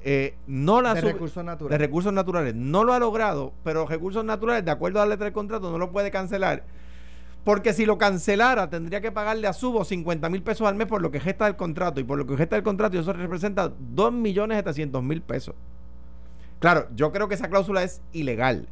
Eh, 0.08 0.36
no 0.46 0.82
la 0.82 0.94
de 0.94 1.02
recursos 1.02 1.44
naturales. 1.44 1.80
De 1.80 1.86
recursos 1.86 2.14
naturales. 2.14 2.54
No 2.54 2.84
lo 2.84 2.94
ha 2.94 3.00
logrado, 3.00 3.54
pero 3.64 3.88
recursos 3.88 4.24
naturales, 4.24 4.64
de 4.64 4.70
acuerdo 4.70 5.02
a 5.02 5.06
la 5.06 5.12
letra 5.12 5.26
del 5.26 5.34
contrato, 5.34 5.72
no 5.72 5.80
lo 5.80 5.92
puede 5.92 6.12
cancelar 6.12 6.64
porque 7.46 7.74
si 7.74 7.86
lo 7.86 8.00
cancelara, 8.00 8.72
tendría 8.72 9.02
que 9.02 9.12
pagarle 9.12 9.48
a 9.48 9.54
Subo 9.54 9.86
50 9.86 10.30
mil 10.30 10.42
pesos 10.42 10.68
al 10.68 10.74
mes 10.74 10.88
por 10.88 11.04
lo 11.04 11.12
que 11.12 11.20
gesta 11.20 11.48
el 11.48 11.56
contrato. 11.56 12.00
Y 12.00 12.04
por 12.04 12.18
lo 12.18 12.26
que 12.26 12.36
gesta 12.36 12.58
el 12.58 12.64
contrato, 12.64 13.00
eso 13.00 13.14
representa 13.14 13.72
2 13.80 14.12
millones 14.12 14.58
700 14.58 15.04
mil 15.04 15.22
pesos. 15.22 15.54
Claro, 16.60 16.88
yo 16.96 17.12
creo 17.12 17.28
que 17.28 17.36
esa 17.36 17.48
cláusula 17.48 17.84
es 17.84 18.02
ilegal. 18.14 18.68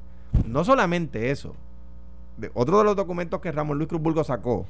No 0.48 0.64
solamente 0.64 1.30
eso. 1.30 1.56
otro 2.56 2.80
de 2.80 2.84
los 2.84 2.96
documentos 2.96 3.40
que 3.42 3.52
Ramón 3.52 3.78
Luis 3.78 3.88
Cruz 3.88 4.02
Burgo 4.02 4.24
sacó 4.24 4.66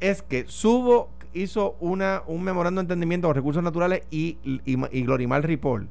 es 0.00 0.22
que 0.22 0.46
Subo 0.48 1.10
hizo 1.32 1.76
una, 1.78 2.24
un 2.26 2.42
memorando 2.42 2.80
de 2.80 2.86
entendimiento 2.86 3.28
de 3.28 3.34
recursos 3.34 3.62
naturales 3.62 4.02
y, 4.10 4.38
y, 4.42 5.02
Glorimal 5.04 5.44
Ripoll 5.44 5.86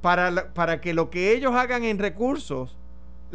para, 0.00 0.54
para 0.54 0.80
que 0.80 0.94
lo 0.94 1.10
que 1.10 1.32
ellos 1.32 1.54
hagan 1.54 1.84
en 1.84 1.98
recursos 1.98 2.78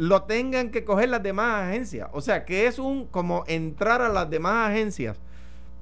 lo 0.00 0.22
tengan 0.22 0.70
que 0.70 0.82
coger 0.82 1.10
las 1.10 1.22
demás 1.22 1.68
agencias. 1.68 2.08
O 2.12 2.22
sea, 2.22 2.46
que 2.46 2.66
es 2.66 2.78
un 2.78 3.04
como 3.04 3.44
entrar 3.46 4.00
a 4.00 4.08
las 4.08 4.30
demás 4.30 4.70
agencias 4.70 5.18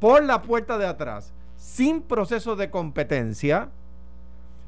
por 0.00 0.24
la 0.24 0.42
puerta 0.42 0.76
de 0.76 0.86
atrás, 0.86 1.32
sin 1.56 2.02
proceso 2.02 2.56
de 2.56 2.68
competencia, 2.68 3.68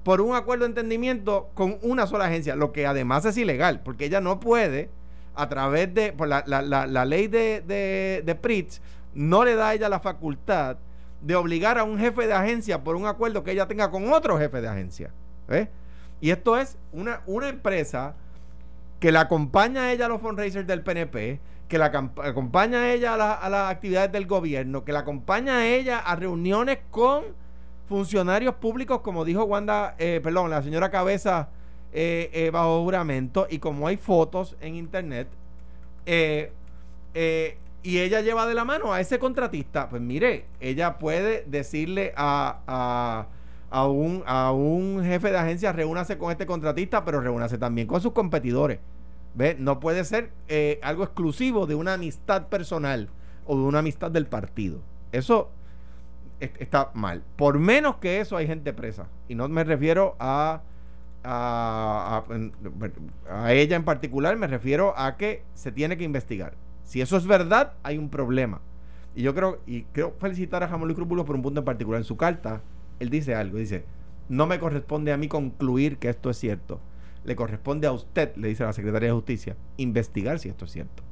por 0.05 0.21
un 0.21 0.37
acuerdo 0.37 0.63
de 0.63 0.69
entendimiento 0.69 1.51
con 1.55 1.79
una 1.83 2.07
sola 2.07 2.27
agencia, 2.27 2.55
lo 2.55 2.71
que 2.71 2.87
además 2.87 3.25
es 3.25 3.37
ilegal, 3.37 3.81
porque 3.83 4.05
ella 4.05 4.21
no 4.21 4.39
puede, 4.39 4.89
a 5.35 5.49
través 5.49 5.93
de, 5.95 6.13
por 6.13 6.29
la, 6.29 6.45
la, 6.47 7.05
ley 7.05 7.27
de, 7.27 7.61
de, 7.67 8.23
de 8.25 8.67
no 9.15 9.45
le 9.45 9.57
da 9.57 9.71
a 9.71 9.75
ella 9.75 9.89
la 9.89 9.99
facultad 9.99 10.77
de 11.23 11.35
obligar 11.35 11.77
a 11.77 11.83
un 11.83 11.99
jefe 11.99 12.29
de 12.29 12.35
agencia 12.35 12.85
por 12.85 12.95
un 12.95 13.07
acuerdo 13.07 13.43
que 13.43 13.51
ella 13.51 13.67
tenga 13.67 13.91
con 13.91 14.13
otro 14.13 14.39
jefe 14.39 14.61
de 14.61 14.69
agencia. 14.69 15.11
Y 16.21 16.31
esto 16.31 16.57
es 16.57 16.77
una, 16.93 17.23
una 17.27 17.49
empresa 17.49 18.15
que 19.01 19.11
la 19.11 19.23
acompaña 19.23 19.85
a 19.85 19.93
ella 19.93 20.07
a 20.07 20.09
los 20.09 20.21
fundraisers 20.21 20.67
del 20.67 20.83
PNP, 20.83 21.41
que 21.69 21.79
la 21.79 21.87
acompaña 21.87 22.81
a 22.81 22.93
ella 22.93 23.15
a, 23.15 23.49
las 23.49 23.71
actividades 23.71 24.13
del 24.13 24.27
gobierno, 24.27 24.85
que 24.85 24.93
la 24.93 25.01
acompaña 25.01 25.59
a 25.59 25.67
ella 25.67 25.99
a 25.99 26.17
reuniones 26.17 26.79
con 26.91 27.25
funcionarios 27.89 28.55
públicos, 28.57 29.01
como 29.01 29.25
dijo 29.25 29.45
Wanda, 29.45 29.97
eh, 29.99 30.21
perdón, 30.23 30.51
la 30.51 30.63
señora 30.63 30.91
Cabeza 30.91 31.49
eh, 31.93 32.31
eh, 32.33 32.51
bajo 32.51 32.83
juramento, 32.83 33.47
y 33.49 33.59
como 33.59 33.89
hay 33.89 33.97
fotos 33.97 34.57
en 34.61 34.77
internet, 34.77 35.29
y 37.83 37.99
ella 37.99 38.21
lleva 38.21 38.47
de 38.47 38.55
la 38.55 38.65
mano 38.65 38.93
a 38.93 39.01
ese 39.01 39.19
contratista, 39.19 39.89
pues 39.89 40.03
mire, 40.03 40.45
ella 40.61 40.99
puede 40.99 41.45
decirle 41.47 42.13
a, 42.17 42.59
a, 42.67 43.27
un, 43.71 44.23
a 44.27 44.53
un 44.53 45.03
jefe 45.05 45.31
de 45.31 45.39
agencia, 45.39 45.73
reúnase 45.73 46.19
con 46.19 46.33
este 46.33 46.47
contratista, 46.47 47.05
pero 47.05 47.21
reúnase 47.21 47.59
también 47.59 47.87
con 47.87 48.01
sus 48.01 48.13
competidores. 48.13 48.81
¿Ve? 49.35 49.57
No 49.59 49.79
puede 49.79 50.05
ser 50.05 50.33
eh, 50.49 50.81
algo 50.83 51.05
exclusivo 51.05 51.67
de 51.67 51.77
una 51.77 51.95
amistad 51.95 52.49
personal 52.49 53.09
o 53.47 53.57
de 53.57 53.63
una 53.63 53.79
amistad 53.79 54.11
del 54.11 54.27
partido. 54.27 54.81
Eso 55.13 55.51
está 56.41 56.91
mal. 56.95 57.23
Por 57.37 57.59
menos 57.59 57.97
que 57.97 58.21
eso 58.21 58.37
hay 58.37 58.47
gente 58.47 58.73
presa. 58.73 59.07
Y 59.29 59.35
no 59.35 59.49
me 59.49 59.63
refiero 59.63 60.17
a, 60.19 60.63
a, 61.23 62.25
a, 63.29 63.53
ella 63.53 63.77
en 63.77 63.85
particular, 63.85 64.37
me 64.37 64.47
refiero 64.47 64.95
a 64.97 65.17
que 65.17 65.45
se 65.55 65.71
tiene 65.71 65.97
que 65.97 66.05
investigar. 66.05 66.55
Si 66.83 67.01
eso 67.01 67.17
es 67.17 67.27
verdad, 67.27 67.75
hay 67.83 67.99
un 67.99 68.09
problema. 68.09 68.61
Y 69.15 69.23
yo 69.23 69.35
creo, 69.35 69.61
y 69.67 69.83
quiero 69.93 70.15
felicitar 70.19 70.63
a 70.63 70.69
Jamón 70.69 70.89
Luis 70.89 70.97
Cruz 70.97 71.25
por 71.25 71.37
un 71.37 71.43
punto 71.43 71.61
en 71.61 71.65
particular. 71.65 72.01
En 72.01 72.05
su 72.05 72.17
carta, 72.17 72.63
él 73.01 73.11
dice 73.11 73.35
algo, 73.35 73.59
dice, 73.59 73.85
no 74.29 74.47
me 74.47 74.61
corresponde 74.61 75.13
a 75.13 75.17
mí 75.17 75.27
concluir 75.27 75.99
que 75.99 76.09
esto 76.09 76.31
es 76.31 76.37
cierto 76.39 76.81
le 77.25 77.37
corresponde 77.37 77.87
a 77.87 77.93
usted, 77.93 78.35
le 78.37 78.49
dice 78.49 78.65
la 78.65 78.73
Secretaría 78.73 79.09
de 79.09 79.15
Justicia, 79.15 79.57
investigar 79.77 80.39
si 80.39 80.49
esto 80.49 80.65
es 80.65 80.73
cierto. 80.73 81.03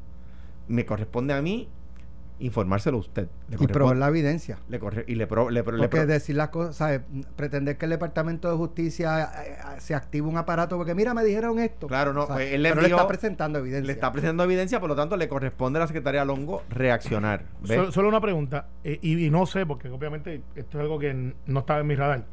Me 0.67 0.87
corresponde 0.87 1.35
a 1.35 1.43
mí 1.43 1.69
informárselo 2.41 2.99
a 2.99 3.01
usted. 3.01 3.29
y 3.59 3.67
probar 3.67 3.97
la 3.97 4.09
evidencia. 4.09 4.59
Le 4.69 4.79
corre, 4.79 5.05
y 5.07 5.15
le, 5.15 5.27
pro, 5.27 5.51
le, 5.51 5.63
porque 5.65 6.07
decir 6.07 6.37
las 6.37 6.49
cosas, 6.49 7.01
pretender 7.37 7.77
que 7.77 7.87
el 7.87 7.91
Departamento 7.91 8.51
de 8.51 8.57
Justicia 8.57 9.25
eh, 9.25 9.51
eh, 9.51 9.81
se 9.81 9.95
active 9.95 10.27
un 10.27 10.37
aparato, 10.37 10.77
porque 10.77 10.95
mira, 10.95 11.15
me 11.15 11.25
dijeron 11.25 11.59
esto. 11.59 11.87
Claro, 11.87 12.13
no, 12.13 12.27
pues, 12.27 12.53
él 12.53 12.63
le, 12.63 12.71
está 12.71 13.07
presentando 13.07 13.59
evidencia. 13.59 13.87
Le 13.87 13.93
está 13.93 14.13
presentando 14.13 14.45
evidencia, 14.45 14.81
por 14.81 14.89
lo 14.89 14.97
tanto, 14.97 15.17
le 15.17 15.29
corresponde 15.29 15.79
a 15.79 15.81
la 15.81 15.87
Secretaría 15.87 16.25
Longo 16.25 16.63
reaccionar. 16.71 17.45
Solo, 17.91 18.09
una 18.09 18.21
pregunta, 18.21 18.69
eh, 18.85 18.99
y, 19.03 19.31
no 19.31 19.47
sé, 19.47 19.67
porque 19.67 19.89
obviamente 19.89 20.43
esto 20.55 20.79
es 20.79 20.83
algo 20.83 20.99
que 20.99 21.33
no 21.47 21.61
estaba 21.61 21.81
en 21.81 21.87
mi 21.87 21.95
radar. 21.95 22.25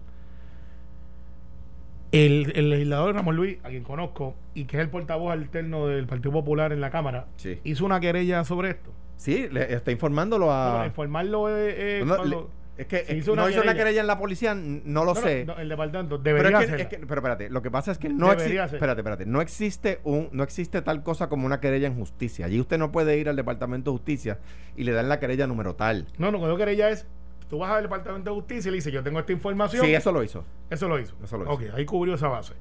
El, 2.12 2.70
legislador 2.70 3.14
Ramón 3.14 3.36
Luis, 3.36 3.58
a 3.64 3.70
quien 3.70 3.84
conozco, 3.84 4.36
y 4.54 4.66
que 4.66 4.78
es 4.78 4.84
el 4.84 4.90
portavoz 4.90 5.34
alterno 5.34 5.88
del 5.88 6.06
Partido 6.06 6.32
Popular 6.32 6.72
en 6.72 6.80
la 6.80 6.90
Cámara, 6.90 7.28
hizo 7.64 7.86
una 7.86 8.00
querella 8.00 8.44
sobre 8.46 8.70
esto. 8.70 8.92
Sí, 9.18 9.48
le 9.52 9.74
está 9.74 9.92
informándolo 9.92 10.52
a. 10.52 10.84
informarlo 10.86 11.50
eh, 11.50 12.02
eh, 12.02 12.48
es 12.78 12.88
que 12.88 13.24
no 13.34 13.50
hizo 13.50 13.62
una 13.62 13.74
querella 13.74 14.02
en 14.02 14.08
la 14.08 14.20
policía, 14.20 14.54
no 14.54 15.06
lo 15.06 15.16
sé. 15.16 15.48
el 15.58 15.70
departamento 15.70 16.18
debería 16.18 16.60
pero, 16.60 16.76
es 16.76 16.88
que, 16.88 16.98
pero 16.98 17.16
espérate, 17.16 17.50
lo 17.50 17.62
que 17.62 17.72
pasa 17.72 17.94
es 17.94 17.98
que 17.98 18.10
no 18.10 18.34
existe, 18.34 18.62
espérate, 18.62 19.00
espérate, 19.00 19.26
no 19.26 19.40
existe 19.40 20.02
un 20.04 20.28
no 20.34 20.44
existe 20.44 20.82
tal 20.82 21.02
cosa 21.02 21.30
como 21.30 21.46
una 21.46 21.62
querella 21.62 21.88
en 21.88 21.96
justicia. 21.96 22.48
Allí 22.48 22.60
usted 22.60 22.78
no 22.78 22.92
puede 22.92 23.18
ir 23.18 23.30
al 23.30 23.38
departamento 23.38 23.92
de 23.92 23.98
justicia 23.98 24.40
y 24.76 24.84
le 24.84 24.92
dan 24.92 25.08
la 25.08 25.22
querella 25.22 25.48
número 25.48 25.76
tal. 25.76 26.08
No, 26.18 26.32
no, 26.32 26.40
cuando 26.40 26.58
querella 26.58 26.90
es 26.90 27.08
Tú 27.50 27.60
vas 27.60 27.72
al 27.72 27.84
Departamento 27.84 28.32
de 28.32 28.36
Justicia 28.36 28.70
y 28.70 28.72
le 28.72 28.76
dices, 28.78 28.92
yo 28.92 29.04
tengo 29.04 29.20
esta 29.20 29.32
información. 29.32 29.86
Sí, 29.86 29.94
eso 29.94 30.12
lo 30.12 30.24
hizo. 30.24 30.44
Eso 30.70 30.88
lo 30.88 31.00
hizo. 31.00 31.16
Eso 31.24 31.38
lo 31.38 31.44
hizo. 31.44 31.54
Ok, 31.54 31.64
ahí 31.76 31.86
cubrió 31.86 32.16
esa 32.16 32.28
base. 32.28 32.54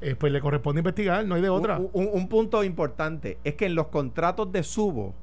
Eh, 0.00 0.16
pues 0.18 0.32
le 0.32 0.40
corresponde 0.40 0.80
investigar, 0.80 1.26
no 1.26 1.34
hay 1.34 1.42
de 1.42 1.50
otra. 1.50 1.78
Un, 1.92 2.28
punto 2.28 2.64
importante 2.64 3.38
es 3.44 3.54
que 3.54 3.66
en 3.66 3.74
los 3.74 3.88
contratos 3.88 4.50
de 4.50 4.62
subo, 4.62 5.14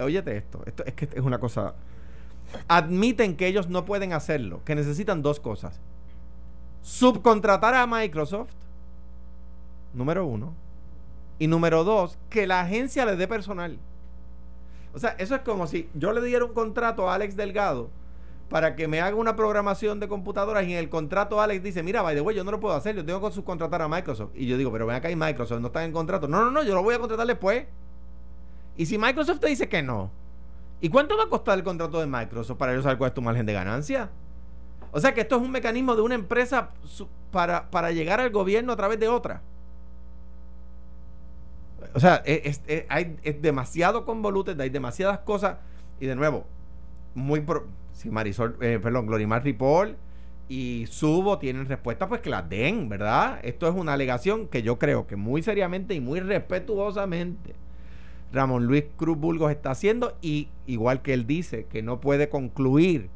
óyete 0.00 0.36
esto, 0.36 0.62
esto 0.66 0.84
es 0.84 0.94
que 0.94 1.08
es 1.12 1.22
una 1.22 1.38
cosa, 1.38 1.74
admiten 2.66 3.36
que 3.36 3.46
ellos 3.46 3.68
no 3.68 3.84
pueden 3.84 4.12
hacerlo, 4.12 4.62
que 4.64 4.74
necesitan 4.74 5.22
dos 5.22 5.40
cosas. 5.40 5.80
Subcontratar 6.82 7.74
a 7.74 7.86
Microsoft, 7.86 8.52
número 9.92 10.26
uno, 10.26 10.54
y 11.38 11.46
número 11.46 11.84
dos, 11.84 12.18
que 12.30 12.46
la 12.46 12.60
agencia 12.60 13.04
le 13.06 13.16
dé 13.16 13.28
personal. 13.28 13.78
O 14.94 14.98
sea, 14.98 15.10
eso 15.18 15.34
es 15.34 15.42
como 15.42 15.66
si 15.66 15.88
yo 15.94 16.12
le 16.12 16.22
diera 16.22 16.44
un 16.44 16.54
contrato 16.54 17.08
a 17.08 17.14
Alex 17.14 17.36
Delgado 17.36 17.90
para 18.48 18.74
que 18.76 18.88
me 18.88 19.00
haga 19.00 19.16
una 19.16 19.36
programación 19.36 20.00
de 20.00 20.08
computadoras 20.08 20.66
y 20.66 20.72
en 20.72 20.78
el 20.78 20.88
contrato 20.88 21.40
Alex 21.40 21.62
dice, 21.62 21.82
mira, 21.82 22.02
by 22.02 22.14
the 22.14 22.22
way, 22.22 22.34
yo 22.34 22.44
no 22.44 22.50
lo 22.50 22.60
puedo 22.60 22.74
hacer, 22.74 22.96
yo 22.96 23.04
tengo 23.04 23.20
que 23.20 23.34
subcontratar 23.34 23.82
a 23.82 23.88
Microsoft. 23.88 24.30
Y 24.34 24.46
yo 24.46 24.56
digo, 24.56 24.72
pero 24.72 24.86
ven 24.86 24.96
acá 24.96 25.10
y 25.10 25.16
Microsoft 25.16 25.60
no 25.60 25.66
está 25.66 25.84
en 25.84 25.92
contrato. 25.92 26.28
No, 26.28 26.44
no, 26.44 26.50
no, 26.50 26.62
yo 26.62 26.74
lo 26.74 26.82
voy 26.82 26.94
a 26.94 26.98
contratar 26.98 27.26
después. 27.26 27.66
Y 28.78 28.86
si 28.86 28.96
Microsoft 28.96 29.40
te 29.40 29.48
dice 29.48 29.68
que 29.68 29.82
no, 29.82 30.08
¿y 30.80 30.88
cuánto 30.88 31.18
va 31.18 31.24
a 31.24 31.28
costar 31.28 31.58
el 31.58 31.64
contrato 31.64 31.98
de 31.98 32.06
Microsoft 32.06 32.56
para 32.56 32.72
yo 32.74 32.80
saber 32.80 32.96
cuál 32.96 33.08
es 33.08 33.14
tu 33.14 33.20
margen 33.20 33.44
de 33.44 33.52
ganancia? 33.52 34.08
O 34.92 35.00
sea 35.00 35.12
que 35.12 35.22
esto 35.22 35.36
es 35.36 35.42
un 35.42 35.50
mecanismo 35.50 35.96
de 35.96 36.02
una 36.02 36.14
empresa 36.14 36.70
para, 37.32 37.68
para 37.70 37.90
llegar 37.90 38.20
al 38.20 38.30
gobierno 38.30 38.72
a 38.72 38.76
través 38.76 39.00
de 39.00 39.08
otra. 39.08 39.42
O 41.92 41.98
sea, 41.98 42.22
es, 42.24 42.62
hay, 42.88 43.16
es 43.24 43.42
demasiado 43.42 44.04
convoluted, 44.04 44.58
hay 44.60 44.70
demasiadas 44.70 45.18
cosas. 45.18 45.56
Y 45.98 46.06
de 46.06 46.14
nuevo, 46.14 46.46
muy 47.16 47.44
si 47.92 48.10
Marisol, 48.10 48.56
eh, 48.60 48.78
perdón, 48.80 49.06
Glorimar 49.06 49.42
Ripoll 49.42 49.96
y 50.48 50.86
Subo 50.88 51.40
tienen 51.40 51.66
respuesta, 51.66 52.08
pues 52.08 52.20
que 52.20 52.30
las 52.30 52.48
den, 52.48 52.88
¿verdad? 52.88 53.40
Esto 53.42 53.66
es 53.66 53.74
una 53.74 53.94
alegación 53.94 54.46
que 54.46 54.62
yo 54.62 54.78
creo 54.78 55.08
que 55.08 55.16
muy 55.16 55.42
seriamente 55.42 55.94
y 55.94 56.00
muy 56.00 56.20
respetuosamente 56.20 57.56
Ramón 58.32 58.66
Luis 58.66 58.84
Cruz 58.96 59.18
Burgos 59.18 59.50
está 59.50 59.70
haciendo 59.70 60.16
y 60.20 60.48
igual 60.66 61.02
que 61.02 61.14
él 61.14 61.26
dice 61.26 61.66
que 61.66 61.82
no 61.82 62.00
puede 62.00 62.28
concluir 62.28 63.08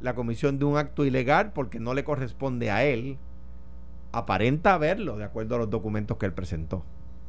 la 0.00 0.14
comisión 0.14 0.58
de 0.58 0.66
un 0.66 0.76
acto 0.76 1.04
ilegal 1.04 1.52
porque 1.52 1.80
no 1.80 1.94
le 1.94 2.04
corresponde 2.04 2.70
a 2.70 2.84
él, 2.84 3.16
aparenta 4.12 4.76
verlo 4.78 5.16
de 5.16 5.24
acuerdo 5.24 5.54
a 5.56 5.58
los 5.58 5.70
documentos 5.70 6.18
que 6.18 6.26
él 6.26 6.32
presentó. 6.32 6.84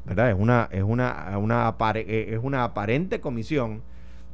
¿Verdad? 0.05 0.29
Es 0.29 0.35
una, 0.37 0.69
es 0.71 0.83
una, 0.83 1.35
una, 1.37 1.75
eh, 1.95 2.27
es 2.33 2.39
una 2.43 2.63
aparente 2.63 3.19
comisión 3.21 3.81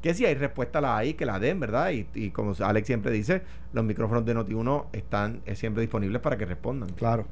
que 0.01 0.13
si 0.13 0.25
hay 0.25 0.33
respuesta 0.33 0.81
la 0.81 0.97
hay, 0.97 1.13
que 1.13 1.25
la 1.25 1.39
den, 1.39 1.59
¿verdad? 1.59 1.91
Y, 1.91 2.31
como 2.31 2.53
Alex 2.59 2.87
siempre 2.87 3.11
dice, 3.11 3.43
los 3.71 3.83
micrófonos 3.83 4.25
de 4.25 4.35
Noti1 4.35 4.87
están 4.93 5.41
eh, 5.45 5.55
siempre 5.55 5.81
disponibles 5.81 6.21
para 6.21 6.37
que 6.37 6.45
respondan. 6.45 6.89
Claro. 6.93 7.25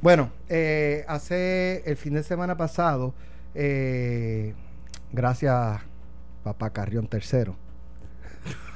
Bueno, 0.00 0.30
eh, 0.48 1.04
hace 1.08 1.82
el 1.84 1.96
fin 1.96 2.14
de 2.14 2.22
semana 2.22 2.56
pasado, 2.56 3.12
eh, 3.54 4.54
gracias 5.12 5.80
papá 6.42 6.70
Carrión 6.70 7.06
tercero. 7.06 7.56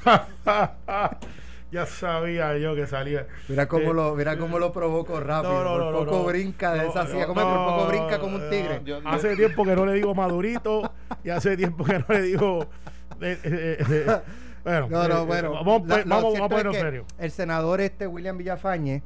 ya 1.72 1.87
sabía 1.87 2.57
yo 2.59 2.75
que 2.75 2.87
salía. 2.87 3.27
Mira 3.49 3.66
cómo 3.66 3.92
lo, 3.92 4.14
mira 4.14 4.38
cómo 4.38 4.59
lo 4.59 4.72
provoco 4.72 5.18
rápido. 5.20 5.92
por 5.92 6.07
poco 6.07 6.25
brinca 6.25 6.75
de 6.75 6.88
esa 6.88 7.07
silla, 7.07 7.27
como 7.27 7.42
por 7.42 7.66
poco 7.66 7.87
brinca 7.88 8.18
como 8.18 8.37
un 8.37 8.51
tigre. 8.51 8.83
hace 9.05 9.37
tiempo 9.37 9.64
que 9.64 9.75
no 9.75 9.85
le 9.87 9.94
digo 9.94 10.14
madurito 10.14 10.92
y 11.25 11.31
hace 11.31 11.57
tiempo 11.57 11.85
que 11.85 11.99
no 11.99 12.07
le 12.09 12.22
digo 12.22 12.68
bueno, 14.64 14.88
no, 14.88 15.09
no, 15.09 15.27
bueno, 15.27 15.53
vamos, 15.53 15.83
vamos, 15.87 16.40
a 16.40 16.49
ponerlo 16.49 16.72
serio. 16.72 17.07
El 17.18 17.31
senador 17.31 17.81
este 17.81 18.07
William 18.07 18.37
Villafañe, 18.37 19.03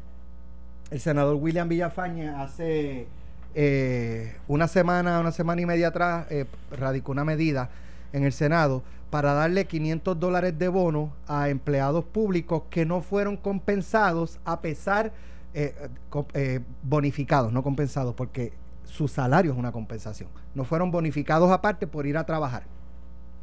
el 0.90 1.00
senador 1.00 1.36
William 1.36 1.68
Villafañe 1.68 2.28
hace 2.28 3.06
eh, 3.54 4.36
una 4.48 4.68
semana, 4.68 5.20
una 5.20 5.32
semana 5.32 5.60
y 5.60 5.66
media 5.66 5.88
atrás, 5.88 6.26
eh, 6.30 6.46
radicó 6.70 7.12
una 7.12 7.24
medida 7.24 7.70
en 8.12 8.24
el 8.24 8.32
Senado 8.32 8.82
para 9.10 9.34
darle 9.34 9.66
500 9.66 10.18
dólares 10.18 10.58
de 10.58 10.68
bono 10.68 11.12
a 11.26 11.48
empleados 11.48 12.04
públicos 12.04 12.62
que 12.70 12.86
no 12.86 13.02
fueron 13.02 13.36
compensados 13.36 14.38
a 14.44 14.60
pesar, 14.60 15.12
eh, 15.52 15.74
eh, 16.34 16.60
bonificados, 16.82 17.52
no 17.52 17.62
compensados, 17.62 18.14
porque 18.14 18.52
su 18.84 19.08
salario 19.08 19.52
es 19.52 19.58
una 19.58 19.72
compensación. 19.72 20.28
No 20.54 20.64
fueron 20.64 20.90
bonificados 20.90 21.50
aparte 21.50 21.86
por 21.86 22.06
ir 22.06 22.16
a 22.16 22.24
trabajar. 22.24 22.62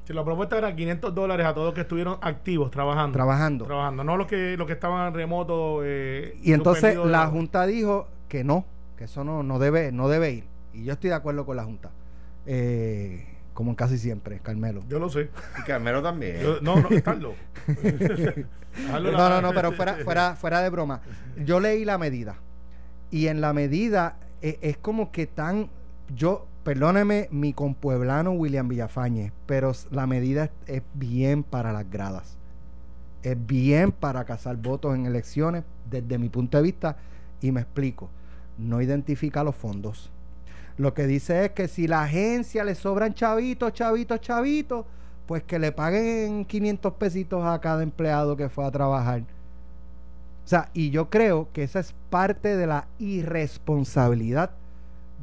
Si 0.06 0.14
la 0.14 0.24
propuesta 0.24 0.58
era 0.58 0.74
500 0.74 1.14
dólares 1.14 1.46
a 1.46 1.54
todos 1.54 1.68
los 1.68 1.76
que 1.76 1.82
estuvieron 1.82 2.18
activos 2.22 2.72
trabajando. 2.72 3.12
Trabajando. 3.12 3.66
Trabajando, 3.66 4.04
no 4.06 4.16
los 4.16 4.28
que, 4.28 4.56
los 4.56 4.66
que 4.66 4.74
estaban 4.74 5.14
remotos. 5.14 5.82
Eh, 5.84 6.40
y 6.42 6.54
entonces 6.54 6.96
la 6.96 7.28
Junta 7.28 7.66
dijo 7.68 8.08
que 8.30 8.46
no, 8.46 8.66
que 8.98 9.06
eso 9.06 9.24
no, 9.24 9.44
no, 9.44 9.60
debe, 9.60 9.92
no 9.92 10.10
debe 10.10 10.32
ir. 10.32 10.44
Y 10.74 10.84
yo 10.84 10.94
estoy 10.94 11.10
de 11.10 11.16
acuerdo 11.16 11.46
con 11.46 11.56
la 11.56 11.64
Junta. 11.64 11.92
Eh, 12.46 13.26
como 13.54 13.76
casi 13.76 13.98
siempre, 13.98 14.40
Carmelo. 14.40 14.84
Yo 14.88 15.00
lo 15.00 15.10
sé. 15.10 15.30
Y 15.60 15.64
Carmelo 15.64 16.04
también. 16.04 16.38
no, 16.62 16.76
no, 16.76 16.90
Carlos. 17.04 17.36
no, 18.92 19.30
no, 19.30 19.42
no, 19.42 19.54
pero 19.54 19.72
fuera, 19.72 19.96
fuera, 20.04 20.36
fuera 20.36 20.62
de 20.62 20.70
broma. 20.70 21.02
Yo 21.44 21.60
leí 21.60 21.86
la 21.86 21.98
medida. 21.98 22.36
Y 23.10 23.28
en 23.28 23.42
la 23.42 23.54
medida 23.54 24.18
eh, 24.42 24.60
es 24.62 24.78
como 24.78 25.12
que 25.12 25.28
tan. 25.28 25.70
Yo 26.16 26.48
perdóneme 26.64 27.28
mi 27.32 27.54
compueblano 27.54 28.32
William 28.32 28.68
Villafañe, 28.68 29.32
pero 29.46 29.72
la 29.90 30.06
medida 30.06 30.50
es, 30.66 30.84
bien 30.94 31.44
para 31.44 31.72
las 31.72 31.90
gradas. 31.90 32.38
Es 33.24 33.38
bien 33.46 33.92
para 33.92 34.26
cazar 34.26 34.58
votos 34.58 34.96
en 34.96 35.06
elecciones 35.06 35.64
desde 35.90 36.18
mi 36.18 36.30
punto 36.30 36.58
de 36.58 36.64
vista 36.64 36.98
y 37.42 37.52
me 37.52 37.62
explico. 37.62 38.10
No 38.58 38.82
identifica 38.82 39.44
los 39.44 39.56
fondos, 39.56 40.10
Lo 40.78 40.94
que 40.94 41.08
dice 41.08 41.46
es 41.46 41.52
que 41.52 41.68
si 41.68 41.88
la 41.88 42.04
agencia 42.04 42.64
le 42.64 42.76
sobran 42.76 43.14
chavitos, 43.14 43.74
chavitos, 43.74 44.22
chavitos, 44.22 44.86
pues 45.26 45.44
que 45.44 45.60
le 45.60 45.72
paguen 45.72 46.46
500 46.46 46.94
pesitos 46.94 47.44
a 47.46 47.60
cada 47.60 47.84
empleado 47.84 48.38
que 48.38 48.50
fue 48.50 48.66
a 48.66 48.72
trabajar. 48.72 49.22
O 50.46 50.48
sea, 50.48 50.70
y 50.74 50.92
yo 50.92 51.10
creo 51.10 51.50
que 51.52 51.64
esa 51.64 51.80
es 51.80 51.94
parte 52.10 52.56
de 52.56 52.68
la 52.68 52.88
irresponsabilidad 53.00 54.52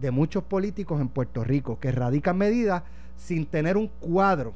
de 0.00 0.10
muchos 0.10 0.44
políticos 0.44 1.00
en 1.00 1.08
Puerto 1.08 1.44
Rico, 1.44 1.78
que 1.80 1.92
radican 1.92 2.36
medidas 2.36 2.82
sin 3.16 3.46
tener 3.46 3.76
un 3.76 3.88
cuadro 3.88 4.52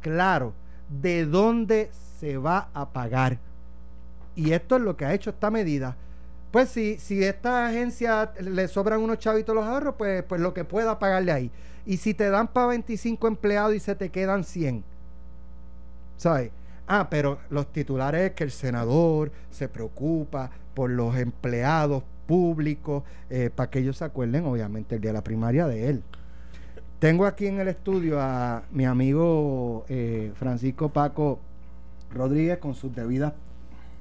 claro 0.00 0.52
de 0.88 1.26
dónde 1.26 1.90
se 2.20 2.38
va 2.38 2.68
a 2.74 2.90
pagar. 2.90 3.38
Y 4.36 4.52
esto 4.52 4.76
es 4.76 4.82
lo 4.82 4.96
que 4.96 5.04
ha 5.04 5.14
hecho 5.14 5.30
esta 5.30 5.50
medida. 5.50 5.96
Pues 6.50 6.70
si, 6.70 6.98
si 6.98 7.22
esta 7.22 7.66
agencia 7.66 8.32
le 8.40 8.68
sobran 8.68 9.00
unos 9.00 9.18
chavitos 9.18 9.54
los 9.54 9.64
ahorros, 9.64 9.96
pues, 9.98 10.22
pues 10.22 10.40
lo 10.40 10.54
que 10.54 10.64
pueda 10.64 10.98
pagarle 10.98 11.32
ahí. 11.32 11.50
Y 11.84 11.98
si 11.98 12.14
te 12.14 12.30
dan 12.30 12.48
para 12.48 12.68
25 12.68 13.26
empleados 13.28 13.74
y 13.74 13.80
se 13.80 13.94
te 13.94 14.10
quedan 14.10 14.44
100, 14.44 14.82
¿sabes? 16.16 16.50
Ah, 16.86 17.08
pero 17.10 17.38
los 17.50 17.70
titulares 17.70 18.30
es 18.30 18.32
que 18.32 18.44
el 18.44 18.50
senador 18.50 19.30
se 19.50 19.68
preocupa 19.68 20.50
por 20.74 20.90
los 20.90 21.16
empleados 21.16 22.02
públicos, 22.26 23.02
eh, 23.30 23.50
para 23.54 23.70
que 23.70 23.80
ellos 23.80 23.98
se 23.98 24.04
acuerden, 24.04 24.44
obviamente, 24.46 24.94
el 24.94 25.00
día 25.00 25.10
de 25.10 25.14
la 25.14 25.24
primaria 25.24 25.66
de 25.66 25.88
él. 25.88 26.02
Tengo 26.98 27.26
aquí 27.26 27.46
en 27.46 27.60
el 27.60 27.68
estudio 27.68 28.20
a 28.20 28.62
mi 28.70 28.84
amigo 28.84 29.84
eh, 29.88 30.32
Francisco 30.36 30.88
Paco 30.88 31.38
Rodríguez 32.12 32.58
con 32.58 32.74
sus 32.74 32.94
debidas 32.94 33.34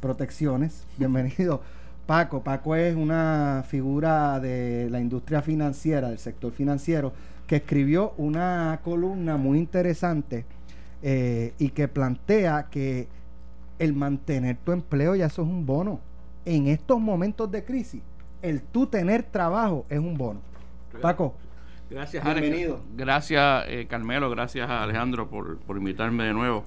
protecciones. 0.01 0.83
Bienvenido. 0.97 1.61
Paco, 2.08 2.41
Paco 2.41 2.74
es 2.76 2.95
una 2.95 3.66
figura 3.68 4.39
de 4.39 4.88
la 4.89 5.01
industria 5.01 5.41
financiera, 5.41 6.08
del 6.08 6.20
sector 6.20 6.53
financiero, 6.53 7.12
que 7.45 7.58
escribió 7.58 8.14
una 8.18 8.80
columna 8.82 9.36
muy 9.36 9.60
interesante 9.60 10.45
eh, 11.03 11.53
y 11.60 11.70
que 11.70 11.89
plantea 11.89 12.68
que 12.72 13.10
el 13.78 13.93
mantener 13.93 14.55
tu 14.64 14.72
empleo 14.72 15.16
ya 15.16 15.26
eso 15.26 15.41
es 15.41 15.49
un 15.49 15.66
bono. 15.66 15.99
En 16.45 16.68
estos 16.68 16.97
momentos 16.97 17.51
de 17.51 17.66
crisis, 17.66 18.01
el 18.41 18.62
tú 18.62 18.88
tener 18.88 19.24
trabajo 19.24 19.86
es 19.89 19.99
un 19.99 20.18
bono. 20.18 20.39
Paco. 21.01 21.36
Gracias, 21.89 22.24
Bienvenido. 22.24 22.82
Gracias, 22.95 23.66
eh, 23.68 23.86
Carmelo. 23.89 24.30
Gracias 24.30 24.70
a 24.70 24.84
Alejandro 24.84 25.30
por, 25.30 25.58
por 25.60 25.76
invitarme 25.76 26.24
de 26.24 26.34
nuevo. 26.34 26.64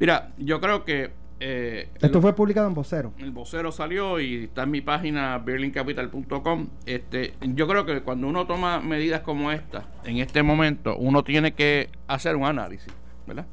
Mira, 0.00 0.32
yo 0.36 0.60
creo 0.60 0.84
que 0.84 1.12
eh, 1.40 1.88
Esto 2.00 2.20
fue 2.20 2.34
publicado 2.34 2.66
en 2.66 2.74
Vocero. 2.74 3.12
El 3.18 3.30
Vocero 3.30 3.70
salió 3.70 4.20
y 4.20 4.44
está 4.44 4.64
en 4.64 4.70
mi 4.70 4.80
página 4.80 5.38
berlincapital.com. 5.38 6.68
Este, 6.86 7.34
yo 7.40 7.68
creo 7.68 7.86
que 7.86 8.02
cuando 8.02 8.26
uno 8.26 8.46
toma 8.46 8.80
medidas 8.80 9.20
como 9.20 9.52
esta, 9.52 9.86
en 10.04 10.18
este 10.18 10.42
momento, 10.42 10.96
uno 10.96 11.22
tiene 11.22 11.52
que 11.52 11.90
hacer 12.06 12.36
un 12.36 12.44
análisis, 12.44 12.92
¿verdad? 13.26 13.46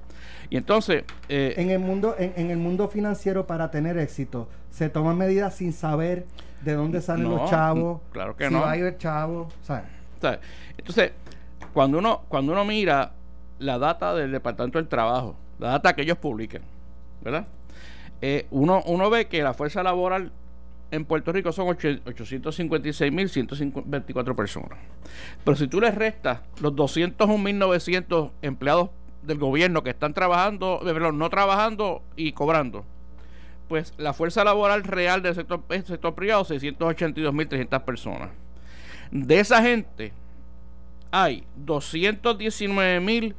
Y 0.49 0.57
entonces... 0.57 1.03
Eh, 1.29 1.53
en, 1.57 1.69
el 1.69 1.79
mundo, 1.79 2.15
en, 2.17 2.49
el 2.49 2.57
mundo 2.57 2.88
financiero, 2.88 3.45
para 3.45 3.71
tener 3.71 3.97
éxito, 3.97 4.49
se 4.69 4.89
toman 4.89 5.17
medidas 5.17 5.55
sin 5.55 5.73
saber 5.73 6.25
de 6.63 6.73
dónde 6.73 7.01
salen 7.01 7.29
los 7.29 7.49
chavos. 7.49 8.01
Claro 8.11 8.36
que 8.36 8.47
si 8.47 8.53
no. 8.53 8.61
va 8.61 8.71
a 8.71 8.77
ir 8.77 8.97
chavos, 8.97 9.53
Entonces, 10.77 11.11
cuando 11.73 11.99
uno, 11.99 12.21
cuando 12.27 12.51
uno 12.51 12.65
mira 12.65 13.11
la 13.59 13.77
data 13.77 14.13
del 14.13 14.31
Departamento 14.31 14.79
del 14.79 14.88
Trabajo, 14.88 15.36
la 15.59 15.69
data 15.69 15.95
que 15.95 16.01
ellos 16.01 16.17
publican, 16.17 16.61
¿verdad? 17.21 17.47
Eh, 18.22 18.47
uno, 18.51 18.82
uno 18.86 19.09
ve 19.09 19.28
que 19.28 19.43
la 19.43 19.53
fuerza 19.53 19.84
laboral 19.84 20.32
en 20.91 21.05
Puerto 21.05 21.32
Rico 21.32 21.51
son 21.51 21.68
856.124 21.68 24.36
personas. 24.36 24.78
Pero 25.43 25.57
si 25.57 25.68
tú 25.68 25.82
le 25.82 25.89
restas 25.91 26.41
los 26.61 26.74
201.900 26.74 28.32
empleados 28.41 28.89
del 29.24 29.38
gobierno 29.39 29.84
que 29.84 29.89
están 29.89 30.13
trabajando, 30.13 30.80
perdón, 30.84 31.18
no 31.18 31.30
trabajando 31.30 32.03
y 32.16 32.32
cobrando, 32.34 32.86
pues 33.68 33.93
la 33.97 34.13
fuerza 34.13 34.43
laboral 34.43 34.84
real 34.84 35.22
del 35.22 35.36
sector, 35.36 35.63
sector 35.86 36.16
privado, 36.16 36.45
682.300 36.45 37.84
personas. 37.84 38.30
De 39.11 39.39
esa 39.39 39.61
gente, 39.61 40.13
hay 41.11 41.43
219.000 41.66 43.36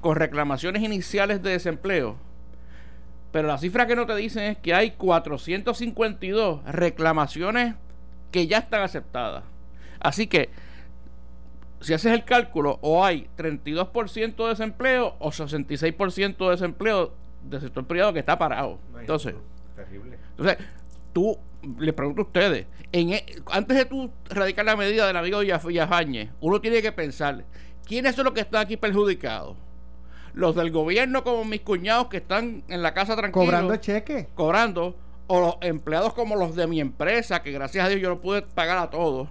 con 0.00 0.16
reclamaciones 0.16 0.82
iniciales 0.82 1.42
de 1.42 1.50
desempleo 1.50 2.16
pero 3.36 3.48
la 3.48 3.58
cifra 3.58 3.86
que 3.86 3.94
no 3.94 4.06
te 4.06 4.16
dicen 4.16 4.44
es 4.44 4.56
que 4.56 4.72
hay 4.72 4.92
452 4.92 6.64
reclamaciones 6.64 7.74
que 8.30 8.46
ya 8.46 8.56
están 8.56 8.80
aceptadas. 8.80 9.44
Así 10.00 10.26
que, 10.26 10.48
si 11.82 11.92
haces 11.92 12.14
el 12.14 12.24
cálculo, 12.24 12.78
o 12.80 13.04
hay 13.04 13.28
32% 13.36 14.36
de 14.36 14.48
desempleo 14.48 15.16
o 15.18 15.30
66% 15.30 16.44
de 16.46 16.50
desempleo 16.50 17.12
del 17.42 17.60
sector 17.60 17.86
privado 17.86 18.14
que 18.14 18.20
está 18.20 18.38
parado. 18.38 18.78
Entonces, 18.98 19.34
terrible. 19.74 20.18
Entonces, 20.30 20.56
tú, 21.12 21.38
les 21.78 21.92
pregunto 21.92 22.22
a 22.22 22.24
ustedes, 22.24 22.66
en, 22.90 23.12
e, 23.12 23.26
antes 23.52 23.76
de 23.76 23.84
tú 23.84 24.10
radicar 24.30 24.64
la 24.64 24.76
medida 24.76 25.06
del 25.06 25.16
amigo 25.18 25.40
Villafañe, 25.40 26.30
uno 26.40 26.58
tiene 26.62 26.80
que 26.80 26.90
pensar, 26.90 27.44
¿quiénes 27.86 28.14
son 28.14 28.24
los 28.24 28.32
que 28.32 28.40
están 28.40 28.62
aquí 28.62 28.78
perjudicados? 28.78 29.58
Los 30.36 30.54
del 30.54 30.70
gobierno 30.70 31.24
como 31.24 31.44
mis 31.44 31.62
cuñados 31.62 32.08
que 32.08 32.18
están 32.18 32.62
en 32.68 32.82
la 32.82 32.92
casa 32.92 33.16
tranquilos. 33.16 33.46
Cobrando 33.46 33.76
cheque. 33.76 34.28
Cobrando. 34.34 34.94
O 35.28 35.40
los 35.40 35.56
empleados 35.62 36.12
como 36.12 36.36
los 36.36 36.54
de 36.54 36.68
mi 36.68 36.78
empresa, 36.78 37.42
que 37.42 37.50
gracias 37.50 37.84
a 37.84 37.88
Dios 37.88 38.00
yo 38.00 38.10
lo 38.10 38.20
pude 38.20 38.42
pagar 38.42 38.78
a 38.78 38.90
todos. 38.90 39.28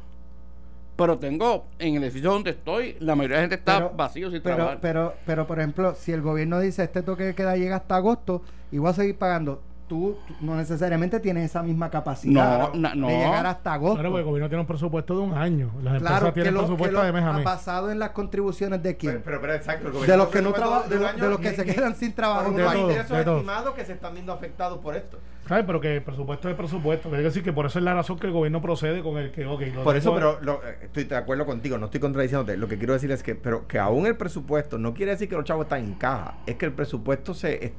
Pero 0.97 1.18
tengo, 1.20 1.68
en 1.78 1.95
el 1.95 2.03
edificio 2.03 2.32
donde 2.32 2.49
estoy, 2.49 2.97
la 2.99 3.16
mayoría 3.16 3.38
de 3.38 3.43
la 3.43 3.49
gente 3.49 3.56
está 3.56 3.88
vacío 3.89 4.32
sin 4.32 4.41
pero, 4.41 4.56
trabajar. 4.56 4.80
Pero, 4.82 5.14
pero, 5.26 5.47
por 5.47 5.60
ejemplo, 5.60 5.93
si 5.93 6.12
el 6.12 6.22
gobierno 6.22 6.60
dice 6.60 6.84
este 6.84 7.03
toque 7.03 7.24
de 7.24 7.36
queda 7.36 7.56
llega 7.56 7.78
hasta 7.78 7.97
agosto 7.97 8.41
y 8.72 8.80
voy 8.80 8.89
a 8.89 8.93
seguir 8.93 9.16
pagando, 9.16 9.62
tú, 9.88 10.18
no 10.42 10.56
necesariamente 10.56 11.20
tienes 11.20 11.46
esa 11.46 11.64
misma 11.64 11.90
capacidad 11.90 12.72
de 12.72 12.80
llegar 12.80 13.46
hasta 13.46 13.74
agosto. 13.74 13.96
Claro, 13.96 14.10
porque 14.10 14.22
el 14.22 14.26
gobierno 14.26 14.50
tiene 14.50 14.62
un 14.62 14.68
presupuesto 14.68 15.16
de 15.16 15.22
un 15.22 15.34
año. 15.34 15.72
Las 15.82 15.96
empresas 15.96 16.34
tienen 16.34 16.56
presupuesto 16.56 17.04
de 17.04 17.12
mes 17.12 17.24
a 17.24 17.34
mes. 17.34 17.42
¿Ha 17.42 17.44
pasado 17.44 17.92
en 17.92 18.00
las 18.00 18.12
contribuciones 18.12 18.82
de 18.82 18.98
quién? 18.98 19.22
Pero, 19.24 19.42
pero, 19.42 19.54
exacto, 19.54 19.92
de 19.92 20.18
los 20.18 20.28
que 20.30 20.42
no 20.42 20.54
trabajan, 20.54 20.90
de, 20.90 21.30
los 21.30 21.40
que 21.40 21.54
se 21.54 21.66
quedan 21.66 21.96
sin 21.96 22.14
trabajo. 22.14 22.52
De, 22.52 22.64
de 22.64 23.00
esos 23.00 23.18
estimados 23.18 23.74
que 23.74 23.86
se 23.86 23.94
están 23.94 24.14
viendo 24.14 24.34
afectados 24.34 24.80
por 24.80 24.96
esto. 24.96 25.20
¿Sabes? 25.48 25.64
Pero 25.66 25.80
que 25.80 25.98
el 25.98 26.02
presupuesto 26.02 26.50
es 26.50 26.56
presupuesto. 26.56 27.10
Quiere 27.10 27.24
decir 27.24 27.44
que 27.44 27.54
por 27.54 27.68
eso 27.68 27.78
es 27.78 27.86
la 27.86 27.94
razón 27.94 28.18
que 28.18 28.26
el 28.26 28.34
gobierno 28.34 28.62
procede 28.62 29.04
con 29.04 29.18
el 29.18 29.32
que, 29.32 29.46
ok. 29.46 29.62
Por 29.84 29.96
eso, 29.96 30.14
pero 30.16 30.40
eh, 30.64 30.78
estoy 30.82 31.04
de 31.04 31.16
acuerdo 31.16 31.46
contigo, 31.46 31.78
no 31.78 31.86
estoy 31.86 32.00
contradiciéndote. 32.00 32.58
Lo 32.58 32.68
que 32.68 32.78
quiero 32.78 32.94
decir 32.94 33.12
es 33.12 33.22
que, 33.22 33.36
pero 33.36 33.68
que 33.68 33.78
aún 33.78 34.08
el 34.08 34.18
presupuesto 34.18 34.80
no 34.80 34.94
quiere 34.94 35.12
decir 35.12 35.30
que 35.30 35.36
los 35.36 35.46
chavos 35.46 35.66
están 35.66 35.84
en 35.84 35.94
caja. 35.94 36.36
Es 36.48 36.56
que 36.56 36.66
el 36.66 36.72
presupuesto 36.72 37.36
se, 37.36 37.74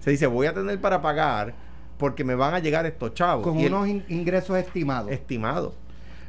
se 0.00 0.10
dice, 0.10 0.26
voy 0.26 0.46
a 0.46 0.54
tener 0.54 0.80
para 0.80 1.02
pagar 1.02 1.54
porque 1.98 2.24
me 2.24 2.34
van 2.34 2.54
a 2.54 2.58
llegar 2.60 2.86
estos 2.86 3.14
chavos. 3.14 3.44
Con 3.44 3.58
unos 3.58 3.88
ingresos 4.08 4.56
estimados. 4.56 5.10
Estimados. 5.10 5.74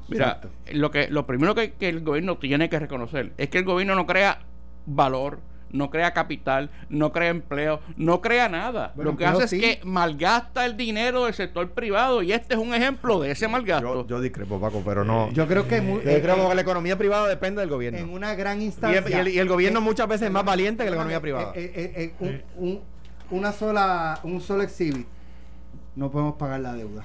Mira, 0.10 0.42
lo 0.72 0.90
que 0.92 1.08
lo 1.08 1.26
primero 1.28 1.54
que, 1.56 1.74
el 1.80 2.02
gobierno 2.02 2.38
tiene 2.38 2.68
que 2.68 2.80
reconocer 2.80 3.32
es 3.38 3.50
que 3.50 3.60
el 3.60 3.64
gobierno 3.64 3.94
no 3.94 4.08
crea 4.08 4.40
valor, 4.88 5.40
no 5.72 5.92
crea 5.92 6.14
capital, 6.14 6.72
no 6.90 7.12
crea 7.12 7.30
empleo, 7.30 7.80
no 7.96 8.20
crea 8.20 8.50
nada. 8.50 8.92
lo 8.96 9.16
que 9.16 9.28
hace 9.28 9.44
es 9.44 9.62
que 9.62 9.80
malgasta 9.84 10.66
el 10.66 10.76
dinero 10.76 11.26
del 11.26 11.36
sector 11.36 11.70
privado 11.70 12.24
y 12.24 12.32
este 12.32 12.56
es 12.56 12.60
un 12.60 12.74
ejemplo 12.74 13.20
de 13.20 13.32
ese 13.32 13.48
malgasto. 13.48 14.08
Yo, 14.08 14.20
discrepo, 14.20 14.60
Paco, 14.60 14.82
pero 14.84 15.06
no. 15.06 15.32
Yo 15.32 15.48
creo 15.48 15.68
que, 15.68 15.78
yo 15.78 16.22
creo 16.22 16.50
que 16.50 16.56
la 16.56 16.62
economía 16.62 16.98
privada 16.98 17.28
depende 17.28 17.62
del 17.62 17.70
gobierno. 17.70 18.00
En 18.00 18.10
una 18.10 18.34
gran 18.34 18.64
instancia. 18.64 19.30
Y 19.30 19.38
el, 19.38 19.48
gobierno 19.48 19.80
muchas 19.80 20.08
veces 20.08 20.28
es 20.28 20.34
más 20.34 20.44
valiente 20.44 20.84
que 20.84 20.90
la 20.90 20.96
economía 20.96 21.22
privada. 21.22 21.52
Eh, 21.56 21.72
eh, 21.76 22.14
eh, 22.20 22.82
una 23.32 23.52
sola, 23.52 24.20
un 24.24 24.42
solo 24.42 24.64
exhibit 24.64 25.08
no 26.00 26.10
podemos 26.10 26.36
pagar 26.36 26.62
la 26.62 26.74
deuda. 26.74 27.04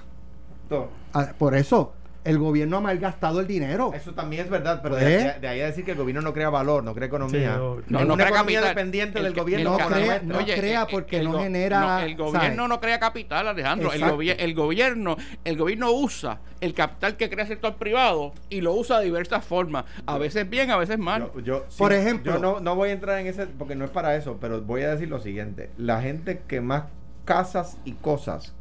Ah, 1.13 1.33
por 1.37 1.55
eso, 1.55 1.93
el 2.25 2.39
gobierno 2.39 2.79
ha 2.79 2.81
malgastado 2.81 3.41
el 3.41 3.47
dinero. 3.47 3.93
Eso 3.95 4.15
también 4.15 4.45
es 4.45 4.51
verdad, 4.51 4.81
pero 4.83 4.97
de, 4.97 5.17
¿Eh? 5.17 5.47
ahí 5.47 5.61
a 5.61 5.67
decir 5.67 5.85
que 5.85 5.91
el 5.91 5.99
gobierno 5.99 6.23
no 6.23 6.33
crea 6.33 6.49
valor, 6.49 6.83
no 6.83 6.95
crea 6.95 7.09
economía. 7.09 7.57
no, 7.57 8.05
no, 8.05 8.17
crea 8.17 8.31
capital. 8.31 8.65
dependiente 8.65 9.23
del 9.23 9.35
gobierno. 9.35 9.79
No, 9.79 9.87
crea, 9.87 10.23
no 10.23 10.39
crea 10.39 10.87
porque 10.87 11.23
no 11.23 11.39
genera. 11.39 12.05
el 12.05 12.17
gobierno 12.17 12.67
no 12.67 12.81
crea 12.81 12.99
capital, 12.99 13.49
Alejandro. 13.49 13.93
El, 13.93 14.03
el, 14.03 14.55
gobierno 14.55 15.17
el 15.45 15.57
gobierno 15.57 15.93
usa 15.93 16.41
el 16.61 16.73
capital 16.73 17.17
que 17.17 17.29
crea 17.29 17.43
el 17.43 17.49
sector 17.49 17.77
privado 17.77 18.33
y 18.49 18.63
lo 18.63 18.73
usa 18.73 18.99
de 19.01 19.05
diversas 19.05 19.45
formas. 19.45 19.85
A 20.07 20.17
veces 20.17 20.49
bien, 20.49 20.71
a 20.71 20.77
veces 20.77 20.99
mal. 20.99 21.31
Yo, 21.45 21.67
Por 21.77 21.93
ejemplo. 21.93 22.33
Yo 22.33 22.39
no, 22.39 22.61
no 22.61 22.75
voy 22.75 22.89
a 22.89 22.93
entrar 22.93 23.19
en 23.19 23.27
ese, 23.27 23.47
porque 23.47 23.75
no 23.75 23.85
es 23.85 23.91
para 23.91 24.17
eso, 24.17 24.39
pero 24.41 24.63
voy 24.63 24.83
a 24.83 24.91
decir 24.91 25.09
lo 25.09 25.19
siguiente. 25.19 25.71
La 25.77 26.01
gente 26.01 26.43
que 26.49 26.63
más 26.63 26.85
casas 27.27 27.79
y 27.85 27.93
cosas 27.93 28.55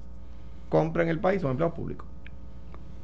compra 0.68 1.04
en 1.04 1.10
el 1.10 1.20
país 1.20 1.42
son 1.42 1.52
empleados 1.52 1.76
públicos. 1.76 2.08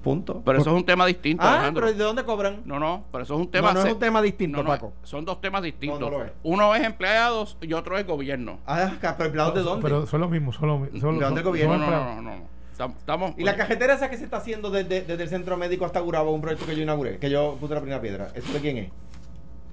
Punto. 0.03 0.41
Pero 0.45 0.59
eso 0.59 0.69
es 0.69 0.75
un 0.77 0.85
tema 0.85 1.05
distinto. 1.05 1.43
Ah, 1.45 1.71
pero 1.73 1.87
¿de 1.87 1.93
dónde 2.03 2.23
cobran? 2.23 2.61
No, 2.63 2.79
no, 2.79 3.03
pero 3.11 3.23
eso 3.25 3.33
es 3.33 3.39
un 3.41 3.51
tema. 3.51 3.73
No, 3.73 3.81
no 3.81 3.85
es 3.87 3.93
un 3.93 3.99
tema 3.99 4.21
distinto, 4.21 4.63
Paco. 4.63 4.93
Son 5.03 5.25
dos 5.25 5.41
temas 5.41 5.61
distintos. 5.61 6.11
Uno 6.43 6.73
es 6.75 6.83
empleados 6.83 7.57
y 7.61 7.73
otro 7.73 7.97
es 7.97 8.07
gobierno. 8.07 8.59
Ah, 8.65 8.91
pero 9.17 9.25
empleados 9.25 9.55
de 9.55 9.61
dónde? 9.61 9.83
Pero 9.83 10.07
son 10.07 10.21
los 10.21 10.29
mismos, 10.29 10.55
son 10.55 10.69
los 10.69 10.91
¿De 10.91 10.99
dónde 10.99 11.41
gobierno? 11.41 11.77
No, 11.77 11.89
no, 11.89 12.15
no, 12.15 12.21
no. 12.21 12.59
Tam- 12.77 12.95
Estamos. 12.97 13.33
Y 13.37 13.43
la 13.43 13.57
cajetera 13.57 13.95
esa 13.95 14.09
que 14.09 14.15
se 14.15 14.23
está 14.23 14.37
haciendo 14.37 14.69
desde, 14.71 15.01
desde 15.01 15.21
el 15.23 15.27
centro 15.29 15.57
médico 15.57 15.83
hasta 15.83 15.99
Gurabo, 15.99 16.31
un 16.31 16.39
proyecto 16.39 16.65
que 16.65 16.77
yo 16.77 16.83
inauguré, 16.83 17.17
que 17.17 17.29
yo 17.29 17.57
puse 17.59 17.73
la 17.73 17.81
primera 17.81 18.01
piedra. 18.01 18.29
¿Eso 18.35 18.53
de 18.53 18.59
quién 18.61 18.77
es? 18.77 18.89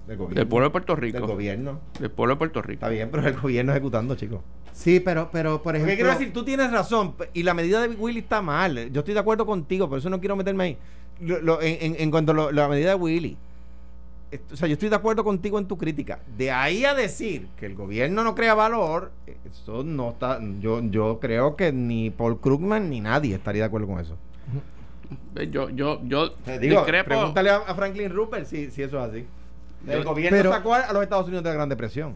Del 0.06 0.16
gobierno. 0.16 0.34
Del 0.36 0.46
pueblo 0.46 0.68
de 0.68 0.70
Puerto 0.72 0.94
Del 0.94 1.02
Rico. 1.02 1.26
gobierno. 1.26 1.80
Del 1.98 2.10
pueblo 2.10 2.34
de 2.34 2.38
Puerto 2.38 2.62
Rico. 2.62 2.74
Está 2.74 2.88
bien, 2.88 3.08
pero 3.10 3.22
es 3.26 3.34
el 3.34 3.40
gobierno 3.40 3.72
ejecutando, 3.72 4.14
chicos. 4.14 4.40
Sí, 4.72 5.00
pero, 5.00 5.30
pero 5.32 5.54
por 5.54 5.62
Porque 5.62 5.78
ejemplo. 5.78 5.94
quiero 5.96 6.10
decir, 6.10 6.32
tú 6.32 6.44
tienes 6.44 6.70
razón, 6.70 7.14
y 7.32 7.42
la 7.42 7.54
medida 7.54 7.80
de 7.80 7.94
Willy 7.96 8.20
está 8.20 8.42
mal. 8.42 8.90
Yo 8.92 9.00
estoy 9.00 9.14
de 9.14 9.20
acuerdo 9.20 9.46
contigo, 9.46 9.88
por 9.88 9.98
eso 9.98 10.08
no 10.10 10.20
quiero 10.20 10.36
meterme 10.36 10.64
ahí. 10.64 10.78
Lo- 11.20 11.40
lo- 11.40 11.58
en, 11.62 12.10
cuanto 12.10 12.32
a 12.32 12.34
lo- 12.34 12.52
la 12.52 12.68
medida 12.68 12.90
de 12.90 12.94
Willy. 12.96 13.36
Esto- 14.30 14.54
O 14.54 14.56
sea, 14.56 14.68
yo 14.68 14.74
estoy 14.74 14.88
de 14.90 14.96
acuerdo 14.96 15.24
contigo 15.24 15.58
en 15.58 15.66
tu 15.66 15.78
crítica. 15.78 16.18
De 16.36 16.50
ahí 16.50 16.84
a 16.84 16.94
decir 16.94 17.46
que 17.58 17.64
el 17.66 17.74
gobierno 17.74 18.22
no 18.22 18.34
crea 18.34 18.54
valor, 18.54 19.12
eso 19.50 19.82
no 19.82 20.10
está. 20.10 20.40
Yo, 20.60 20.82
yo 20.82 21.18
creo 21.20 21.56
que 21.56 21.72
ni 21.72 22.10
Paul 22.10 22.38
Krugman 22.40 22.90
ni 22.90 23.00
nadie 23.00 23.34
estaría 23.36 23.62
de 23.62 23.66
acuerdo 23.68 23.86
con 23.86 23.98
eso. 24.00 24.16
Eh, 25.36 25.48
Yo, 25.50 25.70
yo, 25.70 26.00
yo 26.04 26.32
Te 26.32 26.58
digo, 26.58 26.76
discrepo. 26.78 27.08
pregúntale 27.08 27.50
a, 27.50 27.56
a 27.58 27.74
Franklin 27.74 28.10
Rupert 28.10 28.46
si, 28.46 28.70
si 28.70 28.82
eso 28.82 28.98
es 29.02 29.10
así. 29.10 29.24
El 29.86 30.04
gobierno 30.04 30.36
pero- 30.36 30.52
sacó 30.52 30.74
a, 30.74 30.80
a 30.80 30.92
los 30.92 31.02
Estados 31.02 31.26
Unidos 31.26 31.44
de 31.44 31.50
la 31.50 31.54
Gran 31.56 31.68
Depresión. 31.68 32.14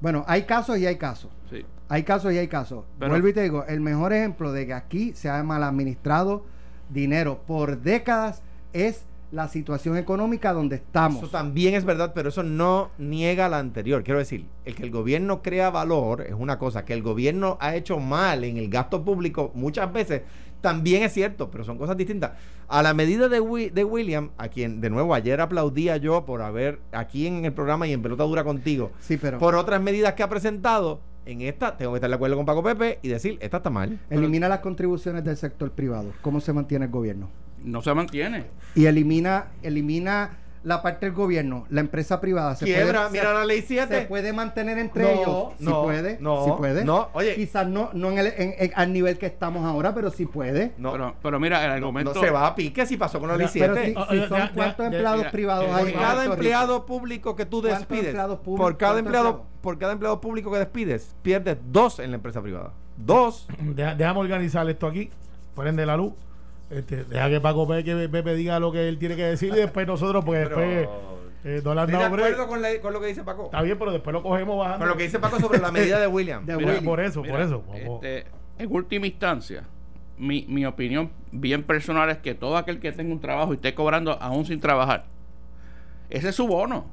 Bueno, 0.00 0.24
hay 0.26 0.42
casos 0.42 0.78
y 0.78 0.86
hay 0.86 0.96
casos. 0.96 1.30
Sí. 1.50 1.64
Hay 1.88 2.02
casos 2.02 2.32
y 2.32 2.38
hay 2.38 2.48
casos. 2.48 2.84
Pero- 2.98 3.10
Vuelvo 3.10 3.28
y 3.28 3.32
te 3.32 3.42
digo, 3.42 3.64
el 3.66 3.80
mejor 3.80 4.12
ejemplo 4.12 4.52
de 4.52 4.66
que 4.66 4.74
aquí 4.74 5.12
se 5.14 5.28
ha 5.28 5.42
mal 5.42 5.62
administrado 5.62 6.44
dinero 6.90 7.40
por 7.46 7.80
décadas 7.80 8.42
es 8.72 9.04
la 9.32 9.48
situación 9.48 9.96
económica 9.96 10.52
donde 10.52 10.76
estamos. 10.76 11.18
Eso 11.22 11.28
también 11.30 11.74
es 11.74 11.84
verdad, 11.84 12.12
pero 12.14 12.28
eso 12.28 12.42
no 12.44 12.90
niega 12.98 13.48
la 13.48 13.58
anterior. 13.58 14.04
Quiero 14.04 14.18
decir, 14.18 14.46
el 14.64 14.74
que 14.76 14.84
el 14.84 14.90
gobierno 14.92 15.42
crea 15.42 15.70
valor 15.70 16.20
es 16.22 16.34
una 16.34 16.58
cosa, 16.58 16.84
que 16.84 16.92
el 16.92 17.02
gobierno 17.02 17.56
ha 17.60 17.74
hecho 17.74 17.98
mal 17.98 18.44
en 18.44 18.58
el 18.58 18.68
gasto 18.68 19.02
público 19.04 19.50
muchas 19.54 19.92
veces 19.92 20.22
también 20.64 21.02
es 21.02 21.12
cierto, 21.12 21.50
pero 21.50 21.62
son 21.62 21.76
cosas 21.76 21.94
distintas. 21.94 22.32
A 22.68 22.82
la 22.82 22.94
medida 22.94 23.28
de, 23.28 23.70
de 23.70 23.84
William, 23.84 24.30
a 24.38 24.48
quien 24.48 24.80
de 24.80 24.88
nuevo 24.88 25.14
ayer 25.14 25.38
aplaudía 25.42 25.98
yo 25.98 26.24
por 26.24 26.40
haber 26.40 26.78
aquí 26.90 27.26
en 27.26 27.44
el 27.44 27.52
programa 27.52 27.86
y 27.86 27.92
en 27.92 28.00
Pelota 28.00 28.24
Dura 28.24 28.44
contigo, 28.44 28.90
Sí, 28.98 29.18
pero 29.18 29.38
por 29.38 29.56
otras 29.56 29.82
medidas 29.82 30.14
que 30.14 30.22
ha 30.22 30.28
presentado, 30.30 31.02
en 31.26 31.42
esta 31.42 31.76
tengo 31.76 31.92
que 31.92 31.98
estar 31.98 32.08
de 32.08 32.16
acuerdo 32.16 32.36
con 32.36 32.46
Paco 32.46 32.62
Pepe 32.62 32.98
y 33.02 33.08
decir, 33.08 33.36
esta 33.42 33.58
está 33.58 33.68
mal. 33.68 33.98
elimina 34.08 34.48
las 34.48 34.60
contribuciones 34.60 35.22
del 35.22 35.36
sector 35.36 35.70
privado. 35.72 36.12
¿Cómo 36.22 36.40
se 36.40 36.54
mantiene 36.54 36.86
el 36.86 36.90
gobierno? 36.90 37.28
No 37.62 37.82
se 37.82 37.92
mantiene. 37.92 38.46
Y 38.74 38.86
elimina, 38.86 39.48
elimina 39.62 40.38
la 40.64 40.82
parte 40.82 41.06
del 41.06 41.14
gobierno, 41.14 41.66
la 41.68 41.80
empresa 41.80 42.20
privada. 42.20 42.56
Se 42.56 42.64
Quiebra, 42.64 43.00
puede, 43.08 43.10
mira 43.12 43.24
se- 43.28 43.34
la 43.34 43.44
ley 43.44 43.60
se 43.60 43.66
7. 43.66 44.06
puede 44.08 44.32
mantener 44.32 44.78
entre 44.78 45.02
No, 45.04 45.08
ellos. 45.10 45.52
Sí 45.58 45.64
no, 45.64 45.82
puede. 45.84 46.18
no, 46.20 46.44
sí 46.44 46.50
puede. 46.56 46.84
no, 46.84 47.10
oye. 47.12 47.34
Quizás 47.34 47.66
no, 47.68 47.90
no 47.92 48.10
en 48.10 48.18
el, 48.18 48.26
en- 48.28 48.54
en- 48.58 48.72
al 48.74 48.92
nivel 48.92 49.18
que 49.18 49.26
estamos 49.26 49.64
ahora, 49.64 49.94
pero 49.94 50.10
sí 50.10 50.24
puede. 50.26 50.72
No, 50.78 50.92
Pero, 50.92 51.14
pero 51.22 51.38
mira, 51.38 51.64
el 51.64 51.70
argumento. 51.70 52.14
no 52.14 52.20
se 52.20 52.30
va 52.30 52.46
a 52.46 52.54
pique 52.54 52.86
si 52.86 52.96
pasó 52.96 53.20
con 53.20 53.28
la 53.28 53.36
ley 53.36 53.46
Pero 53.52 53.74
7. 53.74 53.86
si, 53.90 53.94
Ah, 53.96 54.06
si 54.10 54.18
son 54.26 54.38
ya, 54.38 54.52
cuántos 54.54 54.78
ya, 54.78 54.84
empleados 54.86 55.18
mira, 55.18 55.30
privados 55.30 55.70
hay 55.70 55.84
Por 55.92 56.00
cada 56.00 56.24
empleado 56.24 56.86
público 56.86 57.36
que 57.36 57.44
tú 57.46 57.60
¿Cuántos 57.60 57.80
despides, 57.80 58.06
empleados 58.06 58.38
públicos? 58.40 58.66
por 58.66 58.76
cada 58.78 58.92
¿Cuántos 58.94 59.06
empleado, 59.06 59.46
por 59.60 59.78
cada 59.78 59.92
empleado 59.92 60.20
público 60.20 60.50
que 60.50 60.58
despides, 60.58 61.14
pierdes 61.22 61.58
dos 61.66 61.98
en 61.98 62.10
la 62.10 62.16
empresa 62.16 62.40
privada. 62.40 62.72
Dos. 62.96 63.46
Deja- 63.60 63.94
déjame 63.94 64.20
organizar 64.20 64.68
esto 64.70 64.86
aquí. 64.86 65.10
Prende 65.54 65.84
la 65.84 65.96
luz. 65.96 66.14
Este, 66.70 67.04
deja 67.04 67.28
que 67.28 67.40
Paco 67.40 67.68
Pepe, 67.68 67.84
que 67.84 68.08
Pepe 68.08 68.34
diga 68.34 68.58
lo 68.58 68.72
que 68.72 68.88
él 68.88 68.98
tiene 68.98 69.16
que 69.16 69.22
decir 69.24 69.50
y 69.52 69.56
después 69.56 69.86
nosotros, 69.86 70.24
porque 70.24 70.42
Pero- 70.44 70.56
después 70.58 70.88
eh, 71.44 71.60
no 71.62 71.74
le 71.74 71.80
han 71.82 71.90
Estoy 71.90 72.00
de 72.00 72.06
acuerdo 72.06 72.46
con, 72.48 72.62
la- 72.62 72.80
con 72.80 72.92
lo 72.94 73.00
que 73.00 73.06
dice 73.08 73.22
Paco. 73.22 73.44
Está 73.44 73.60
bien, 73.62 73.78
pero 73.78 73.92
después 73.92 74.12
lo 74.14 74.22
cogemos 74.22 74.58
bajando. 74.58 74.78
Con 74.78 74.88
lo 74.88 74.96
que 74.96 75.02
dice 75.04 75.18
Paco 75.18 75.38
sobre 75.38 75.58
la 75.58 75.70
medida 75.70 76.00
de 76.00 76.06
William. 76.06 76.44
De 76.46 76.56
Mira, 76.56 76.72
Willy. 76.72 76.84
por 76.84 77.00
eso, 77.00 77.20
Mira, 77.22 77.34
por 77.34 77.42
eso. 77.42 77.64
Este, 77.74 78.24
en 78.58 78.72
última 78.72 79.06
instancia, 79.06 79.64
mi, 80.16 80.46
mi 80.48 80.64
opinión 80.64 81.10
bien 81.32 81.62
personal 81.64 82.08
es 82.08 82.18
que 82.18 82.34
todo 82.34 82.56
aquel 82.56 82.80
que 82.80 82.92
tenga 82.92 83.12
un 83.12 83.20
trabajo 83.20 83.52
y 83.52 83.56
esté 83.56 83.74
cobrando 83.74 84.12
aún 84.22 84.46
sin 84.46 84.58
trabajar, 84.60 85.04
ese 86.08 86.30
es 86.30 86.34
su 86.34 86.46
bono. 86.46 86.86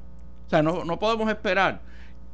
O 0.46 0.50
sea, 0.50 0.62
no, 0.62 0.84
no 0.84 0.98
podemos 0.98 1.30
esperar 1.30 1.80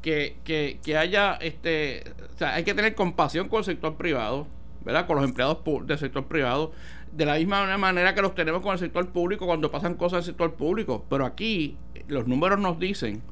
que, 0.03 0.39
que, 0.43 0.81
que 0.83 0.97
haya, 0.97 1.35
este, 1.37 2.03
o 2.35 2.39
sea, 2.39 2.55
hay 2.55 2.65
que 2.65 2.75
tener 2.75 2.95
compasión 2.97 3.49
con 3.49 3.59
el 3.61 3.65
sector 3.65 3.97
privado, 3.97 4.47
¿verdad? 4.85 5.07
Con 5.07 5.17
los 5.17 5.25
empleados 5.25 5.59
pu- 5.65 5.85
del 5.85 5.99
sector 5.99 6.25
privado, 6.27 6.73
de 7.13 7.27
la 7.27 7.35
misma 7.37 7.77
manera 7.79 8.15
que 8.15 8.23
los 8.23 8.35
tenemos 8.35 8.63
con 8.63 8.73
el 8.73 8.79
sector 8.79 9.09
público 9.11 9.47
cuando 9.47 9.71
pasan 9.71 9.95
cosas 9.95 10.15
en 10.15 10.19
el 10.19 10.25
sector 10.25 10.55
público. 10.55 11.05
Pero 11.09 11.25
aquí 11.27 11.77
eh, 11.95 12.05
los 12.09 12.27
números 12.27 12.59
nos 12.59 12.79
dicen 12.79 13.23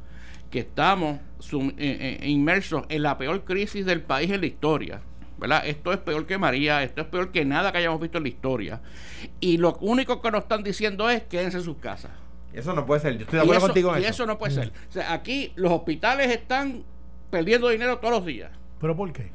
que 0.51 0.61
estamos 0.61 1.19
sum- 1.39 1.75
eh, 1.79 2.19
eh, 2.23 2.29
inmersos 2.29 2.85
en 2.89 3.03
la 3.03 3.19
peor 3.19 3.45
crisis 3.45 3.85
del 3.87 4.03
país 4.03 4.31
en 4.31 4.41
la 4.41 4.47
historia. 4.47 5.01
¿verdad? 5.39 5.67
Esto 5.67 5.93
es 5.93 5.99
peor 5.99 6.25
que 6.25 6.39
María, 6.39 6.83
esto 6.83 7.03
es 7.03 7.07
peor 7.09 7.31
que 7.31 7.45
nada 7.45 7.71
que 7.71 7.77
hayamos 7.79 8.01
visto 8.01 8.17
en 8.17 8.25
la 8.25 8.29
historia. 8.31 8.81
Y 9.39 9.59
lo 9.59 9.77
único 9.83 10.23
que 10.23 10.31
nos 10.31 10.43
están 10.45 10.63
diciendo 10.63 11.11
es 11.11 11.25
quédense 11.25 11.59
en 11.59 11.63
sus 11.65 11.77
casas. 11.77 12.13
Eso 12.55 12.73
no 12.73 12.87
puede 12.87 13.03
ser. 13.03 13.19
Yo 13.19 13.25
estoy 13.25 13.41
de 13.41 13.45
Y 13.45 13.49
acuerdo 13.49 13.59
eso, 13.59 13.67
contigo 13.67 13.95
en 13.95 14.01
y 14.01 14.05
eso. 14.05 14.11
eso 14.13 14.27
no 14.27 14.39
puede 14.39 14.55
ser. 14.55 14.73
O 14.89 14.93
sea, 14.93 15.13
aquí 15.13 15.53
los 15.57 15.71
hospitales 15.73 16.31
están 16.31 16.85
perdiendo 17.31 17.69
dinero 17.69 17.99
todos 17.99 18.15
los 18.15 18.25
días. 18.25 18.51
¿Pero 18.81 18.97
por 18.97 19.13
qué? 19.13 19.31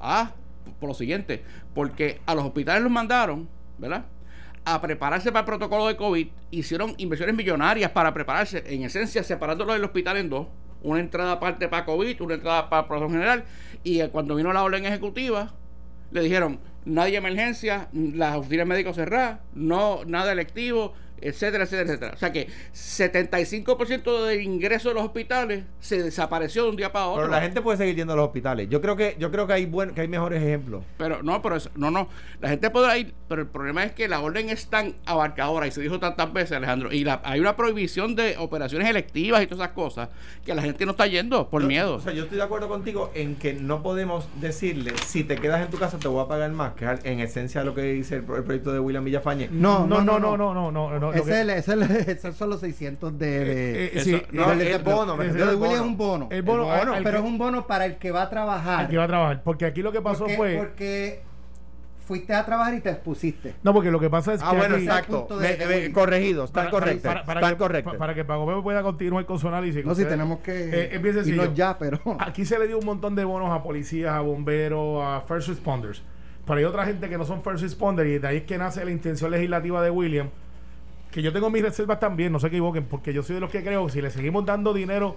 Ah, 0.00 0.32
por 0.80 0.88
lo 0.88 0.94
siguiente, 0.94 1.44
porque 1.72 2.20
a 2.26 2.34
los 2.34 2.44
hospitales 2.44 2.82
los 2.82 2.90
mandaron, 2.90 3.48
¿verdad? 3.78 4.06
A 4.64 4.80
prepararse 4.80 5.32
para 5.32 5.40
el 5.40 5.46
protocolo 5.46 5.86
de 5.86 5.96
COVID, 5.96 6.28
hicieron 6.50 6.94
inversiones 6.98 7.34
millonarias 7.34 7.90
para 7.90 8.14
prepararse, 8.14 8.62
en 8.66 8.82
esencia 8.84 9.22
separándolo 9.22 9.72
del 9.72 9.84
hospital 9.84 10.16
en 10.16 10.30
dos, 10.30 10.46
una 10.82 11.00
entrada 11.00 11.32
aparte 11.32 11.68
para 11.68 11.84
COVID, 11.84 12.20
una 12.22 12.34
entrada 12.34 12.68
para 12.68 12.86
protocolo 12.86 13.10
general, 13.10 13.44
y 13.84 14.00
eh, 14.00 14.08
cuando 14.10 14.34
vino 14.34 14.52
la 14.52 14.62
orden 14.62 14.84
ejecutiva, 14.84 15.52
le 16.10 16.22
dijeron, 16.22 16.60
nadie 16.84 17.16
emergencia, 17.16 17.88
las 17.92 18.36
oficinas 18.36 18.66
médicas 18.66 18.96
cerradas, 18.96 19.40
no, 19.54 20.04
nada 20.04 20.32
electivo, 20.32 20.92
etcétera, 21.22 21.64
etcétera, 21.64 21.88
etcétera. 21.90 22.12
O 22.14 22.18
sea 22.18 22.32
que 22.32 22.48
75% 22.74 24.24
del 24.26 24.42
ingreso 24.42 24.88
de 24.88 24.94
los 24.94 25.04
hospitales 25.04 25.64
se 25.80 26.02
desapareció 26.02 26.64
de 26.64 26.70
un 26.70 26.76
día 26.76 26.92
para 26.92 27.06
otro. 27.08 27.22
Pero 27.22 27.32
la 27.34 27.40
gente 27.42 27.60
puede 27.60 27.78
seguir 27.78 27.96
yendo 27.96 28.12
a 28.12 28.16
los 28.16 28.26
hospitales. 28.26 28.68
Yo 28.68 28.80
creo 28.80 28.96
que 28.96 29.16
yo 29.18 29.30
creo 29.30 29.46
que 29.46 29.52
hay 29.54 29.66
buen, 29.66 29.90
que 29.94 30.00
hay 30.02 30.08
mejores 30.08 30.42
ejemplos. 30.42 30.84
Pero 30.98 31.22
no, 31.22 31.40
pero 31.42 31.56
es- 31.56 31.70
no, 31.76 31.90
no. 31.90 32.08
La 32.40 32.48
gente 32.48 32.70
podrá 32.70 32.96
ir, 32.98 33.14
pero 33.28 33.42
el 33.42 33.48
problema 33.48 33.84
es 33.84 33.92
que 33.92 34.08
la 34.08 34.20
orden 34.20 34.48
es 34.50 34.66
tan 34.66 34.94
abarcadora 35.06 35.66
y 35.66 35.70
se 35.70 35.80
dijo 35.80 35.98
tantas 35.98 36.32
veces, 36.32 36.52
Alejandro, 36.52 36.92
y 36.92 37.04
la- 37.04 37.20
hay 37.24 37.40
una 37.40 37.56
prohibición 37.56 38.14
de 38.16 38.36
operaciones 38.38 38.88
electivas 38.88 39.42
y 39.42 39.46
todas 39.46 39.64
esas 39.64 39.74
cosas 39.74 40.08
que 40.44 40.54
la 40.54 40.62
gente 40.62 40.84
no 40.84 40.92
está 40.92 41.06
yendo 41.06 41.48
por 41.48 41.62
Yo- 41.62 41.68
miedo. 41.68 41.94
O 41.96 42.00
sea, 42.00 42.12
yo 42.12 42.24
estoy 42.24 42.38
de 42.38 42.44
acuerdo 42.44 42.68
contigo 42.68 43.10
en 43.14 43.36
que 43.36 43.52
no 43.54 43.82
podemos 43.82 44.26
decirle, 44.40 44.92
si 45.06 45.24
te 45.24 45.36
quedas 45.36 45.62
en 45.62 45.70
tu 45.70 45.78
casa 45.78 45.98
te 45.98 46.08
voy 46.08 46.22
a 46.24 46.28
pagar 46.28 46.50
más, 46.52 46.74
que 46.74 46.84
en 47.04 47.20
esencia 47.20 47.64
lo 47.64 47.74
que 47.74 47.82
dice 47.82 48.16
el 48.16 48.22
proyecto 48.24 48.72
de 48.72 48.80
William 48.80 49.04
Villafañe. 49.04 49.48
No, 49.50 49.86
no, 49.86 50.00
no, 50.02 50.18
no, 50.18 50.36
no, 50.36 50.54
no, 50.54 50.70
no, 50.72 50.98
no, 50.98 51.11
lo 51.12 51.22
Ese 51.22 51.30
que- 51.30 51.30
es 51.32 51.38
el- 51.40 51.50
ese 51.50 51.72
es 51.72 51.90
el- 52.08 52.08
esos 52.16 52.36
son 52.36 52.50
los 52.50 52.60
600 52.60 53.18
de... 53.18 53.26
de- 53.44 53.84
Eh, 53.86 53.90
Eso- 53.94 54.04
sí, 54.04 54.22
No, 54.32 54.52
es 54.52 54.82
bono, 54.84 55.16
me 55.16 55.28
de 55.28 55.54
Willy 55.54 55.74
es 55.74 55.80
un 55.80 55.96
bono. 55.96 56.28
el 56.30 56.42
bono, 56.42 56.64
el 56.74 56.88
al 56.94 57.02
pero 57.02 57.18
es 57.18 57.22
que- 57.24 57.28
un 57.28 57.38
bono 57.38 57.66
para 57.66 57.86
el 57.86 57.96
que 57.96 58.10
va 58.10 58.22
a 58.22 58.30
trabajar. 58.30 58.80
al 58.80 58.88
que 58.88 58.96
va 58.96 59.04
a 59.04 59.08
trabajar. 59.08 59.42
Porque 59.44 59.64
aquí 59.66 59.82
lo 59.82 59.92
que 59.92 60.00
pasó 60.00 60.20
porque, 60.24 60.36
fue. 60.36 60.56
porque 60.56 61.22
fuiste 62.04 62.34
a 62.34 62.44
trabajar 62.44 62.74
y 62.74 62.80
te 62.80 62.90
expusiste. 62.90 63.54
No, 63.62 63.72
porque 63.72 63.90
lo 63.90 64.00
que 64.00 64.10
pasa 64.10 64.34
es 64.34 64.42
Ah, 64.42 64.50
que. 64.50 64.56
bueno, 64.56 64.74
aquí- 64.74 64.84
exacto. 64.84 65.26
de- 65.38 65.48
Me- 65.48 65.56
de 65.56 65.66
me- 65.66 65.74
Willy. 65.76 65.92
corregidos, 65.92 66.50
están 66.50 66.64
para, 66.64 66.70
para- 66.70 66.84
correctos. 66.84 67.02
para- 67.02 67.82
que, 67.82 67.98
para 67.98 68.14
que 68.14 68.24
Paco 68.24 68.46
Pepe 68.46 68.60
pueda 68.62 68.82
continuar 68.82 69.24
con 69.24 69.38
su 69.38 69.48
análisis. 69.48 69.84
No, 69.84 69.94
si 69.94 70.04
tenemos 70.04 70.40
que 70.40 70.52
Eh, 70.68 70.88
es 70.96 71.00
bien 71.02 71.14
sencillo. 71.14 71.42
irnos 71.42 71.56
ya, 71.56 71.78
pero... 71.78 72.00
Aquí 72.18 72.44
se 72.44 72.58
le 72.58 72.66
dio 72.66 72.78
un 72.78 72.84
montón 72.84 73.14
de 73.14 73.24
bonos 73.24 73.50
a 73.50 73.62
policías, 73.62 74.12
a 74.12 74.20
bomberos, 74.20 75.02
a 75.02 75.20
first 75.22 75.48
responders. 75.48 76.02
Pero 76.44 76.58
hay 76.58 76.64
otra 76.64 76.84
gente 76.84 77.08
que 77.08 77.16
no 77.16 77.24
son 77.24 77.40
first 77.44 77.62
responders 77.62 78.10
y 78.10 78.18
de 78.18 78.26
ahí 78.26 78.36
es 78.38 78.42
que 78.42 78.58
nace 78.58 78.84
la 78.84 78.90
intención 78.90 79.30
legislativa 79.30 79.80
de 79.80 79.90
William. 79.90 80.28
Que 81.12 81.22
yo 81.22 81.32
tengo 81.32 81.48
mis 81.50 81.62
reservas 81.62 82.00
también, 82.00 82.32
no 82.32 82.40
se 82.40 82.48
equivoquen, 82.48 82.84
porque 82.86 83.12
yo 83.12 83.22
soy 83.22 83.34
de 83.34 83.40
los 83.40 83.50
que 83.50 83.62
creo 83.62 83.86
que 83.86 83.92
si 83.92 84.02
le 84.02 84.10
seguimos 84.10 84.44
dando 84.44 84.72
dinero 84.74 85.14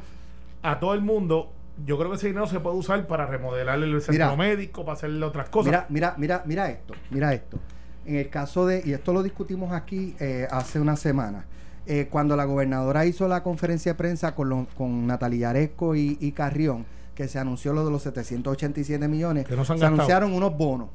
a 0.62 0.80
todo 0.80 0.94
el 0.94 1.02
mundo, 1.02 1.52
yo 1.86 1.98
creo 1.98 2.12
que 2.12 2.18
ese 2.18 2.28
dinero 2.28 2.46
se 2.48 2.60
puede 2.60 2.76
usar 2.78 3.08
para 3.08 3.26
remodelar 3.26 3.80
el 3.82 3.92
centro 4.02 4.14
Mira. 4.14 4.36
médico, 4.36 4.84
para 4.86 4.94
hacerle 4.98 5.26
otras 5.26 5.50
cosas. 5.50 5.68
Mira, 5.72 5.86
mira, 5.90 6.14
mira, 6.18 6.44
mira 6.46 6.70
esto, 6.70 6.94
mira 7.10 7.34
esto. 7.34 7.58
En 8.06 8.18
el 8.18 8.30
caso 8.30 8.68
de, 8.68 8.84
y 8.86 8.94
esto 8.94 9.14
lo 9.14 9.24
discutimos 9.24 9.72
aquí 9.72 10.16
eh, 10.20 10.48
hace 10.52 10.80
una 10.80 10.96
semana, 10.96 11.46
eh, 11.88 12.08
cuando 12.10 12.36
la 12.36 12.46
gobernadora 12.46 13.06
hizo 13.06 13.28
la 13.28 13.42
conferencia 13.42 13.94
de 13.94 13.98
prensa 13.98 14.36
con, 14.36 14.50
lo- 14.50 14.68
con 14.78 15.08
Natalia 15.08 15.48
Yaresco 15.54 15.96
y, 15.96 16.18
y 16.20 16.32
Carrión, 16.34 16.86
que 17.16 17.28
se 17.28 17.40
anunció 17.40 17.74
lo 17.74 17.86
de 17.86 17.92
los 17.92 18.04
787 18.04 19.08
millones, 19.08 19.46
Que 19.48 19.56
no 19.56 19.64
se 19.66 19.74
han 19.74 19.80
se 19.80 19.86
anunciaron 19.86 20.34
unos 20.34 20.56
bonos. 20.58 20.90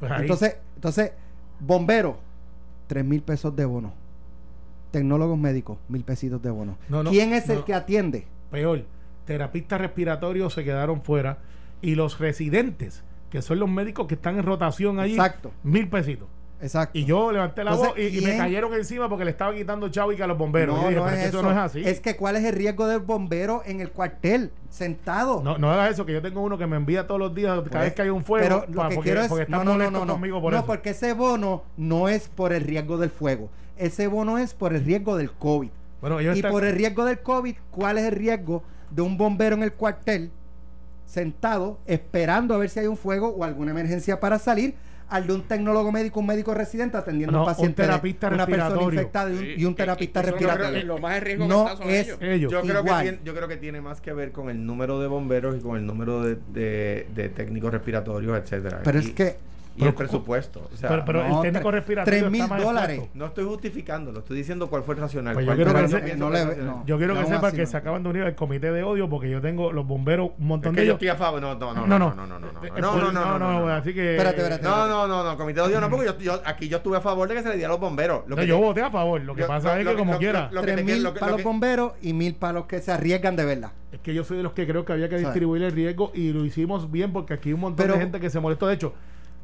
Pues 0.00 0.10
Entonces, 0.18 0.56
entonces, 0.74 1.12
bomberos, 1.60 2.16
3 2.86 3.04
mil 3.04 3.22
pesos 3.22 3.54
de 3.54 3.64
bono. 3.66 3.92
Tecnólogos 4.92 5.38
médicos, 5.38 5.78
mil 5.88 6.04
pesitos 6.04 6.40
de 6.42 6.50
bono. 6.50 6.78
No, 6.88 7.02
no, 7.02 7.10
¿Quién 7.10 7.32
es 7.32 7.48
el 7.48 7.64
que 7.64 7.74
atiende? 7.74 8.26
peor, 8.50 8.84
terapistas 9.24 9.80
respiratorios 9.80 10.52
se 10.52 10.62
quedaron 10.62 11.02
fuera 11.02 11.38
y 11.80 11.94
los 11.96 12.18
residentes, 12.20 13.02
que 13.30 13.40
son 13.42 13.58
los 13.58 13.68
médicos 13.70 14.06
que 14.06 14.14
están 14.14 14.36
en 14.38 14.44
rotación 14.44 15.00
allí, 15.00 15.14
Exacto. 15.14 15.50
mil 15.64 15.88
pesitos. 15.88 16.28
Exacto. 16.60 16.96
Y 16.96 17.04
yo 17.04 17.32
levanté 17.32 17.64
la 17.64 17.72
Entonces, 17.72 17.94
voz 17.94 18.12
y, 18.14 18.18
y 18.18 18.20
me 18.20 18.36
cayeron 18.36 18.72
encima 18.74 19.08
porque 19.08 19.24
le 19.24 19.32
estaba 19.32 19.52
quitando 19.52 19.88
chavo 19.88 20.12
y 20.12 20.16
que 20.16 20.22
a 20.22 20.28
los 20.28 20.38
bomberos. 20.38 20.80
No, 20.80 20.88
dije, 20.90 21.00
es 21.14 21.28
eso. 21.28 21.38
eso 21.38 21.42
no 21.42 21.50
es 21.50 21.56
así. 21.56 21.82
Es 21.84 21.98
que 21.98 22.14
¿cuál 22.16 22.36
es 22.36 22.44
el 22.44 22.54
riesgo 22.54 22.86
del 22.86 23.00
bombero 23.00 23.62
en 23.66 23.80
el 23.80 23.90
cuartel? 23.90 24.52
Sentado. 24.68 25.42
No, 25.42 25.58
no 25.58 25.72
hagas 25.72 25.90
eso, 25.92 26.06
que 26.06 26.12
yo 26.12 26.22
tengo 26.22 26.40
uno 26.40 26.56
que 26.58 26.68
me 26.68 26.76
envía 26.76 27.04
todos 27.08 27.18
los 27.18 27.34
días, 27.34 27.60
cada 27.68 27.84
vez 27.84 27.94
que 27.94 28.02
hay 28.02 28.10
un 28.10 28.22
fuego, 28.24 28.44
Pero 28.44 28.60
lo 28.72 28.88
que 28.88 28.94
porque, 28.94 29.00
quiero 29.10 29.22
es. 29.22 29.28
porque 29.28 29.42
están 29.44 29.64
No, 29.64 29.76
no, 29.90 30.06
conmigo 30.06 30.40
por 30.40 30.52
no, 30.52 30.58
eso. 30.58 30.66
porque 30.66 30.90
ese 30.90 31.14
bono 31.14 31.64
no 31.76 32.08
es 32.08 32.28
por 32.28 32.52
el 32.52 32.62
riesgo 32.62 32.96
del 32.96 33.10
fuego. 33.10 33.50
Ese 33.76 34.06
bono 34.06 34.38
es 34.38 34.54
por 34.54 34.74
el 34.74 34.84
riesgo 34.84 35.16
del 35.16 35.30
COVID. 35.32 35.70
Bueno, 36.00 36.20
Y 36.20 36.26
están- 36.26 36.50
por 36.50 36.64
el 36.64 36.74
riesgo 36.74 37.04
del 37.04 37.20
COVID, 37.20 37.54
¿cuál 37.70 37.98
es 37.98 38.04
el 38.04 38.12
riesgo 38.12 38.62
de 38.90 39.02
un 39.02 39.16
bombero 39.16 39.54
en 39.56 39.62
el 39.62 39.72
cuartel 39.72 40.30
sentado 41.06 41.78
esperando 41.86 42.54
a 42.54 42.58
ver 42.58 42.70
si 42.70 42.80
hay 42.80 42.86
un 42.86 42.96
fuego 42.96 43.28
o 43.28 43.44
alguna 43.44 43.70
emergencia 43.72 44.18
para 44.20 44.38
salir? 44.38 44.74
Al 45.08 45.26
de 45.26 45.34
un 45.34 45.42
tecnólogo 45.42 45.92
médico, 45.92 46.20
un 46.20 46.26
médico 46.26 46.54
residente 46.54 46.96
atendiendo 46.96 47.32
No, 47.32 47.38
a 47.40 47.42
un 47.42 47.48
un 47.48 47.54
paciente, 47.54 47.82
de- 47.82 47.88
terapista 47.88 48.28
una 48.28 48.46
persona 48.46 48.82
infectada 48.82 49.28
y 49.30 49.32
un, 49.34 49.38
Sí, 49.40 49.54
y 49.58 49.64
un 49.66 49.74
que- 49.74 49.82
terapista 49.82 50.22
que 50.22 50.30
respiratorio. 50.30 50.84
Los 50.84 51.00
más 51.02 51.16
en 51.18 51.22
riesgo 51.22 51.44
que 51.44 51.48
No 51.50 51.62
están 51.64 51.76
son 51.76 51.90
es- 51.90 52.06
ellos. 52.06 52.18
ellos. 52.22 52.52
Yo 52.52 52.62
creo, 52.62 52.82
que 52.84 52.90
tiene, 53.02 53.18
yo 53.22 53.34
creo 53.34 53.48
que 53.48 53.56
tiene 53.58 53.80
más 53.82 54.00
que 54.00 54.12
ver 54.14 54.32
con 54.32 54.48
el 54.48 54.64
número 54.64 55.00
de 55.00 55.08
bomberos 55.08 55.54
y 55.56 55.60
con 55.60 55.76
el 55.76 55.84
número 55.84 56.22
de, 56.22 56.38
de- 56.54 57.06
de 57.14 57.28
técnicos 57.28 57.70
respiratorios, 57.72 58.38
etcétera. 58.38 58.80
Pero 58.84 59.00
Y- 59.00 59.04
es 59.04 59.10
que 59.10 59.36
y 59.76 59.84
el 59.84 59.94
presupuesto. 59.94 60.68
O 60.72 60.76
sea, 60.76 60.88
pero, 60.88 61.04
pero 61.04 61.28
no, 61.28 61.36
el 61.36 61.42
técnico 61.42 61.70
respiratorio 61.70 62.20
tres 62.20 62.30
mil 62.30 62.42
está 62.42 62.54
más 62.54 62.62
dólares. 62.64 62.96
exacto. 62.98 63.18
no 63.18 63.26
estoy 63.26 63.44
justificándolo, 63.44 64.18
estoy 64.20 64.36
diciendo 64.36 64.68
cuál 64.68 64.82
fue 64.82 64.94
el 64.94 65.00
racional. 65.00 65.34
Pues 65.34 65.46
yo 65.46 65.54
quiero 65.54 65.74
que 65.74 65.88
se- 65.88 66.16
no 66.16 66.30
le- 66.30 66.56
no. 66.56 66.84
Yo 66.86 66.98
quiero 66.98 67.14
que 67.14 67.26
sepa 67.26 67.52
que 67.52 67.62
no. 67.62 67.66
se 67.66 67.76
acaban 67.76 68.02
de 68.02 68.08
unir 68.10 68.22
al 68.24 68.34
comité 68.34 68.70
de 68.72 68.82
odio 68.82 69.08
porque 69.08 69.30
yo 69.30 69.40
tengo 69.40 69.72
los 69.72 69.86
bomberos, 69.86 70.30
un 70.38 70.42
Es 70.42 70.46
montón 70.46 70.74
que 70.74 70.80
de 70.80 70.86
yo 70.86 70.92
ellos. 70.92 70.94
estoy 70.96 71.08
a 71.08 71.16
favor. 71.16 71.40
No, 71.40 71.54
no, 71.54 71.74
no, 71.74 71.86
No, 71.86 71.98
no, 71.98 71.98
no. 71.98 72.14
no, 72.14 72.26
no, 72.26 72.38
no, 72.38 72.38
no, 72.40 72.46
Eh, 72.46 72.52
no, 72.52 72.70
pues, 72.70 72.82
no, 72.82 73.12
no, 73.12 73.12
no, 73.12 73.38
no, 73.38 73.60
no. 73.60 73.68
así 73.68 73.94
que. 73.94 74.12
Espérate, 74.12 74.36
espérate. 74.38 74.62
No, 74.64 74.86
no, 74.86 75.06
no, 75.06 75.24
no, 75.24 75.36
comité 75.36 75.60
de 75.60 75.66
odio 75.66 75.80
no, 75.80 75.88
porque 75.90 76.06
yo, 76.06 76.18
yo- 76.18 76.42
aquí 76.44 76.68
yo 76.68 76.78
estuve 76.78 76.96
a 76.96 77.00
favor 77.00 77.28
de 77.28 77.34
que 77.34 77.42
se 77.42 77.48
le 77.48 77.54
diera 77.56 77.68
a 77.68 77.72
los 77.72 77.80
bomberos. 77.80 78.22
Lo 78.26 78.36
No, 78.36 78.42
que 78.42 78.46
yo 78.46 78.56
te- 78.58 78.62
voté 78.62 78.82
a 78.82 78.90
favor. 78.90 79.20
Lo 79.20 79.34
que 79.34 79.42
yo- 79.42 79.46
pasa 79.46 79.78
es 79.80 79.86
que, 79.86 79.94
como 79.94 80.18
quiera, 80.18 80.48
lo- 80.52 80.60
que 80.60 80.66
te 80.68 80.72
Tres 80.72 80.84
quiero- 80.84 80.96
mil 80.96 81.02
lo 81.02 81.14
que- 81.14 81.20
para 81.20 81.32
lo 81.32 81.38
los 81.38 81.44
bomberos 81.44 81.92
y 82.02 82.12
mil 82.12 82.34
para 82.34 82.52
los 82.54 82.66
que 82.66 82.80
se 82.80 82.92
arriesgan 82.92 83.36
de 83.36 83.44
verdad. 83.44 83.72
es 83.92 84.00
que 84.00 84.14
yo 84.14 84.24
soy 84.24 84.38
de 84.38 84.42
los 84.42 84.52
que 84.52 84.66
creo 84.66 84.84
que 84.86 84.92
había 84.94 85.08
que 85.10 85.18
distribuir 85.18 85.62
el 85.62 85.72
riesgo 85.72 86.12
y 86.14 86.32
lo 86.32 86.44
hicimos 86.46 86.90
bien 86.90 87.12
porque 87.12 87.34
aquí 87.34 87.50
hay 87.50 87.52
un 87.54 87.60
montón 87.60 87.88
de 87.88 87.98
gente 87.98 88.20
que 88.20 88.30
se 88.30 88.40
molestó. 88.40 88.66
De 88.66 88.74
hecho, 88.74 88.94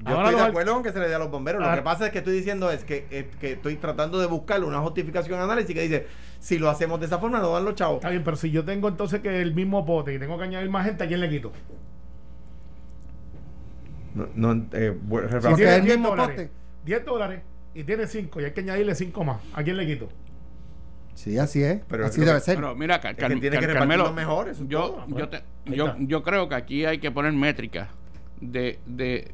Yo 0.00 0.10
ahora 0.10 0.24
estoy 0.28 0.34
de 0.36 0.42
al- 0.44 0.50
acuerdo 0.50 0.74
con 0.74 0.82
que 0.84 0.92
se 0.92 1.00
le 1.00 1.08
dé 1.08 1.14
a 1.14 1.18
los 1.18 1.30
bomberos. 1.30 1.60
Lo 1.60 1.68
Ah. 1.70 1.74
que 1.74 1.82
pasa 1.82 2.06
es 2.06 2.12
que 2.12 2.18
estoy 2.18 2.34
diciendo 2.34 2.70
es 2.70 2.84
que, 2.84 3.06
eh, 3.10 3.28
que 3.40 3.52
estoy 3.52 3.76
tratando 3.76 4.20
de 4.20 4.26
buscarle 4.26 4.64
una 4.66 4.78
justificación 4.80 5.40
análisis 5.40 5.74
que 5.74 5.82
dice, 5.82 6.06
si 6.38 6.58
lo 6.58 6.70
hacemos 6.70 7.00
de 7.00 7.06
esa 7.06 7.18
forma, 7.18 7.40
no 7.40 7.52
dan 7.52 7.64
los 7.64 7.74
chavos. 7.74 7.96
Está 7.96 8.10
bien, 8.10 8.22
pero 8.22 8.36
si 8.36 8.50
yo 8.50 8.64
tengo 8.64 8.88
entonces 8.88 9.20
que 9.20 9.40
el 9.42 9.54
mismo 9.54 9.84
pote 9.84 10.14
y 10.14 10.18
tengo 10.18 10.38
que 10.38 10.44
añadir 10.44 10.70
más 10.70 10.86
gente, 10.86 11.02
¿a 11.04 11.08
quién 11.08 11.20
le 11.20 11.28
quito? 11.28 11.52
No, 14.14 14.28
no, 14.34 14.66
eh, 14.72 14.96
Si 15.40 15.54
tiene 15.54 15.70
es 15.72 15.78
el 15.78 15.84
10 15.84 15.96
mismo 15.98 16.10
dólares, 16.10 16.36
pote. 16.36 16.50
10 16.84 17.04
dólares 17.04 17.42
y 17.74 17.84
tiene 17.84 18.06
5 18.06 18.40
y 18.40 18.44
hay 18.44 18.52
que 18.52 18.60
añadirle 18.60 18.94
5 18.94 19.24
más, 19.24 19.38
¿a 19.52 19.62
quién 19.62 19.76
le 19.76 19.86
quito? 19.86 20.08
Sí, 21.14 21.36
así 21.38 21.62
es. 21.62 21.80
Pero 21.88 22.06
así 22.06 22.20
debe 22.20 22.34
que- 22.34 22.40
ser. 22.40 22.54
Pero 22.56 22.74
mira, 22.76 23.00
Car- 23.00 23.10
Es 23.12 23.16
que 23.16 23.20
Car- 23.22 23.30
tiene 23.30 23.50
que 23.58 23.66
Car- 23.66 23.74
repartirlo 23.74 24.04
Carmelo, 24.04 24.12
mejor, 24.12 24.52
yo, 24.68 24.80
todo. 24.80 25.04
yo, 25.08 25.28
te- 25.28 25.42
yo, 25.66 25.94
yo 25.98 26.22
creo 26.22 26.48
que 26.48 26.54
aquí 26.54 26.84
hay 26.84 26.98
que 26.98 27.10
poner 27.10 27.32
métricas 27.32 27.88
de, 28.40 28.78
de, 28.86 29.32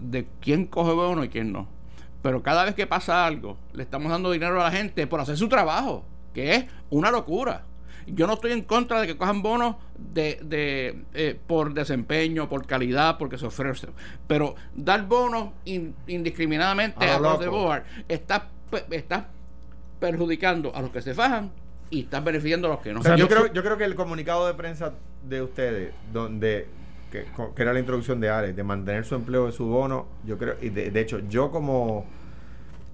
de 0.00 0.26
quién 0.40 0.66
coge 0.66 0.92
bono 0.92 1.24
y 1.24 1.28
quién 1.28 1.52
no. 1.52 1.68
Pero 2.22 2.42
cada 2.42 2.64
vez 2.64 2.74
que 2.74 2.86
pasa 2.86 3.26
algo, 3.26 3.56
le 3.72 3.82
estamos 3.82 4.10
dando 4.10 4.30
dinero 4.30 4.60
a 4.60 4.64
la 4.64 4.70
gente 4.70 5.06
por 5.06 5.20
hacer 5.20 5.36
su 5.36 5.48
trabajo, 5.48 6.04
que 6.32 6.54
es 6.54 6.64
una 6.90 7.10
locura. 7.10 7.62
Yo 8.06 8.26
no 8.26 8.34
estoy 8.34 8.52
en 8.52 8.62
contra 8.62 9.00
de 9.00 9.06
que 9.06 9.16
cojan 9.16 9.40
bonos 9.42 9.76
de, 9.98 10.38
de, 10.42 11.04
eh, 11.14 11.38
por 11.46 11.72
desempeño, 11.72 12.48
por 12.50 12.66
calidad, 12.66 13.16
porque 13.18 13.38
se 13.38 13.46
ofrece. 13.46 13.88
Pero 14.26 14.54
dar 14.74 15.06
bonos 15.06 15.50
in- 15.64 15.94
indiscriminadamente 16.06 17.04
A 17.06 17.16
a 17.16 17.18
lo 17.18 17.30
los 17.30 17.40
de 17.40 17.48
board 17.48 17.82
está, 18.08 18.48
pe- 18.70 18.84
está 18.90 19.28
perjudicando 20.00 20.74
a 20.74 20.82
los 20.82 20.90
que 20.90 21.00
se 21.02 21.14
fajan 21.14 21.50
y 21.90 22.00
estás 22.02 22.22
beneficiando 22.24 22.68
a 22.68 22.72
los 22.72 22.80
que 22.80 22.92
no. 22.92 23.00
O 23.00 23.02
sea, 23.02 23.16
yo, 23.16 23.26
yo- 23.26 23.28
creo, 23.28 23.52
yo 23.52 23.62
creo 23.62 23.78
que 23.78 23.84
el 23.84 23.94
comunicado 23.94 24.46
de 24.46 24.54
prensa 24.54 24.92
de 25.26 25.42
ustedes, 25.42 25.94
donde 26.12 26.68
que, 27.14 27.62
era 27.62 27.72
la 27.72 27.78
introducción 27.78 28.20
de 28.20 28.28
Alex, 28.28 28.56
de 28.56 28.64
mantener 28.64 29.04
su 29.04 29.14
empleo 29.14 29.46
de 29.46 29.52
su 29.52 29.66
bono, 29.66 30.06
yo 30.26 30.36
creo, 30.36 30.54
y 30.60 30.68
de, 30.70 30.90
de 30.90 31.00
hecho, 31.00 31.20
yo 31.28 31.50
como 31.50 32.04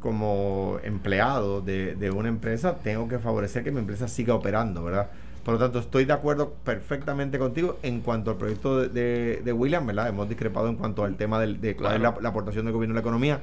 como 0.00 0.78
empleado 0.82 1.60
de, 1.60 1.94
de 1.94 2.10
una 2.10 2.28
empresa, 2.30 2.76
tengo 2.82 3.06
que 3.06 3.18
favorecer 3.18 3.62
que 3.62 3.70
mi 3.70 3.80
empresa 3.80 4.08
siga 4.08 4.34
operando, 4.34 4.82
¿verdad? 4.82 5.10
Por 5.44 5.54
lo 5.54 5.60
tanto, 5.60 5.78
estoy 5.78 6.06
de 6.06 6.12
acuerdo 6.14 6.54
perfectamente 6.64 7.38
contigo 7.38 7.78
en 7.82 8.00
cuanto 8.00 8.30
al 8.30 8.36
proyecto 8.38 8.78
de, 8.80 8.88
de, 8.88 9.42
de 9.44 9.52
William, 9.52 9.86
¿verdad? 9.86 10.08
Hemos 10.08 10.26
discrepado 10.28 10.68
en 10.68 10.76
cuanto 10.76 11.04
al 11.04 11.16
tema 11.16 11.38
del- 11.38 11.60
de 11.60 11.76
cuál 11.76 11.96
es 11.96 12.00
la, 12.00 12.14
la 12.18 12.28
aportación 12.30 12.64
del 12.64 12.72
gobierno 12.72 12.94
a 12.94 12.96
la 12.96 13.00
economía, 13.00 13.40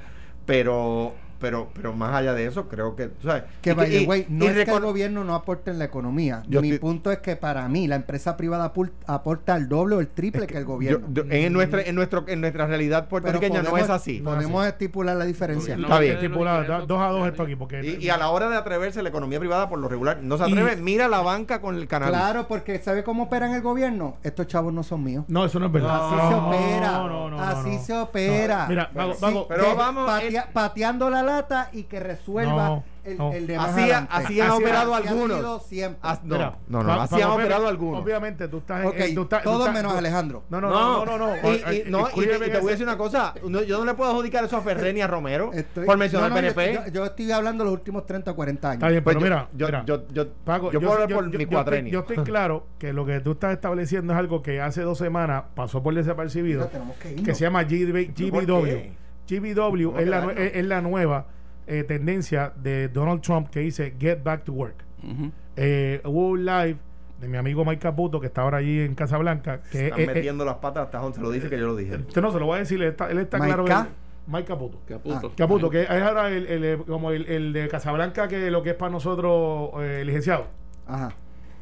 pero 0.47 1.13
pero 1.39 1.69
pero 1.73 1.93
más 1.93 2.13
allá 2.13 2.33
de 2.33 2.45
eso, 2.45 2.67
creo 2.67 2.95
que, 2.95 3.07
tú 3.07 3.27
¿sabes? 3.27 3.43
Que, 3.61 3.71
Y 3.71 3.73
by 3.73 3.89
the 3.89 4.05
way, 4.05 4.25
no 4.29 4.45
y 4.45 4.47
es 4.49 4.65
que 4.65 4.71
el 4.71 4.79
gobierno 4.81 5.23
no 5.23 5.35
aporte 5.35 5.71
en 5.71 5.79
la 5.79 5.85
economía. 5.85 6.43
Yo 6.47 6.61
Mi 6.61 6.77
punto 6.77 7.11
es 7.11 7.19
que 7.19 7.35
para 7.35 7.67
mí 7.67 7.87
la 7.87 7.95
empresa 7.95 8.35
privada 8.37 8.73
apul- 8.73 8.91
aporta 9.05 9.55
el 9.55 9.67
doble 9.69 9.95
o 9.95 9.99
el 9.99 10.07
triple 10.07 10.47
que, 10.47 10.57
el 10.57 10.65
gobierno. 10.65 11.07
yo- 11.13 11.23
en 11.29 11.53
nuestra 11.53 11.81
en 11.81 11.95
nuestro 11.95 12.23
en 12.27 12.41
nuestra 12.41 12.65
realidad 12.67 13.07
puertorriqueña 13.07 13.61
no 13.61 13.77
es 13.77 13.89
así. 13.89 14.19
Podemos 14.19 14.65
estipular 14.65 15.15
la 15.15 15.25
diferencia. 15.25 15.75
No, 15.77 15.83
Está 15.83 15.99
bien. 15.99 16.17
quieren 16.19 16.37
da- 16.43 16.81
dos 16.81 17.01
a 17.01 17.07
dos 17.09 17.21
es- 17.25 17.31
esto 17.31 17.43
aquí, 17.43 17.55
porque 17.55 17.97
Y, 17.99 18.05
y 18.05 18.09
a 18.09 18.17
la 18.17 18.29
hora 18.29 18.49
de 18.49 18.57
atreverse 18.57 19.01
la 19.01 19.09
economía 19.09 19.39
privada 19.39 19.69
por 19.69 19.79
lo 19.79 19.87
regular 19.87 20.19
no 20.21 20.37
se 20.37 20.47
Y- 20.49 20.51
atreve, 20.51 20.75
mira 20.77 21.07
la 21.07 21.21
banca 21.21 21.61
con 21.61 21.75
el 21.75 21.87
canal. 21.87 22.09
Claro, 22.09 22.47
porque 22.47 22.79
¿sabe 22.79 23.03
cómo 23.03 23.23
opera 23.23 23.47
en 23.47 23.53
el 23.53 23.61
gobierno? 23.61 24.17
Estos 24.23 24.47
chavos 24.47 24.73
no 24.73 24.83
son 24.83 25.03
míos. 25.03 25.25
No, 25.27 25.45
eso 25.45 25.59
no 25.59 25.67
es 25.67 25.71
verdad. 25.71 26.07
Así 26.07 26.15
No, 26.15 26.29
se 26.29 26.35
opera. 26.35 26.91
no, 26.91 27.07
no, 27.09 27.29
no, 27.29 27.41
así 27.41 27.75
no. 27.75 27.83
se 27.83 27.93
opera. 27.93 28.63
No, 28.63 28.69
Mira, 28.69 28.91
vago, 28.93 29.13
Sí, 29.13 29.19
vago, 29.21 29.47
pero 29.47 29.75
vamos, 29.75 30.09
patea- 30.09 30.43
eh, 30.43 30.49
pateando 30.53 31.09
la 31.09 31.23
lata 31.27 31.69
y 31.73 31.83
que 31.83 31.99
resuelva 31.99 32.69
No, 32.69 32.83
el, 33.03 33.17
no. 33.17 33.31
el 33.33 33.47
de 33.47 33.55
más 33.57 33.69
Así, 33.69 33.81
adelante. 33.81 34.11
así 34.13 34.41
han 34.41 34.49
Así 34.51 34.61
operado 34.63 34.95
Así 34.95 35.07
algunos. 35.07 35.63
siempre. 35.63 35.99
As- 36.01 36.23
no, 36.23 36.35
Mira, 36.35 36.55
no, 36.67 36.83
no, 36.83 36.93
así 37.01 37.21
han 37.21 37.29
operado 37.29 37.67
algunos. 37.67 38.01
Obviamente, 38.03 38.47
tú 38.47 38.57
estás. 38.57 38.85
Eh, 38.95 39.11
tú 39.13 39.21
estás- 39.21 39.43
tú 39.43 39.49
todos 39.49 39.59
estás- 39.67 39.73
menos 39.75 39.91
tú- 39.93 39.97
Alejandro. 39.99 40.43
No, 40.49 40.59
no, 40.59 40.69
no, 40.69 41.05
no, 41.05 41.17
no. 41.17 41.27
no. 41.27 41.35
Y, 41.53 41.55
y- 41.55 41.83
no, 41.89 41.99
y 41.99 42.03
te, 42.03 42.07
Escúcheme 42.09 42.47
y 42.47 42.51
te 42.51 42.59
voy 42.59 42.67
a 42.69 42.71
decir 42.71 42.85
una 42.87 42.97
cosa. 42.97 43.33
no, 43.47 43.61
yo 43.63 43.77
no 43.79 43.85
le 43.85 43.93
puedo 43.93 44.09
adjudicar 44.11 44.43
eso 44.43 44.57
a 44.57 44.61
Ferrer 44.61 44.93
ni 44.93 45.01
a 45.01 45.07
Romero 45.07 45.51
Estoy- 45.53 45.85
por 45.85 45.97
mencionar 45.97 46.29
no, 46.31 46.41
no, 46.41 46.47
el 46.47 46.53
PNP. 46.53 46.91
Yo, 46.91 47.05
estoy 47.05 47.31
hablando 47.31 47.63
de 47.63 47.69
los 47.69 47.79
últimos 47.79 48.05
30 48.05 48.31
o 48.31 48.35
40 48.35 48.71
años. 48.71 48.77
Está 48.79 48.89
bien, 48.89 49.03
Pues 49.03 49.15
pero 49.15 49.25
yo- 49.25 49.31
mira, 49.35 49.49
yo, 49.53 49.65
mira, 49.67 49.83
yo, 49.85 50.07
yo, 50.13 50.27
Paco, 50.43 50.71
yo 50.71 50.79
puedo 50.79 50.93
hablar 50.93 51.09
por 51.09 51.27
mi 51.37 51.45
cuatrenio. 51.45 51.91
yo 51.93 51.99
estoy 51.99 52.17
claro 52.25 52.65
que 52.79 52.93
lo 52.93 53.05
que 53.05 53.19
tú 53.19 53.33
estás 53.33 53.53
estableciendo 53.53 54.13
es 54.13 54.19
algo 54.19 54.41
que 54.41 54.59
hace 54.61 54.81
dos 54.81 54.97
semanas 54.97 55.43
pasó 55.55 55.81
por 55.81 55.93
desapercibido, 55.93 56.69
que 57.23 57.35
se 57.35 57.41
llama 57.45 57.63
GB 57.63 58.07
¿Por 58.31 58.45
GBW. 58.45 59.06
GBW 59.27 59.87
¿Cómo 59.87 59.99
es 59.99 60.07
la, 60.07 60.31
es, 60.33 60.55
es 60.55 60.65
la 60.65 60.81
nueva 60.81 61.27
eh, 61.67 61.83
tendencia 61.83 62.53
de 62.55 62.87
Donald 62.87 63.21
Trump 63.21 63.49
que 63.49 63.59
dice 63.59 63.93
Get 63.99 64.23
Back 64.23 64.43
to 64.45 64.53
Work. 64.53 64.83
Eh, 65.55 66.01
hubo 66.05 66.29
un 66.29 66.45
live 66.45 66.77
de 67.19 67.27
mi 67.27 67.37
amigo 67.37 67.65
Mike 67.65 67.79
Caputo 67.81 68.19
que 68.19 68.27
está 68.27 68.41
ahora 68.43 68.57
allí 68.59 68.79
en 68.79 68.95
Casablanca. 68.95 69.61
Que 69.71 69.85
Están 69.87 69.99
eh, 69.99 70.03
eh, 70.03 70.07
metiendo 70.07 70.45
las 70.45 70.55
patas 70.55 70.85
hasta 70.85 70.99
donde 70.99 71.15
se 71.17 71.21
lo 71.21 71.31
dice 71.31 71.49
que 71.49 71.57
yo 71.59 71.67
lo 71.67 71.75
dije. 71.75 71.95
Usted 71.95 72.21
no 72.21 72.31
se 72.31 72.39
lo 72.39 72.45
voy 72.45 72.57
a 72.57 72.59
decir, 72.59 72.81
él 72.81 72.89
está, 72.89 73.09
él 73.09 73.17
está 73.19 73.37
Mike 73.39 73.53
claro. 73.63 73.65
Que- 73.65 74.07
Mike 74.27 74.45
Caputo. 74.45 74.79
Caputo. 74.85 75.31
Caputo, 75.37 75.69
que 75.69 75.83
es 75.83 75.89
ahora 75.89 76.29
el, 76.29 76.45
el, 76.47 76.83
como 76.83 77.11
el, 77.11 77.25
el 77.27 77.53
de 77.53 77.67
Casablanca, 77.69 78.27
que 78.27 78.51
lo 78.51 78.61
que 78.61 78.71
es 78.71 78.75
para 78.75 78.91
nosotros 78.91 79.71
eh, 79.79 80.03
licenciado. 80.05 80.47
Ajá. 80.85 81.13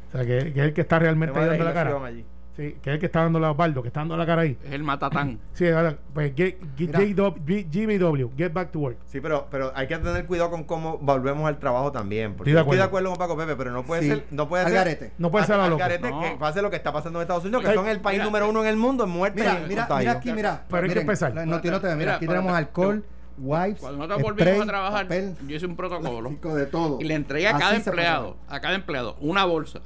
O 0.08 0.12
sea, 0.12 0.22
que, 0.26 0.52
que 0.52 0.60
es 0.60 0.66
el 0.66 0.72
que 0.72 0.80
está 0.80 0.98
realmente 0.98 1.38
dando 1.38 1.64
la 1.64 1.72
cara. 1.72 2.04
allí. 2.04 2.24
Sí, 2.56 2.74
que 2.82 2.88
es 2.90 2.94
el 2.94 3.00
que 3.00 3.06
está 3.06 3.20
dando 3.20 3.38
la 3.38 3.50
Osvaldo, 3.50 3.82
que 3.82 3.88
está 3.88 4.00
dando 4.00 4.16
la 4.16 4.24
cara 4.24 4.40
ahí. 4.42 4.56
Es 4.64 4.72
el 4.72 4.82
matatán. 4.82 5.38
Sí, 5.52 5.68
ahora, 5.68 5.96
pues 6.14 6.34
get- 6.34 6.56
GBW, 6.76 8.30
Get 8.36 8.52
Back 8.52 8.72
to 8.72 8.78
Work. 8.78 8.96
Sí, 9.06 9.20
pero, 9.20 9.46
pero 9.50 9.72
hay 9.74 9.86
que 9.86 9.96
tener 9.98 10.26
cuidado 10.26 10.50
con 10.50 10.64
cómo 10.64 10.98
volvemos 10.98 11.46
al 11.46 11.58
trabajo 11.58 11.92
también. 11.92 12.34
Porque 12.34 12.50
Estoy 12.50 12.52
de 12.52 12.56
yo 12.56 12.60
estoy 12.62 12.76
de 12.78 12.82
acuerdo. 12.84 13.10
con 13.10 13.18
Paco 13.18 13.36
Pepe, 13.36 13.56
pero 13.56 13.70
no 13.72 13.82
puede 13.84 14.02
Sí. 14.02 14.08
ser. 14.08 14.24
No 14.30 14.48
puede 14.48 14.64
Al 14.64 14.70
ser. 14.72 15.12
No 15.18 15.30
puede 15.30 15.44
ser 15.46 15.56
a 15.60 15.64
al 15.64 15.70
loco. 15.70 15.80
garete 15.80 16.10
No. 16.10 16.20
que 16.20 16.30
pase 16.38 16.62
lo 16.62 16.70
que 16.70 16.76
está 16.76 16.92
pasando 16.92 17.18
en 17.18 17.22
Estados 17.22 17.44
Unidos, 17.44 17.62
que 17.62 17.68
Ay, 17.68 17.74
son 17.74 17.88
el 17.88 18.00
país 18.00 18.16
mira. 18.18 18.24
número 18.24 18.48
uno 18.48 18.62
en 18.62 18.68
el 18.68 18.76
mundo 18.76 19.04
en 19.04 19.10
muerte 19.10 19.40
Mira, 19.40 19.60
y 19.64 19.68
mira, 19.68 19.88
mira 19.98 20.12
aquí, 20.12 20.32
mira. 20.32 20.64
Pero 20.68 20.82
hay 20.86 20.92
que 20.92 21.00
empezar. 21.00 21.34
la- 21.34 21.44
No, 21.46 21.56
no 21.56 21.60
te 21.60 21.70
mira, 21.70 21.94
Mira, 21.96 22.14
aquí 22.16 22.26
tenemos 22.26 22.52
alcohol, 22.52 23.04
wipes, 23.38 23.80
Cuando 23.80 23.98
nosotros 23.98 24.22
volvimos 24.22 24.48
spray, 24.54 24.60
a 24.62 24.66
trabajar, 24.66 25.02
papel, 25.04 25.34
yo 25.46 25.56
hice 25.56 25.66
un 25.66 25.76
protocolo 25.76 26.30
de 26.54 26.66
todo. 26.66 26.98
y 27.00 27.04
le 27.04 27.14
entregué 27.14 27.48
a 27.48 27.50
Así 27.50 27.60
cada 27.60 27.76
empleado, 27.76 28.36
a 28.48 28.60
cada 28.60 28.74
empleado, 28.74 29.16
una 29.20 29.44
bolsa 29.44 29.80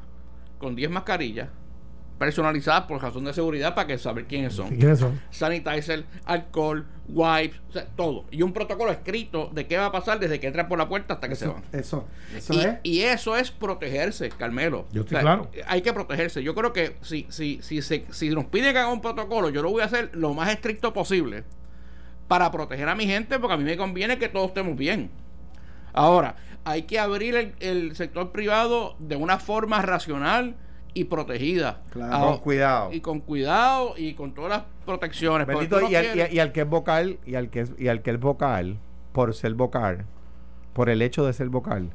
con 0.58 0.76
10 0.76 0.90
mascarillas 0.90 1.48
personalizadas 2.20 2.82
por 2.82 3.02
razón 3.02 3.24
de 3.24 3.32
seguridad 3.32 3.74
para 3.74 3.88
que 3.88 3.96
saber 3.98 4.26
quiénes 4.26 4.52
son. 4.52 4.68
¿Quiénes 4.76 4.98
son? 4.98 5.18
Sanitizer, 5.30 6.04
alcohol, 6.26 6.86
wipes, 7.08 7.58
o 7.70 7.72
sea, 7.72 7.86
todo. 7.96 8.26
Y 8.30 8.42
un 8.42 8.52
protocolo 8.52 8.92
escrito 8.92 9.50
de 9.54 9.66
qué 9.66 9.78
va 9.78 9.86
a 9.86 9.90
pasar 9.92 10.20
desde 10.20 10.38
que 10.38 10.46
entran 10.46 10.68
por 10.68 10.78
la 10.78 10.86
puerta 10.86 11.14
hasta 11.14 11.30
que 11.30 11.34
se 11.34 11.48
van. 11.48 11.62
eso, 11.72 12.06
eso 12.36 12.52
Y, 12.54 12.60
es. 12.60 12.74
y 12.82 13.00
eso 13.00 13.36
es 13.36 13.50
protegerse, 13.50 14.28
Carmelo. 14.28 14.86
Yo 14.92 15.00
estoy 15.00 15.18
claro. 15.18 15.50
Hay 15.66 15.80
que 15.80 15.94
protegerse. 15.94 16.42
Yo 16.42 16.54
creo 16.54 16.74
que 16.74 16.96
si, 17.00 17.26
si, 17.30 17.60
si, 17.62 17.80
se- 17.80 18.04
si 18.10 18.28
nos 18.28 18.44
piden 18.44 18.74
que 18.74 18.78
haga 18.78 18.92
un 18.92 19.00
protocolo, 19.00 19.48
yo 19.48 19.62
lo 19.62 19.70
voy 19.70 19.80
a 19.80 19.86
hacer 19.86 20.10
lo 20.12 20.34
más 20.34 20.50
estricto 20.50 20.92
posible 20.92 21.42
para 22.28 22.50
proteger 22.52 22.88
a 22.90 22.94
mi 22.94 23.06
gente, 23.06 23.38
porque 23.38 23.54
a 23.54 23.56
mí 23.56 23.64
me 23.64 23.78
conviene 23.78 24.18
que 24.18 24.28
todos 24.28 24.48
estemos 24.48 24.76
bien. 24.76 25.10
Ahora, 25.94 26.36
hay 26.64 26.82
que 26.82 26.98
abrir 26.98 27.34
el, 27.34 27.54
el 27.60 27.96
sector 27.96 28.30
privado 28.30 28.94
de 28.98 29.16
una 29.16 29.38
forma 29.38 29.80
racional 29.80 30.54
y 30.94 31.04
protegida. 31.04 31.80
Claro. 31.90 32.26
Con 32.26 32.38
cuidado. 32.38 32.92
Y 32.92 33.00
con 33.00 33.20
cuidado 33.20 33.94
y 33.96 34.14
con 34.14 34.32
todas 34.34 34.50
las 34.50 34.62
protecciones. 34.84 35.46
Bendito, 35.46 35.80
no 35.80 35.88
y, 35.90 35.94
al, 35.94 36.32
y, 36.32 36.38
al 36.38 36.52
que 36.52 36.62
es 36.62 36.68
vocal, 36.68 37.18
y 37.26 37.34
al 37.36 37.48
que 37.50 37.60
es, 37.60 37.72
y 37.78 37.88
al 37.88 38.02
que 38.02 38.10
es 38.10 38.20
vocal, 38.20 38.78
por 39.12 39.34
ser 39.34 39.54
vocal, 39.54 40.04
por 40.72 40.88
el 40.90 41.02
hecho 41.02 41.24
de 41.24 41.32
ser 41.32 41.48
vocal, 41.48 41.90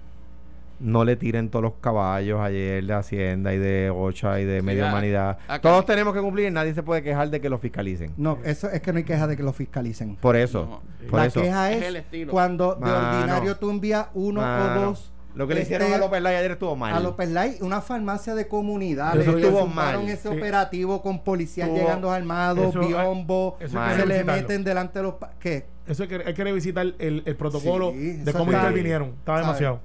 no 0.80 1.06
le 1.06 1.16
tiren 1.16 1.50
todos 1.50 1.64
los 1.64 1.74
caballos 1.80 2.42
ayer 2.42 2.86
de 2.86 2.94
Hacienda 2.94 3.54
y 3.54 3.58
de 3.58 3.90
Ocha 3.90 4.42
y 4.42 4.46
de 4.46 4.62
Media 4.62 4.88
Humanidad. 4.90 5.38
acá- 5.48 5.62
Todos 5.62 5.86
tenemos 5.86 6.14
que 6.14 6.20
cumplir, 6.20 6.52
nadie 6.52 6.74
se 6.74 6.84
puede 6.84 7.02
quejar 7.02 7.30
de 7.30 7.40
que 7.40 7.50
lo 7.50 7.58
fiscalicen. 7.60 8.12
No, 8.18 8.40
eso 8.44 8.70
es 8.70 8.82
que 8.82 8.92
no 8.92 8.98
hay 8.98 9.06
queja 9.06 9.26
de 9.26 9.38
que 9.38 9.44
lo 9.44 9.54
fiscalicen. 9.54 10.18
Por 10.18 10.36
eso, 10.36 10.66
No. 11.02 11.10
por 11.10 11.20
la 11.22 11.26
eso. 11.28 11.42
queja 11.42 11.72
Es 11.72 11.82
es, 11.82 11.88
el 11.88 11.96
estilo. 11.96 12.32
cuando 12.34 12.76
de 12.76 12.82
Mano. 12.82 13.18
ordinario 13.20 13.56
tú 13.56 13.70
envías 13.70 14.08
uno 14.14 14.42
Mano, 14.42 14.82
o 14.82 14.86
dos 14.88 15.12
Lo 15.36 15.48
que 15.48 15.54
le 15.54 15.62
hicieron 15.62 15.88
este, 15.88 15.96
a 15.96 16.00
López 16.00 16.22
Lai 16.22 16.36
ayer 16.36 16.52
estuvo 16.52 16.76
mal. 16.76 16.94
a 16.94 17.00
López 17.00 17.30
Lai, 17.30 17.58
una 17.62 17.82
farmacia 17.82 18.36
de 18.36 18.48
comunidad. 18.48 19.20
Eso 19.20 19.38
estuvo 19.38 19.68
mal. 19.68 20.08
ese 20.08 20.30
Sí. 20.30 20.38
operativo 20.38 21.02
con 21.02 21.24
policías 21.24 21.68
Estuvo- 21.68 21.82
llegando 21.84 22.12
armados, 22.12 22.74
biombo, 22.74 23.58
se 23.60 24.06
le 24.06 24.24
meten 24.24 24.64
delante 24.64 25.00
de 25.00 25.04
los... 25.04 25.16
¿Qué? 25.40 25.66
Eso 25.88 26.04
hay 26.04 26.10
que, 26.10 26.16
hay 26.26 26.34
que 26.34 26.44
revisitar 26.44 26.86
el, 26.98 27.22
el 27.26 27.36
protocolo 27.36 27.92
Sí, 27.92 28.14
de 28.14 28.32
cómo 28.34 28.46
está- 28.52 28.64
intervinieron. 28.64 29.10
Estaba 29.20 29.38
¿sabes? 29.44 29.48
demasiado. 29.48 29.80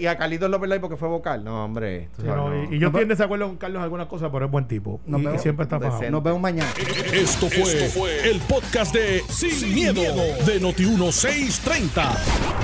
Y 0.00 0.06
a 0.06 0.16
Carlitos 0.16 0.50
López 0.50 0.68
Lai 0.68 0.78
porque 0.80 0.96
fue 0.96 1.08
vocal. 1.08 1.44
No, 1.44 1.64
hombre. 1.64 2.08
tú 2.16 2.22
Sí, 2.22 2.28
sabes, 2.28 2.42
no, 2.44 2.50
no. 2.50 2.72
Y, 2.72 2.76
y 2.76 2.78
yo 2.78 2.88
estoy 2.88 3.02
en 3.02 3.08
desacuerdo 3.08 3.46
con 3.46 3.56
Carlos 3.56 3.78
en 3.78 3.84
algunas 3.84 4.06
cosas, 4.06 4.30
pero 4.32 4.44
es 4.46 4.50
buen 4.50 4.66
tipo. 4.68 5.00
Nos 5.06 5.20
Y, 5.20 5.22
y 5.22 5.26
vemos. 5.26 5.42
siempre 5.42 5.64
está 5.64 5.76
Decente. 5.76 5.96
fajado. 5.96 6.10
Nos 6.12 6.22
vemos 6.22 6.40
mañana. 6.40 6.70
Esto 7.12 7.48
fue, 7.48 8.30
el 8.30 8.40
podcast 8.40 8.94
de 8.94 9.22
Sin, 9.28 9.74
miedo, 9.74 10.02
de 10.46 10.60
Noti1630. 10.60 12.08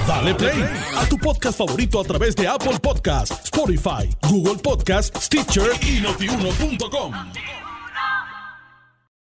Dale 0.06 0.34
play 0.34 0.64
a 0.96 1.06
tu 1.08 1.18
podcast 1.18 1.58
favorito 1.58 2.00
a 2.00 2.04
través 2.04 2.34
de 2.36 2.48
Apple 2.48 2.78
Podcasts, 2.82 3.44
Spotify, 3.44 4.08
Google 4.28 4.56
Podcasts, 4.62 5.24
Stitcher 5.26 5.70
y 5.82 6.00
notiuno.com. 6.00 7.12